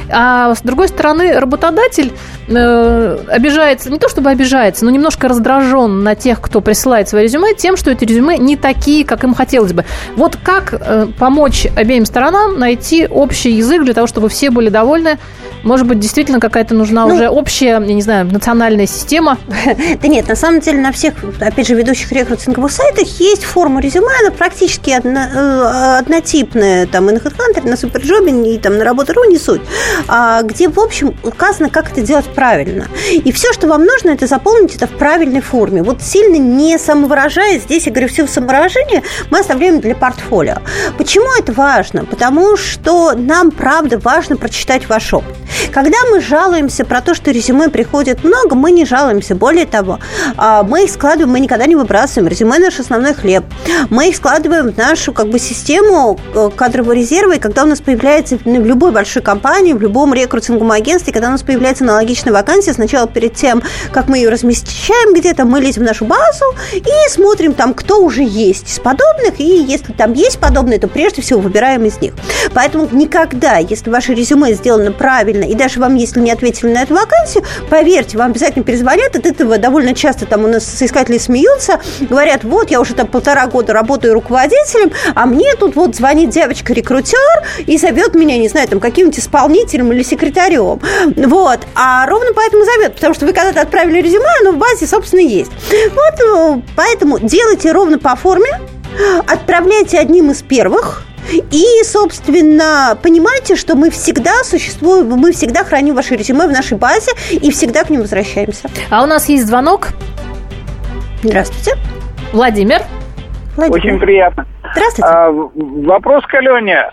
А 0.09 0.53
с 0.55 0.61
другой 0.61 0.87
стороны, 0.87 1.39
работодатель 1.39 2.13
э, 2.47 3.19
обижается, 3.27 3.91
не 3.91 3.99
то 3.99 4.09
чтобы 4.09 4.29
обижается, 4.29 4.85
но 4.85 4.91
немножко 4.91 5.27
раздражен 5.27 6.03
на 6.03 6.15
тех, 6.15 6.41
кто 6.41 6.61
присылает 6.61 7.09
свои 7.09 7.23
резюме, 7.23 7.53
тем, 7.53 7.77
что 7.77 7.91
эти 7.91 8.05
резюме 8.05 8.37
не 8.37 8.55
такие, 8.55 9.05
как 9.05 9.23
им 9.23 9.33
хотелось 9.33 9.73
бы. 9.73 9.85
Вот 10.15 10.37
как 10.41 10.73
э, 10.73 11.07
помочь 11.17 11.67
обеим 11.75 12.05
сторонам 12.05 12.59
найти 12.59 13.07
общий 13.07 13.51
язык 13.51 13.83
для 13.83 13.93
того, 13.93 14.07
чтобы 14.07 14.29
все 14.29 14.49
были 14.49 14.69
довольны 14.69 15.17
может 15.63 15.87
быть, 15.87 15.99
действительно 15.99 16.39
какая-то 16.39 16.73
нужна 16.73 17.05
ну, 17.05 17.15
уже 17.15 17.29
общая, 17.29 17.69
я 17.69 17.79
не 17.79 18.01
знаю, 18.01 18.25
национальная 18.25 18.87
система? 18.87 19.37
Да 20.01 20.07
нет, 20.07 20.27
на 20.27 20.35
самом 20.35 20.59
деле 20.59 20.79
на 20.79 20.91
всех, 20.91 21.13
опять 21.39 21.67
же, 21.67 21.75
ведущих 21.75 22.11
рекрутинговых 22.11 22.71
сайтах 22.71 23.07
есть 23.19 23.43
форма 23.43 23.81
резюме, 23.81 24.07
она 24.21 24.31
практически 24.31 24.91
одно, 24.91 25.19
э, 25.19 25.97
однотипная, 25.99 26.85
там 26.87 27.09
и 27.09 27.13
на 27.13 27.17
HeadHunter, 27.17 27.65
и 27.65 27.69
на 27.69 27.73
Superjob, 27.73 28.53
и 28.53 28.57
там 28.57 28.77
на 28.77 28.83
Работу.ру, 28.83 29.23
не 29.25 29.37
суть, 29.37 29.61
а, 30.07 30.41
где, 30.43 30.69
в 30.69 30.79
общем, 30.79 31.15
указано, 31.23 31.69
как 31.69 31.91
это 31.91 32.01
делать 32.01 32.25
правильно. 32.25 32.87
И 33.11 33.31
все, 33.31 33.51
что 33.53 33.67
вам 33.67 33.85
нужно, 33.85 34.11
это 34.11 34.27
заполнить 34.27 34.75
это 34.75 34.87
в 34.87 34.91
правильной 34.91 35.41
форме. 35.41 35.83
Вот 35.83 36.01
сильно 36.01 36.37
не 36.37 36.77
самовыражаясь, 36.77 37.63
здесь, 37.63 37.85
я 37.85 37.91
говорю, 37.91 38.07
все 38.07 38.27
самовыражение 38.27 39.03
мы 39.29 39.39
оставляем 39.39 39.79
для 39.79 39.95
портфолио. 39.95 40.57
Почему 40.97 41.27
это 41.37 41.51
важно? 41.51 42.05
Потому 42.05 42.57
что 42.57 43.13
нам, 43.13 43.51
правда, 43.51 43.99
важно 43.99 44.37
прочитать 44.37 44.87
ваш 44.87 45.13
опыт. 45.13 45.35
Когда 45.71 45.97
мы 46.11 46.21
жалуемся 46.21 46.85
про 46.85 47.01
то, 47.01 47.13
что 47.13 47.31
резюме 47.31 47.69
приходит 47.69 48.23
много, 48.23 48.55
мы 48.55 48.71
не 48.71 48.85
жалуемся. 48.85 49.35
Более 49.35 49.65
того, 49.65 49.99
а, 50.37 50.63
мы 50.63 50.83
их 50.85 50.91
складываем, 50.91 51.31
мы 51.31 51.39
никогда 51.39 51.65
не 51.65 51.75
выбрасываем. 51.75 52.27
Резюме 52.27 52.59
наш 52.59 52.79
основной 52.79 53.13
хлеб. 53.13 53.43
Мы 53.89 54.09
их 54.09 54.15
складываем 54.15 54.71
в 54.71 54.77
нашу 54.77 55.13
как 55.13 55.29
бы 55.29 55.39
систему 55.39 56.19
э, 56.33 56.49
кадрового 56.55 56.93
резерва, 56.93 57.33
и 57.33 57.39
когда 57.39 57.63
у 57.63 57.67
нас 57.67 57.81
появляется 57.81 58.37
в 58.37 58.45
любой 58.45 58.91
большой 58.91 59.21
компании, 59.21 59.73
в 59.73 59.81
любом 59.81 60.13
рекрутинговом 60.13 60.71
агентстве, 60.71 61.13
когда 61.13 61.29
у 61.29 61.31
нас 61.31 61.43
появляется 61.43 61.83
аналогичная 61.83 62.33
вакансия, 62.33 62.73
сначала 62.73 63.07
перед 63.07 63.35
тем, 63.35 63.61
как 63.91 64.07
мы 64.07 64.17
ее 64.17 64.29
размещаем 64.29 65.13
где-то, 65.13 65.45
мы 65.45 65.59
лезем 65.61 65.83
в 65.83 65.85
нашу 65.85 66.05
базу 66.05 66.45
и 66.73 67.09
смотрим 67.09 67.53
там, 67.53 67.73
кто 67.73 68.01
уже 68.01 68.23
есть 68.23 68.69
из 68.69 68.79
подобных, 68.79 69.39
и 69.39 69.43
если 69.43 69.93
там 69.93 70.13
есть 70.13 70.39
подобные, 70.39 70.79
то 70.79 70.87
прежде 70.87 71.21
всего 71.21 71.39
выбираем 71.39 71.85
из 71.85 71.99
них. 72.01 72.13
Поэтому 72.53 72.87
никогда, 72.91 73.57
если 73.57 73.89
ваше 73.89 74.13
резюме 74.13 74.53
сделано 74.53 74.91
правильно, 74.91 75.38
и 75.43 75.53
даже 75.53 75.79
вам, 75.79 75.95
если 75.95 76.19
не 76.19 76.31
ответили 76.31 76.71
на 76.71 76.83
эту 76.83 76.95
вакансию, 76.95 77.43
поверьте, 77.69 78.17
вам 78.17 78.31
обязательно 78.31 78.63
перезвонят. 78.63 79.15
От 79.15 79.25
этого 79.25 79.57
довольно 79.57 79.93
часто 79.93 80.25
там 80.25 80.45
у 80.45 80.47
нас 80.47 80.65
соискатели 80.65 81.17
смеются, 81.17 81.79
говорят, 82.01 82.43
вот, 82.43 82.71
я 82.71 82.79
уже 82.79 82.93
там 82.93 83.07
полтора 83.07 83.47
года 83.47 83.73
работаю 83.73 84.13
руководителем, 84.13 84.91
а 85.15 85.25
мне 85.25 85.55
тут 85.55 85.75
вот 85.75 85.95
звонит 85.95 86.29
девочка-рекрутер 86.29 87.17
и 87.65 87.77
зовет 87.77 88.15
меня, 88.15 88.37
не 88.37 88.49
знаю, 88.49 88.67
там, 88.67 88.79
каким-нибудь 88.79 89.19
исполнителем 89.19 89.91
или 89.91 90.03
секретарем. 90.03 90.79
Вот. 91.15 91.59
А 91.75 92.05
ровно 92.05 92.31
поэтому 92.35 92.65
зовет, 92.65 92.95
потому 92.95 93.13
что 93.13 93.25
вы 93.25 93.33
когда-то 93.33 93.61
отправили 93.61 94.01
резюме, 94.01 94.29
оно 94.41 94.51
в 94.51 94.57
базе, 94.57 94.87
собственно, 94.87 95.21
есть. 95.21 95.51
Вот, 95.69 96.19
ну, 96.19 96.63
поэтому 96.75 97.19
делайте 97.19 97.71
ровно 97.71 97.97
по 97.99 98.15
форме, 98.15 98.49
отправляйте 99.27 99.99
одним 99.99 100.31
из 100.31 100.41
первых, 100.41 101.03
и, 101.31 101.83
собственно, 101.83 102.97
понимайте, 103.01 103.55
что 103.55 103.75
мы 103.75 103.89
всегда 103.89 104.43
существуем, 104.43 105.07
мы 105.09 105.31
всегда 105.31 105.63
храним 105.63 105.95
ваше 105.95 106.15
резюме 106.15 106.47
в 106.47 106.51
нашей 106.51 106.77
базе 106.77 107.11
и 107.31 107.51
всегда 107.51 107.83
к 107.83 107.89
ним 107.89 108.01
возвращаемся. 108.01 108.69
А 108.89 109.03
у 109.03 109.07
нас 109.07 109.29
есть 109.29 109.45
звонок. 109.45 109.89
Здравствуйте. 111.23 111.79
Владимир. 112.33 112.81
Владимир. 113.55 113.79
Очень 113.79 113.99
приятно. 113.99 114.45
Здравствуйте. 114.73 115.09
А, 115.09 115.31
вопрос 115.31 116.25
к 116.25 116.33
Алене. 116.35 116.91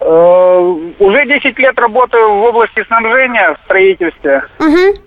Э, 0.00 0.74
уже 0.98 1.26
10 1.26 1.58
лет 1.58 1.78
работаю 1.78 2.34
в 2.34 2.44
области 2.44 2.84
снабжения 2.84 3.54
в 3.54 3.64
строительстве. 3.64 4.44
Угу. 4.60 5.00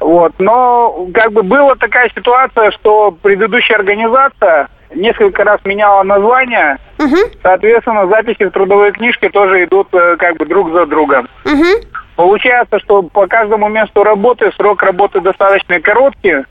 Вот, 0.00 0.32
но 0.38 1.08
как 1.12 1.32
бы 1.32 1.42
была 1.42 1.74
такая 1.74 2.10
ситуация, 2.14 2.70
что 2.72 3.10
предыдущая 3.10 3.78
организация 3.78 4.68
несколько 4.94 5.44
раз 5.44 5.60
меняла 5.64 6.02
название, 6.02 6.78
угу. 6.98 7.16
соответственно, 7.42 8.06
записи 8.08 8.44
в 8.44 8.50
трудовой 8.50 8.92
книжке 8.92 9.28
тоже 9.30 9.64
идут 9.64 9.88
э, 9.92 10.16
как 10.18 10.36
бы 10.36 10.46
друг 10.46 10.72
за 10.72 10.86
другом. 10.86 11.28
Угу. 11.44 11.86
Получается, 12.16 12.78
что 12.80 13.02
по 13.02 13.26
каждому 13.26 13.68
месту 13.68 14.02
работы 14.02 14.50
срок 14.56 14.82
работы 14.82 15.20
достаточно 15.20 15.80
короткий, 15.80 16.44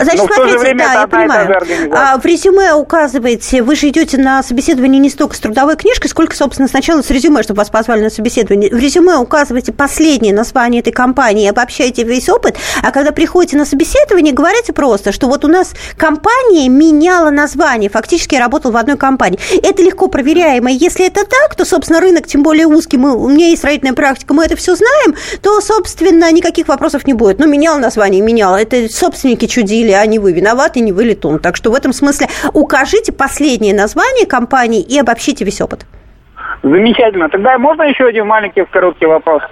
Значит, 0.00 0.20
Но 0.20 0.34
смотрите, 0.34 0.58
время 0.58 0.84
да, 0.84 1.00
я 1.00 1.06
понимаю. 1.06 1.62
А, 1.92 2.18
в 2.18 2.24
резюме 2.24 2.74
указываете, 2.74 3.62
вы 3.62 3.76
же 3.76 3.88
идете 3.88 4.18
на 4.18 4.42
собеседование 4.42 5.00
не 5.00 5.10
столько 5.10 5.36
с 5.36 5.40
трудовой 5.40 5.76
книжкой, 5.76 6.08
сколько, 6.10 6.34
собственно, 6.34 6.68
сначала 6.68 7.02
с 7.02 7.10
резюме, 7.10 7.42
чтобы 7.42 7.58
вас 7.58 7.70
позвали 7.70 8.02
на 8.02 8.10
собеседование. 8.10 8.70
В 8.70 8.78
резюме 8.78 9.16
указываете 9.16 9.72
последнее 9.72 10.34
название 10.34 10.80
этой 10.80 10.92
компании, 10.92 11.48
обобщаете 11.48 12.04
весь 12.04 12.28
опыт, 12.28 12.56
а 12.82 12.90
когда 12.90 13.12
приходите 13.12 13.56
на 13.56 13.64
собеседование, 13.64 14.32
говорите 14.32 14.72
просто, 14.72 15.12
что 15.12 15.28
вот 15.28 15.44
у 15.44 15.48
нас 15.48 15.72
компания 15.96 16.68
меняла 16.68 17.30
название, 17.30 17.90
фактически 17.90 18.34
я 18.34 18.40
работал 18.40 18.72
в 18.72 18.76
одной 18.76 18.96
компании. 18.96 19.38
Это 19.62 19.82
легко 19.82 20.08
проверяемо. 20.08 20.70
Если 20.70 21.06
это 21.06 21.24
так, 21.24 21.54
то, 21.54 21.64
собственно, 21.64 22.00
рынок, 22.00 22.26
тем 22.26 22.42
более 22.42 22.66
узкий, 22.66 22.96
мы, 22.96 23.16
у 23.16 23.28
меня 23.28 23.48
есть 23.48 23.58
строительная 23.58 23.94
практика, 23.94 24.34
мы 24.34 24.44
это 24.44 24.56
все 24.56 24.74
знаем, 24.74 25.14
то, 25.42 25.60
собственно, 25.60 26.30
никаких 26.32 26.68
вопросов 26.68 27.06
не 27.06 27.14
будет. 27.14 27.38
Ну, 27.38 27.46
менял 27.46 27.78
название, 27.78 28.20
менял. 28.20 28.56
Это 28.56 28.88
собственники 28.92 29.46
чудили, 29.52 29.92
а 29.92 30.04
не 30.06 30.18
вы 30.18 30.32
виноваты, 30.32 30.80
не 30.80 30.92
вы 30.92 31.04
летун. 31.04 31.38
Так 31.38 31.56
что 31.56 31.70
в 31.70 31.74
этом 31.74 31.92
смысле 31.92 32.26
укажите 32.54 33.12
последнее 33.12 33.74
название 33.74 34.26
компании 34.26 34.82
и 34.82 34.98
обобщите 34.98 35.44
весь 35.44 35.60
опыт. 35.60 35.86
Замечательно. 36.62 37.28
Тогда 37.28 37.58
можно 37.58 37.82
еще 37.82 38.06
один 38.06 38.26
маленький 38.26 38.64
короткий 38.64 39.06
вопрос? 39.06 39.42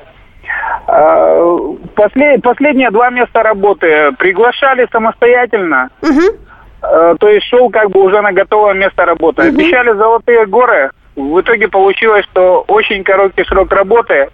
А, 0.86 1.56
послед, 1.94 2.42
последние 2.42 2.90
два 2.90 3.10
места 3.10 3.42
работы 3.42 4.12
приглашали 4.18 4.88
самостоятельно. 4.90 5.90
Угу. 6.02 7.16
То 7.18 7.28
есть 7.28 7.46
шел 7.46 7.68
как 7.70 7.90
бы 7.90 8.02
уже 8.02 8.20
на 8.22 8.32
готовое 8.32 8.74
место 8.74 9.04
работы. 9.04 9.42
Угу. 9.42 9.48
Обещали 9.48 9.92
золотые 9.96 10.46
горы. 10.46 10.90
В 11.16 11.40
итоге 11.40 11.68
получилось, 11.68 12.24
что 12.32 12.64
очень 12.68 13.04
короткий 13.04 13.44
срок 13.44 13.72
работы. 13.72 14.30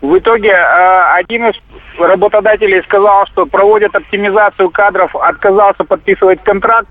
В 0.00 0.18
итоге 0.18 0.52
а, 0.54 1.14
один 1.16 1.46
из 1.46 1.54
работодателей 1.98 2.82
сказал, 2.84 3.26
что 3.26 3.46
проводят 3.46 3.94
оптимизацию 3.94 4.70
кадров, 4.70 5.14
отказался 5.14 5.84
подписывать 5.84 6.42
контракт. 6.42 6.88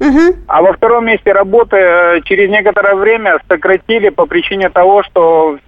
Угу. 0.00 0.36
А 0.46 0.62
во 0.62 0.72
втором 0.74 1.06
месте 1.06 1.32
работы 1.32 1.76
э, 1.76 2.20
через 2.24 2.48
некоторое 2.50 2.94
время 2.94 3.38
сократили 3.48 4.10
по 4.10 4.26
причине 4.26 4.70
того, 4.70 5.02
что 5.02 5.58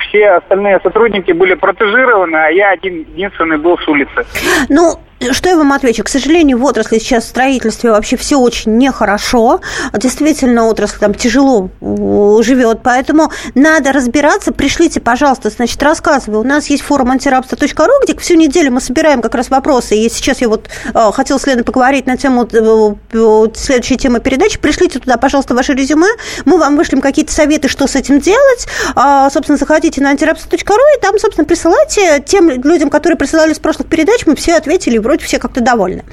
все 0.00 0.32
остальные 0.32 0.80
сотрудники 0.82 1.32
были 1.32 1.54
протежированы, 1.54 2.36
а 2.36 2.48
я 2.48 2.70
один 2.70 3.06
единственный 3.14 3.56
был 3.56 3.78
с 3.78 3.88
улицы. 3.88 4.26
Ну, 4.68 4.94
что 5.32 5.48
я 5.48 5.56
вам 5.56 5.72
отвечу? 5.72 6.04
К 6.04 6.08
сожалению, 6.08 6.58
в 6.58 6.64
отрасли 6.64 6.98
сейчас 6.98 7.24
в 7.24 7.28
строительстве 7.28 7.90
вообще 7.90 8.16
все 8.16 8.36
очень 8.36 8.76
нехорошо. 8.76 9.60
Действительно, 9.92 10.66
отрасль 10.66 10.98
там 10.98 11.14
тяжело 11.14 11.70
живет, 11.80 12.80
поэтому 12.82 13.30
надо 13.54 13.92
разбираться. 13.92 14.52
Пришлите, 14.52 15.00
пожалуйста, 15.00 15.50
значит, 15.50 15.82
рассказывай. 15.82 16.38
У 16.38 16.44
нас 16.44 16.68
есть 16.68 16.82
форум 16.82 17.10
антирабство.ру, 17.10 17.92
где 18.04 18.16
всю 18.16 18.34
неделю 18.34 18.72
мы 18.72 18.80
собираем 18.80 19.22
как 19.22 19.34
раз 19.34 19.50
вопросы. 19.50 19.96
И 19.96 20.08
сейчас 20.08 20.40
я 20.40 20.48
вот 20.48 20.68
э, 20.94 21.12
хотела 21.12 21.38
с 21.38 21.46
Леной 21.46 21.64
поговорить 21.64 22.06
на 22.06 22.16
тему 22.16 22.48
э, 22.50 23.46
следующей 23.54 23.96
темы 23.96 24.20
передачи. 24.20 24.58
Пришлите 24.58 24.98
туда, 24.98 25.16
пожалуйста, 25.16 25.54
ваше 25.54 25.74
резюме. 25.74 26.08
Мы 26.44 26.58
вам 26.58 26.76
вышлем 26.76 27.00
какие-то 27.00 27.32
советы, 27.32 27.68
что 27.68 27.86
с 27.86 27.96
этим 27.96 28.20
делать. 28.20 28.66
А, 28.94 29.30
собственно, 29.30 29.58
заходите 29.58 30.00
на 30.00 30.10
антирабство.ру 30.10 30.82
и 30.96 31.00
там, 31.00 31.18
собственно, 31.18 31.44
присылайте 31.44 32.22
тем 32.24 32.48
людям, 32.50 32.90
которые 32.90 33.16
присылали 33.16 33.52
с 33.52 33.58
прошлых 33.58 33.88
передач, 33.88 34.26
мы 34.26 34.36
все 34.36 34.56
ответили 34.56 34.98
вроде 35.08 35.24
все 35.24 35.38
как-то 35.38 35.62
довольны. 35.62 36.04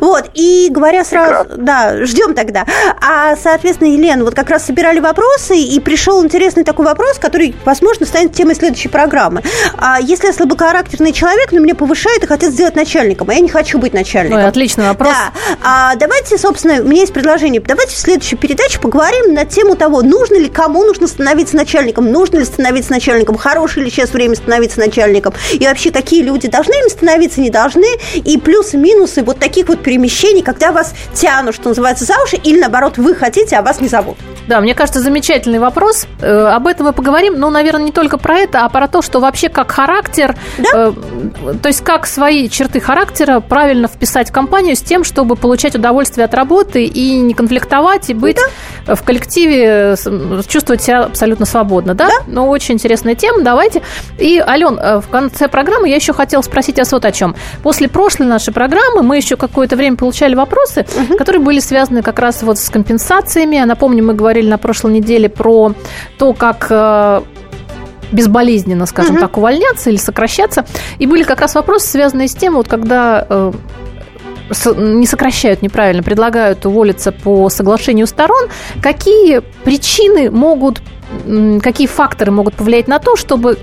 Вот, 0.00 0.30
и 0.34 0.68
говоря 0.70 1.04
сразу, 1.04 1.44
Прекрасно. 1.44 1.64
да, 1.64 2.06
ждем 2.06 2.34
тогда. 2.34 2.64
А, 3.00 3.34
соответственно, 3.36 3.88
Елена, 3.88 4.24
вот 4.24 4.34
как 4.34 4.48
раз 4.48 4.64
собирали 4.64 5.00
вопросы, 5.00 5.56
и 5.56 5.80
пришел 5.80 6.24
интересный 6.24 6.62
такой 6.62 6.84
вопрос, 6.84 7.18
который, 7.18 7.54
возможно, 7.64 8.06
станет 8.06 8.32
темой 8.32 8.54
следующей 8.54 8.88
программы. 8.88 9.42
А 9.76 10.00
если 10.00 10.28
я 10.28 10.32
слабохарактерный 10.32 11.12
человек, 11.12 11.50
но 11.50 11.58
меня 11.58 11.74
повышают 11.74 12.22
и 12.22 12.26
хотят 12.26 12.52
сделать 12.52 12.76
начальником, 12.76 13.28
а 13.28 13.34
я 13.34 13.40
не 13.40 13.48
хочу 13.48 13.78
быть 13.78 13.92
начальником. 13.92 14.38
Ой, 14.38 14.46
отличный 14.46 14.86
вопрос. 14.86 15.08
Да. 15.10 15.32
А, 15.62 15.96
давайте, 15.96 16.38
собственно, 16.38 16.80
у 16.80 16.84
меня 16.84 17.00
есть 17.00 17.12
предложение, 17.12 17.60
давайте 17.60 17.94
в 17.94 17.98
следующей 17.98 18.36
передаче 18.36 18.78
поговорим 18.78 19.34
на 19.34 19.44
тему 19.44 19.74
того, 19.74 20.02
нужно 20.02 20.38
ли, 20.38 20.48
кому 20.48 20.84
нужно 20.84 21.08
становиться 21.08 21.56
начальником, 21.56 22.12
нужно 22.12 22.38
ли 22.38 22.44
становиться 22.44 22.92
начальником, 22.92 23.36
хорошее 23.36 23.84
ли 23.84 23.90
сейчас 23.90 24.12
время 24.12 24.36
становиться 24.36 24.78
начальником, 24.78 25.34
и 25.52 25.66
вообще 25.66 25.90
какие 25.90 26.22
люди 26.22 26.48
должны 26.48 26.74
им 26.74 26.88
становиться, 26.88 27.40
не 27.40 27.50
должны, 27.50 27.86
и 28.14 28.38
плюс 28.44 28.74
минусы 28.74 29.22
вот 29.22 29.38
таких 29.38 29.68
вот 29.68 29.82
перемещений, 29.82 30.42
когда 30.42 30.72
вас 30.72 30.94
тянут, 31.12 31.54
что 31.54 31.70
называется, 31.70 32.04
за 32.04 32.14
уши, 32.22 32.36
или 32.36 32.60
наоборот, 32.60 32.98
вы 32.98 33.14
хотите, 33.14 33.56
а 33.56 33.62
вас 33.62 33.80
не 33.80 33.88
зовут? 33.88 34.16
Да, 34.46 34.60
мне 34.60 34.74
кажется, 34.74 35.00
замечательный 35.00 35.58
вопрос. 35.58 36.06
Э, 36.20 36.48
об 36.48 36.66
этом 36.66 36.86
мы 36.86 36.92
поговорим, 36.92 37.38
ну, 37.38 37.48
наверное, 37.50 37.86
не 37.86 37.92
только 37.92 38.18
про 38.18 38.38
это, 38.38 38.64
а 38.64 38.68
про 38.68 38.88
то, 38.88 39.00
что 39.00 39.20
вообще 39.20 39.48
как 39.48 39.70
характер, 39.70 40.36
да? 40.58 40.68
э, 40.74 40.92
то 41.62 41.68
есть 41.68 41.82
как 41.82 42.06
свои 42.06 42.48
черты 42.48 42.80
характера 42.80 43.40
правильно 43.40 43.88
вписать 43.88 44.28
в 44.28 44.32
компанию 44.32 44.76
с 44.76 44.82
тем, 44.82 45.02
чтобы 45.02 45.36
получать 45.36 45.74
удовольствие 45.74 46.26
от 46.26 46.34
работы 46.34 46.84
и 46.84 47.16
не 47.20 47.32
конфликтовать, 47.32 48.10
и 48.10 48.14
быть 48.14 48.38
да. 48.86 48.94
в 48.94 49.02
коллективе, 49.02 49.96
чувствовать 50.46 50.82
себя 50.82 51.04
абсолютно 51.04 51.46
свободно, 51.46 51.94
да? 51.94 52.08
да? 52.08 52.14
Ну, 52.26 52.48
очень 52.48 52.74
интересная 52.74 53.14
тема, 53.14 53.42
давайте. 53.42 53.82
И, 54.18 54.38
Ален, 54.46 54.78
э, 54.78 55.00
в 55.00 55.08
конце 55.08 55.48
программы 55.48 55.88
я 55.88 55.96
еще 55.96 56.12
хотела 56.12 56.42
спросить 56.42 56.78
вас 56.78 56.92
вот 56.92 57.04
о 57.04 57.12
чем. 57.12 57.34
После 57.62 57.88
прошлой 57.88 58.26
нашей 58.34 58.52
программы 58.52 59.02
мы 59.02 59.16
еще 59.16 59.36
какое-то 59.36 59.76
время 59.76 59.96
получали 59.96 60.34
вопросы, 60.34 60.84
угу. 60.96 61.16
которые 61.16 61.40
были 61.40 61.60
связаны 61.60 62.02
как 62.02 62.18
раз 62.18 62.42
вот 62.42 62.58
с 62.58 62.68
компенсациями. 62.68 63.58
Напомню, 63.64 64.04
мы 64.04 64.14
говорили 64.14 64.48
на 64.48 64.58
прошлой 64.58 64.92
неделе 64.92 65.28
про 65.28 65.72
то, 66.18 66.32
как 66.32 66.66
э, 66.70 67.22
безболезненно, 68.12 68.86
скажем 68.86 69.14
угу. 69.14 69.20
так, 69.20 69.36
увольняться 69.36 69.90
или 69.90 69.96
сокращаться. 69.96 70.64
И 70.98 71.06
были 71.06 71.22
как 71.22 71.40
раз 71.40 71.54
вопросы, 71.54 71.88
связанные 71.88 72.28
с 72.28 72.34
тем, 72.34 72.54
вот 72.54 72.68
когда 72.68 73.26
э, 73.28 73.52
не 74.76 75.06
сокращают 75.06 75.62
неправильно, 75.62 76.02
предлагают 76.02 76.66
уволиться 76.66 77.12
по 77.12 77.48
соглашению 77.48 78.06
сторон, 78.06 78.48
какие 78.82 79.40
причины 79.64 80.30
могут, 80.30 80.82
какие 81.62 81.86
факторы 81.86 82.32
могут 82.32 82.54
повлиять 82.54 82.88
на 82.88 82.98
то, 82.98 83.16
чтобы 83.16 83.58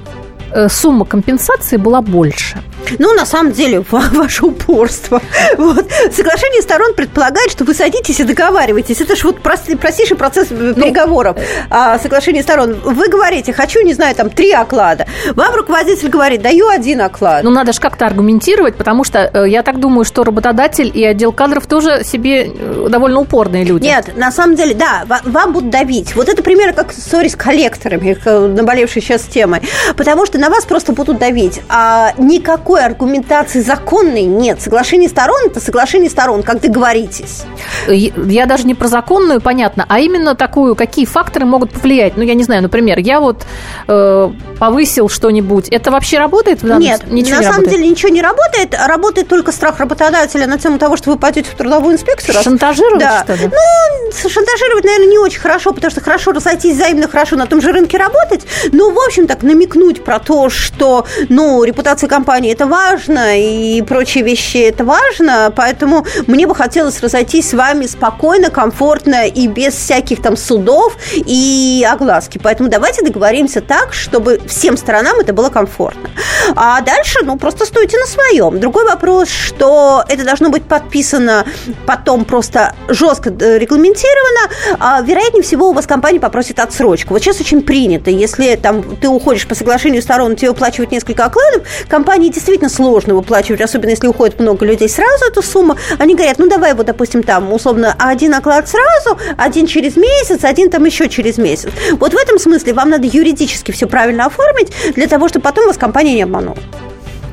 э, 0.51 0.69
сумма 0.69 1.05
компенсации 1.05 1.77
была 1.77 2.01
больше? 2.01 2.57
Ну, 2.99 3.13
на 3.13 3.25
самом 3.25 3.51
деле, 3.51 3.83
ваше 3.91 4.45
упорство. 4.45 5.21
Вот. 5.57 5.85
Соглашение 6.15 6.61
сторон 6.61 6.93
предполагает, 6.93 7.51
что 7.51 7.63
вы 7.63 7.73
садитесь 7.73 8.19
и 8.19 8.23
договариваетесь. 8.23 9.01
Это 9.01 9.15
же 9.15 9.27
вот 9.27 9.41
простейший 9.41 10.17
процесс 10.17 10.47
ну, 10.49 10.73
переговоров. 10.73 11.37
А, 11.69 11.99
соглашение 11.99 12.43
сторон. 12.43 12.75
Вы 12.83 13.07
говорите, 13.07 13.53
хочу, 13.53 13.81
не 13.81 13.93
знаю, 13.93 14.15
там, 14.15 14.29
три 14.29 14.51
оклада. 14.51 15.05
Вам 15.35 15.53
руководитель 15.55 16.09
говорит, 16.09 16.41
даю 16.41 16.67
один 16.67 17.01
оклад. 17.01 17.43
Ну, 17.43 17.49
надо 17.49 17.73
же 17.73 17.79
как-то 17.79 18.05
аргументировать, 18.05 18.75
потому 18.75 19.03
что 19.03 19.19
э, 19.19 19.47
я 19.47 19.63
так 19.63 19.79
думаю, 19.79 20.05
что 20.05 20.23
работодатель 20.23 20.91
и 20.93 21.03
отдел 21.03 21.31
кадров 21.31 21.65
тоже 21.65 22.03
себе 22.03 22.47
э, 22.47 22.87
довольно 22.89 23.19
упорные 23.19 23.63
люди. 23.63 23.83
Нет, 23.85 24.15
на 24.15 24.31
самом 24.31 24.55
деле, 24.55 24.73
да, 24.73 25.03
вам 25.23 25.53
будут 25.53 25.69
давить. 25.69 26.15
Вот 26.15 26.29
это 26.29 26.43
примеры 26.43 26.73
как 26.73 26.91
ссори 26.91 27.27
с 27.27 27.35
коллекторами, 27.35 28.17
наболевшей 28.25 29.01
сейчас 29.01 29.23
темой. 29.23 29.61
Потому 29.95 30.25
что 30.25 30.37
на 30.37 30.49
вас 30.49 30.65
просто 30.65 30.93
будут 30.93 31.19
давить. 31.19 31.61
А 31.69 32.13
никакой 32.17 32.80
никакой 32.81 32.85
аргументации 32.85 33.61
законной 33.61 34.23
нет. 34.23 34.61
Соглашение 34.61 35.09
сторон– 35.09 35.41
это 35.47 35.59
соглашение 35.59 36.09
сторон, 36.09 36.43
как 36.43 36.61
договоритесь. 36.61 37.43
Я 37.87 38.45
даже 38.45 38.65
не 38.65 38.75
про 38.75 38.87
законную, 38.87 39.41
понятно, 39.41 39.85
а 39.87 39.99
именно 39.99 40.35
такую, 40.35 40.75
какие 40.75 41.05
факторы 41.05 41.45
могут 41.45 41.71
повлиять. 41.71 42.17
Ну, 42.17 42.23
я 42.23 42.33
не 42.33 42.43
знаю, 42.43 42.61
например, 42.61 42.99
я 42.99 43.19
вот 43.19 43.45
э, 43.87 44.31
повысил 44.59 45.09
что-нибудь. 45.09 45.69
Это 45.69 45.91
вообще 45.91 46.17
работает? 46.17 46.63
Нет, 46.63 47.03
ничего 47.07 47.35
на 47.35 47.39
не 47.39 47.43
самом 47.43 47.45
работает? 47.45 47.69
деле 47.69 47.87
ничего 47.87 48.09
не 48.09 48.21
работает. 48.21 48.75
Работает 48.87 49.27
только 49.27 49.51
страх 49.51 49.79
работодателя 49.79 50.47
на 50.47 50.57
тему 50.57 50.77
того, 50.77 50.97
что 50.97 51.11
вы 51.11 51.17
пойдете 51.17 51.49
в 51.51 51.55
трудовую 51.55 51.95
инспекцию. 51.95 52.41
Шантажировать 52.41 52.99
да. 52.99 53.23
что 53.23 53.33
ли? 53.33 53.49
Ну, 53.51 54.29
шантажировать, 54.29 54.83
наверное, 54.83 55.07
не 55.07 55.17
очень 55.17 55.39
хорошо, 55.39 55.73
потому 55.73 55.91
что 55.91 56.01
хорошо 56.01 56.31
разойтись 56.31 56.75
взаимно, 56.75 57.07
хорошо 57.07 57.35
на 57.35 57.45
том 57.45 57.61
же 57.61 57.71
рынке 57.71 57.97
работать. 57.97 58.45
Но, 58.71 58.89
в 58.89 58.99
общем, 58.99 59.27
так 59.27 59.43
намекнуть 59.43 60.03
про 60.03 60.19
то, 60.19 60.49
что, 60.49 61.05
ну, 61.29 61.63
репутация 61.63 62.07
компании– 62.07 62.51
это 62.53 62.65
важно, 62.71 63.37
и 63.37 63.81
прочие 63.81 64.23
вещи– 64.23 64.57
это 64.69 64.85
важно. 64.85 65.53
Поэтому 65.55 66.05
мне 66.25 66.47
бы 66.47 66.55
хотелось 66.55 67.01
разойтись 67.01 67.49
с 67.49 67.53
вами 67.53 67.85
спокойно, 67.85 68.49
комфортно 68.49 69.27
и 69.27 69.47
без 69.47 69.73
всяких 69.73 70.21
там 70.21 70.37
судов 70.37 70.95
и 71.13 71.85
огласки. 71.87 72.39
Поэтому 72.41 72.69
давайте 72.69 73.03
договоримся 73.03 73.61
так, 73.61 73.93
чтобы 73.93 74.39
всем 74.47 74.77
сторонам 74.77 75.19
это 75.19 75.33
было 75.33 75.49
комфортно. 75.49 76.09
А 76.55 76.79
дальше, 76.81 77.19
ну, 77.23 77.37
просто 77.37 77.65
стойте 77.65 77.97
на 77.99 78.05
своем. 78.05 78.59
Другой 78.59 78.85
вопрос, 78.85 79.27
что 79.29 80.03
это 80.07 80.23
должно 80.23 80.49
быть 80.49 80.63
подписано 80.63 81.45
потом 81.85 82.23
просто 82.23 82.73
жестко 82.87 83.29
э, 83.29 83.57
регламентировано. 83.57 84.77
А, 84.79 85.01
вероятнее 85.01 85.43
всего, 85.43 85.69
у 85.69 85.73
вас 85.73 85.85
компания 85.85 86.19
попросит 86.19 86.59
отсрочку. 86.59 87.13
Вот 87.13 87.21
сейчас 87.21 87.41
очень 87.41 87.61
принято, 87.61 88.09
если 88.09 88.55
там 88.55 88.95
ты 88.95 89.09
уходишь 89.09 89.45
по 89.45 89.55
соглашению 89.55 90.01
сторон, 90.01 90.35
тебе 90.37 90.51
выплачивают 90.51 90.91
несколько 90.91 91.25
окладов, 91.25 91.63
компании 91.89 92.29
действительно 92.29 92.50
сложно 92.69 93.15
выплачивать, 93.15 93.61
особенно 93.61 93.89
если 93.91 94.07
уходит 94.07 94.39
много 94.39 94.65
людей 94.65 94.89
сразу 94.89 95.25
эту 95.25 95.41
сумму. 95.41 95.75
Они 95.99 96.15
говорят, 96.15 96.39
ну 96.39 96.47
давай 96.47 96.73
вот, 96.73 96.85
допустим, 96.85 97.23
там 97.23 97.51
условно 97.51 97.95
один 97.97 98.33
оклад 98.33 98.69
сразу, 98.69 99.17
один 99.37 99.67
через 99.67 99.95
месяц, 99.95 100.43
один 100.43 100.69
там 100.69 100.85
еще 100.85 101.09
через 101.09 101.37
месяц. 101.37 101.69
Вот 101.93 102.13
в 102.13 102.17
этом 102.17 102.39
смысле 102.39 102.73
вам 102.73 102.89
надо 102.89 103.07
юридически 103.07 103.71
все 103.71 103.87
правильно 103.87 104.25
оформить 104.25 104.71
для 104.95 105.07
того, 105.07 105.27
чтобы 105.27 105.43
потом 105.43 105.67
вас 105.67 105.77
компания 105.77 106.13
не 106.13 106.23
обманула. 106.23 106.57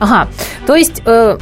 Ага, 0.00 0.28
то 0.66 0.76
есть, 0.76 1.02
э, 1.04 1.38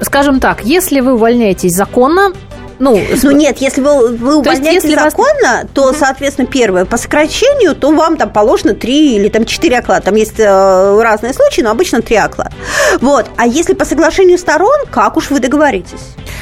скажем 0.00 0.40
так, 0.40 0.64
если 0.64 1.00
вы 1.00 1.14
увольняетесь 1.14 1.72
законно, 1.72 2.32
ну, 2.78 3.00
ну 3.22 3.30
нет, 3.30 3.58
если 3.58 3.80
вы, 3.80 4.16
вы 4.16 4.36
увольняете 4.36 4.88
есть, 4.88 5.00
законно, 5.00 5.62
вас... 5.62 5.66
то, 5.72 5.92
соответственно, 5.92 6.46
первое, 6.46 6.84
по 6.84 6.96
сокращению, 6.96 7.74
то 7.74 7.90
вам 7.92 8.16
там 8.16 8.30
положено 8.30 8.74
3 8.74 9.16
или 9.16 9.28
там 9.28 9.44
4 9.44 9.78
оклада. 9.78 10.06
Там 10.06 10.14
есть 10.14 10.38
э, 10.38 11.02
разные 11.02 11.32
случаи, 11.32 11.62
но 11.62 11.70
обычно 11.70 12.02
3 12.02 12.16
оклада. 12.16 12.52
Вот. 13.00 13.26
А 13.36 13.46
если 13.46 13.74
по 13.74 13.84
соглашению 13.84 14.38
сторон, 14.38 14.86
как 14.90 15.16
уж 15.16 15.30
вы 15.30 15.40
договоритесь? 15.40 16.00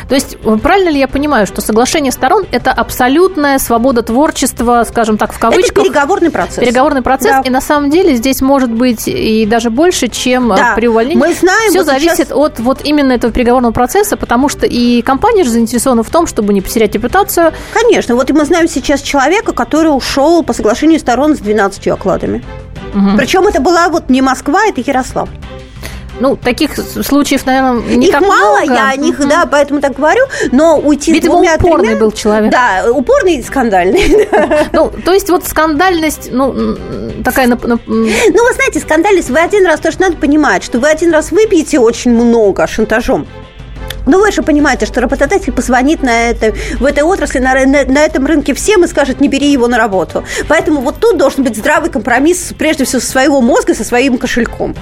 То 0.09 0.15
есть, 0.15 0.37
э, 0.45 0.57
правильно 0.63 0.91
ли 0.91 0.99
я 0.99 1.09
понимаю, 1.09 1.47
что 1.47 1.61
соглашение 1.61 2.13
сторон– 2.13 2.47
это 2.51 2.71
абсолютная 2.73 3.59
свобода 3.59 4.03
творчества, 4.03 4.85
скажем 4.89 5.19
так, 5.19 5.33
в 5.33 5.39
кавычках? 5.39 5.73
Это 5.73 5.83
переговорный 5.83 6.31
процесс. 6.31 6.59
Переговорный 6.59 7.03
процесс, 7.03 7.37
да. 7.37 7.43
и 7.45 7.51
на 7.51 7.61
самом 7.61 7.91
деле 7.91 8.15
здесь 8.15 8.41
может 8.41 8.71
быть 8.71 9.09
и 9.09 9.47
даже 9.47 9.71
больше, 9.71 10.09
чем 10.09 10.53
э, 10.53 10.57
да. 10.57 10.73
при 10.75 10.89
увольнении. 10.89 11.19
Мы 11.19 11.35
знаем, 11.35 11.71
Все 11.71 11.79
вот 11.79 11.87
зависит 11.87 12.17
сейчас... 12.17 12.33
от 12.33 12.59
вот 12.61 12.81
именно 12.85 13.13
этого 13.13 13.33
переговорного 13.33 13.73
процесса, 13.73 14.17
потому 14.17 14.49
что 14.49 14.67
и 14.67 15.03
компания 15.03 15.45
же 15.45 15.51
заинтересована 15.51 16.03
в 16.03 16.11
том, 16.11 16.24
чтобы 16.27 16.53
не 16.53 16.61
потерять 16.61 16.95
репутацию. 16.95 17.53
Конечно. 17.73 18.15
Вот 18.15 18.31
мы 18.31 18.45
знаем 18.45 18.69
сейчас 18.69 19.03
человека, 19.03 19.53
который 19.53 19.89
ушел 19.89 20.43
по 20.43 20.53
соглашению 20.53 20.99
сторон 20.99 21.37
с 21.37 21.41
12 21.41 21.89
окладами. 21.89 22.43
Угу. 22.95 23.17
Причем 23.17 23.47
это 23.47 23.61
была 23.61 23.89
вот 23.89 24.09
не 24.09 24.23
Москва, 24.23 24.67
это 24.67 24.81
Ярослав. 24.81 25.29
Ну, 26.21 26.37
таких 26.37 26.77
случаев, 26.77 27.45
наверное, 27.45 27.81
не 27.97 28.07
Их 28.07 28.13
так 28.13 28.23
мало, 28.23 28.59
много. 28.61 28.73
я 28.73 28.91
о 28.91 28.97
них, 28.97 29.19
угу. 29.19 29.29
да, 29.29 29.47
поэтому 29.51 29.81
так 29.81 29.95
говорю, 29.97 30.25
но 30.53 30.79
уйти 30.79 31.13
Видимо, 31.13 31.33
с 31.33 31.35
двумя 31.35 31.55
упорный 31.57 31.89
тремя... 31.89 32.01
был 32.01 32.13
человек. 32.13 32.53
Да, 32.53 32.85
упорный 32.89 33.37
и 33.37 33.43
скандальный. 33.43 34.29
Ну, 34.73 34.91
то 35.05 35.13
есть 35.13 35.29
вот 35.31 35.45
скандальность, 35.47 36.29
ну, 36.31 36.77
такая... 37.25 37.47
Ну, 37.49 37.59
вы 37.87 38.53
знаете, 38.55 38.81
скандальность, 38.81 39.31
вы 39.31 39.41
один 39.41 39.67
раз 39.67 39.81
тоже 39.81 39.99
надо 40.01 40.17
понимать, 40.17 40.63
что 40.63 40.79
вы 40.79 40.89
один 40.89 41.13
раз 41.13 41.33
выпьете 41.33 41.79
очень 41.79 42.13
много 42.13 42.67
шантажом, 42.67 43.27
но 44.07 44.19
вы 44.19 44.33
же 44.33 44.43
понимаете, 44.43 44.87
что 44.87 45.01
работодатель 45.01 45.53
позвонит 45.53 46.03
на 46.03 46.31
это, 46.31 46.55
в 46.79 46.85
этой 46.85 47.03
отрасли, 47.03 47.39
на, 47.39 47.55
на, 47.67 47.85
на 47.85 48.05
этом 48.05 48.27
рынке 48.27 48.55
всем 48.55 48.85
и 48.85 48.89
скажет, 48.89 49.21
не 49.21 49.29
бери 49.29 49.51
его 49.51 49.67
на 49.69 49.79
работу. 49.79 50.25
Поэтому 50.49 50.81
вот 50.81 50.97
тут 51.01 51.17
должен 51.17 51.45
быть 51.45 51.57
здравый 51.57 51.91
компромисс, 51.91 52.53
прежде 52.57 52.85
всего, 52.85 53.01
со 53.01 53.07
своего 53.07 53.41
мозга, 53.41 53.75
со 53.75 53.85
своим 53.85 54.19
кошельком. 54.19 54.75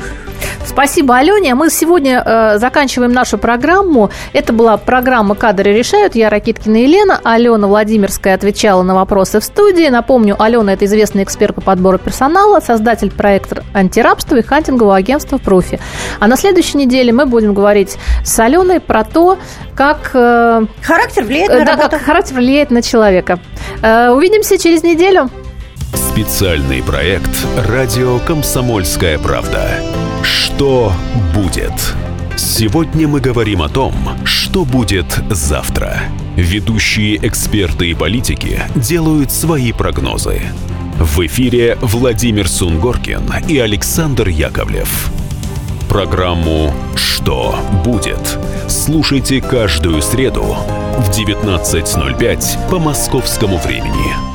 Спасибо, 0.64 1.16
Алене. 1.16 1.54
Мы 1.54 1.70
сегодня 1.70 2.22
э, 2.24 2.58
заканчиваем 2.58 3.12
нашу 3.12 3.36
программу. 3.36 4.10
Это 4.32 4.52
была 4.52 4.76
программа 4.76 5.34
«Кадры 5.34 5.72
решают». 5.72 6.14
Я 6.14 6.30
Ракиткина 6.30 6.76
Елена. 6.76 7.20
Алена 7.24 7.66
Владимирская 7.66 8.34
отвечала 8.34 8.82
на 8.82 8.94
вопросы 8.94 9.40
в 9.40 9.44
студии. 9.44 9.88
Напомню, 9.88 10.40
Алена– 10.40 10.72
это 10.74 10.84
известный 10.84 11.24
эксперт 11.24 11.54
по 11.54 11.60
подбору 11.60 11.98
персонала, 11.98 12.60
создатель 12.60 13.10
проекта 13.10 13.64
антирабства 13.74 14.36
и 14.36 14.42
хантингового 14.42 14.96
агентства 14.96 15.38
«Профи». 15.38 15.80
А 16.20 16.26
на 16.26 16.36
следующей 16.36 16.78
неделе 16.78 17.12
мы 17.12 17.26
будем 17.26 17.54
говорить 17.54 17.98
с 18.24 18.38
Аленой 18.38 18.80
про 18.80 19.04
то, 19.12 19.38
как... 19.74 20.10
Э, 20.14 20.66
характер 20.82 21.24
влияет 21.24 21.50
на 21.50 21.64
да, 21.64 21.72
работу. 21.72 21.90
как 21.90 22.02
характер 22.02 22.36
влияет 22.36 22.70
на 22.70 22.82
человека. 22.82 23.38
Э, 23.82 24.10
увидимся 24.10 24.58
через 24.58 24.82
неделю. 24.82 25.30
Специальный 25.94 26.82
проект 26.82 27.30
«Радио 27.68 28.18
Комсомольская 28.20 29.18
правда». 29.18 29.68
Что 30.22 30.92
будет? 31.34 31.72
Сегодня 32.36 33.08
мы 33.08 33.20
говорим 33.20 33.62
о 33.62 33.68
том, 33.68 33.94
что 34.24 34.64
будет 34.64 35.06
завтра. 35.30 36.02
Ведущие 36.36 37.16
эксперты 37.26 37.90
и 37.90 37.94
политики 37.94 38.60
делают 38.74 39.30
свои 39.30 39.72
прогнозы. 39.72 40.42
В 40.98 41.26
эфире 41.26 41.76
Владимир 41.80 42.48
Сунгоркин 42.48 43.48
и 43.48 43.58
Александр 43.58 44.28
Яковлев. 44.28 45.10
Программу 45.93 46.72
«Что 46.97 47.55
будет?» 47.84 48.38
слушайте 48.66 49.43
каждую 49.43 50.01
среду 50.01 50.57
в 50.97 51.11
19.05 51.11 52.70
по 52.70 52.78
московскому 52.78 53.59
времени. 53.59 54.31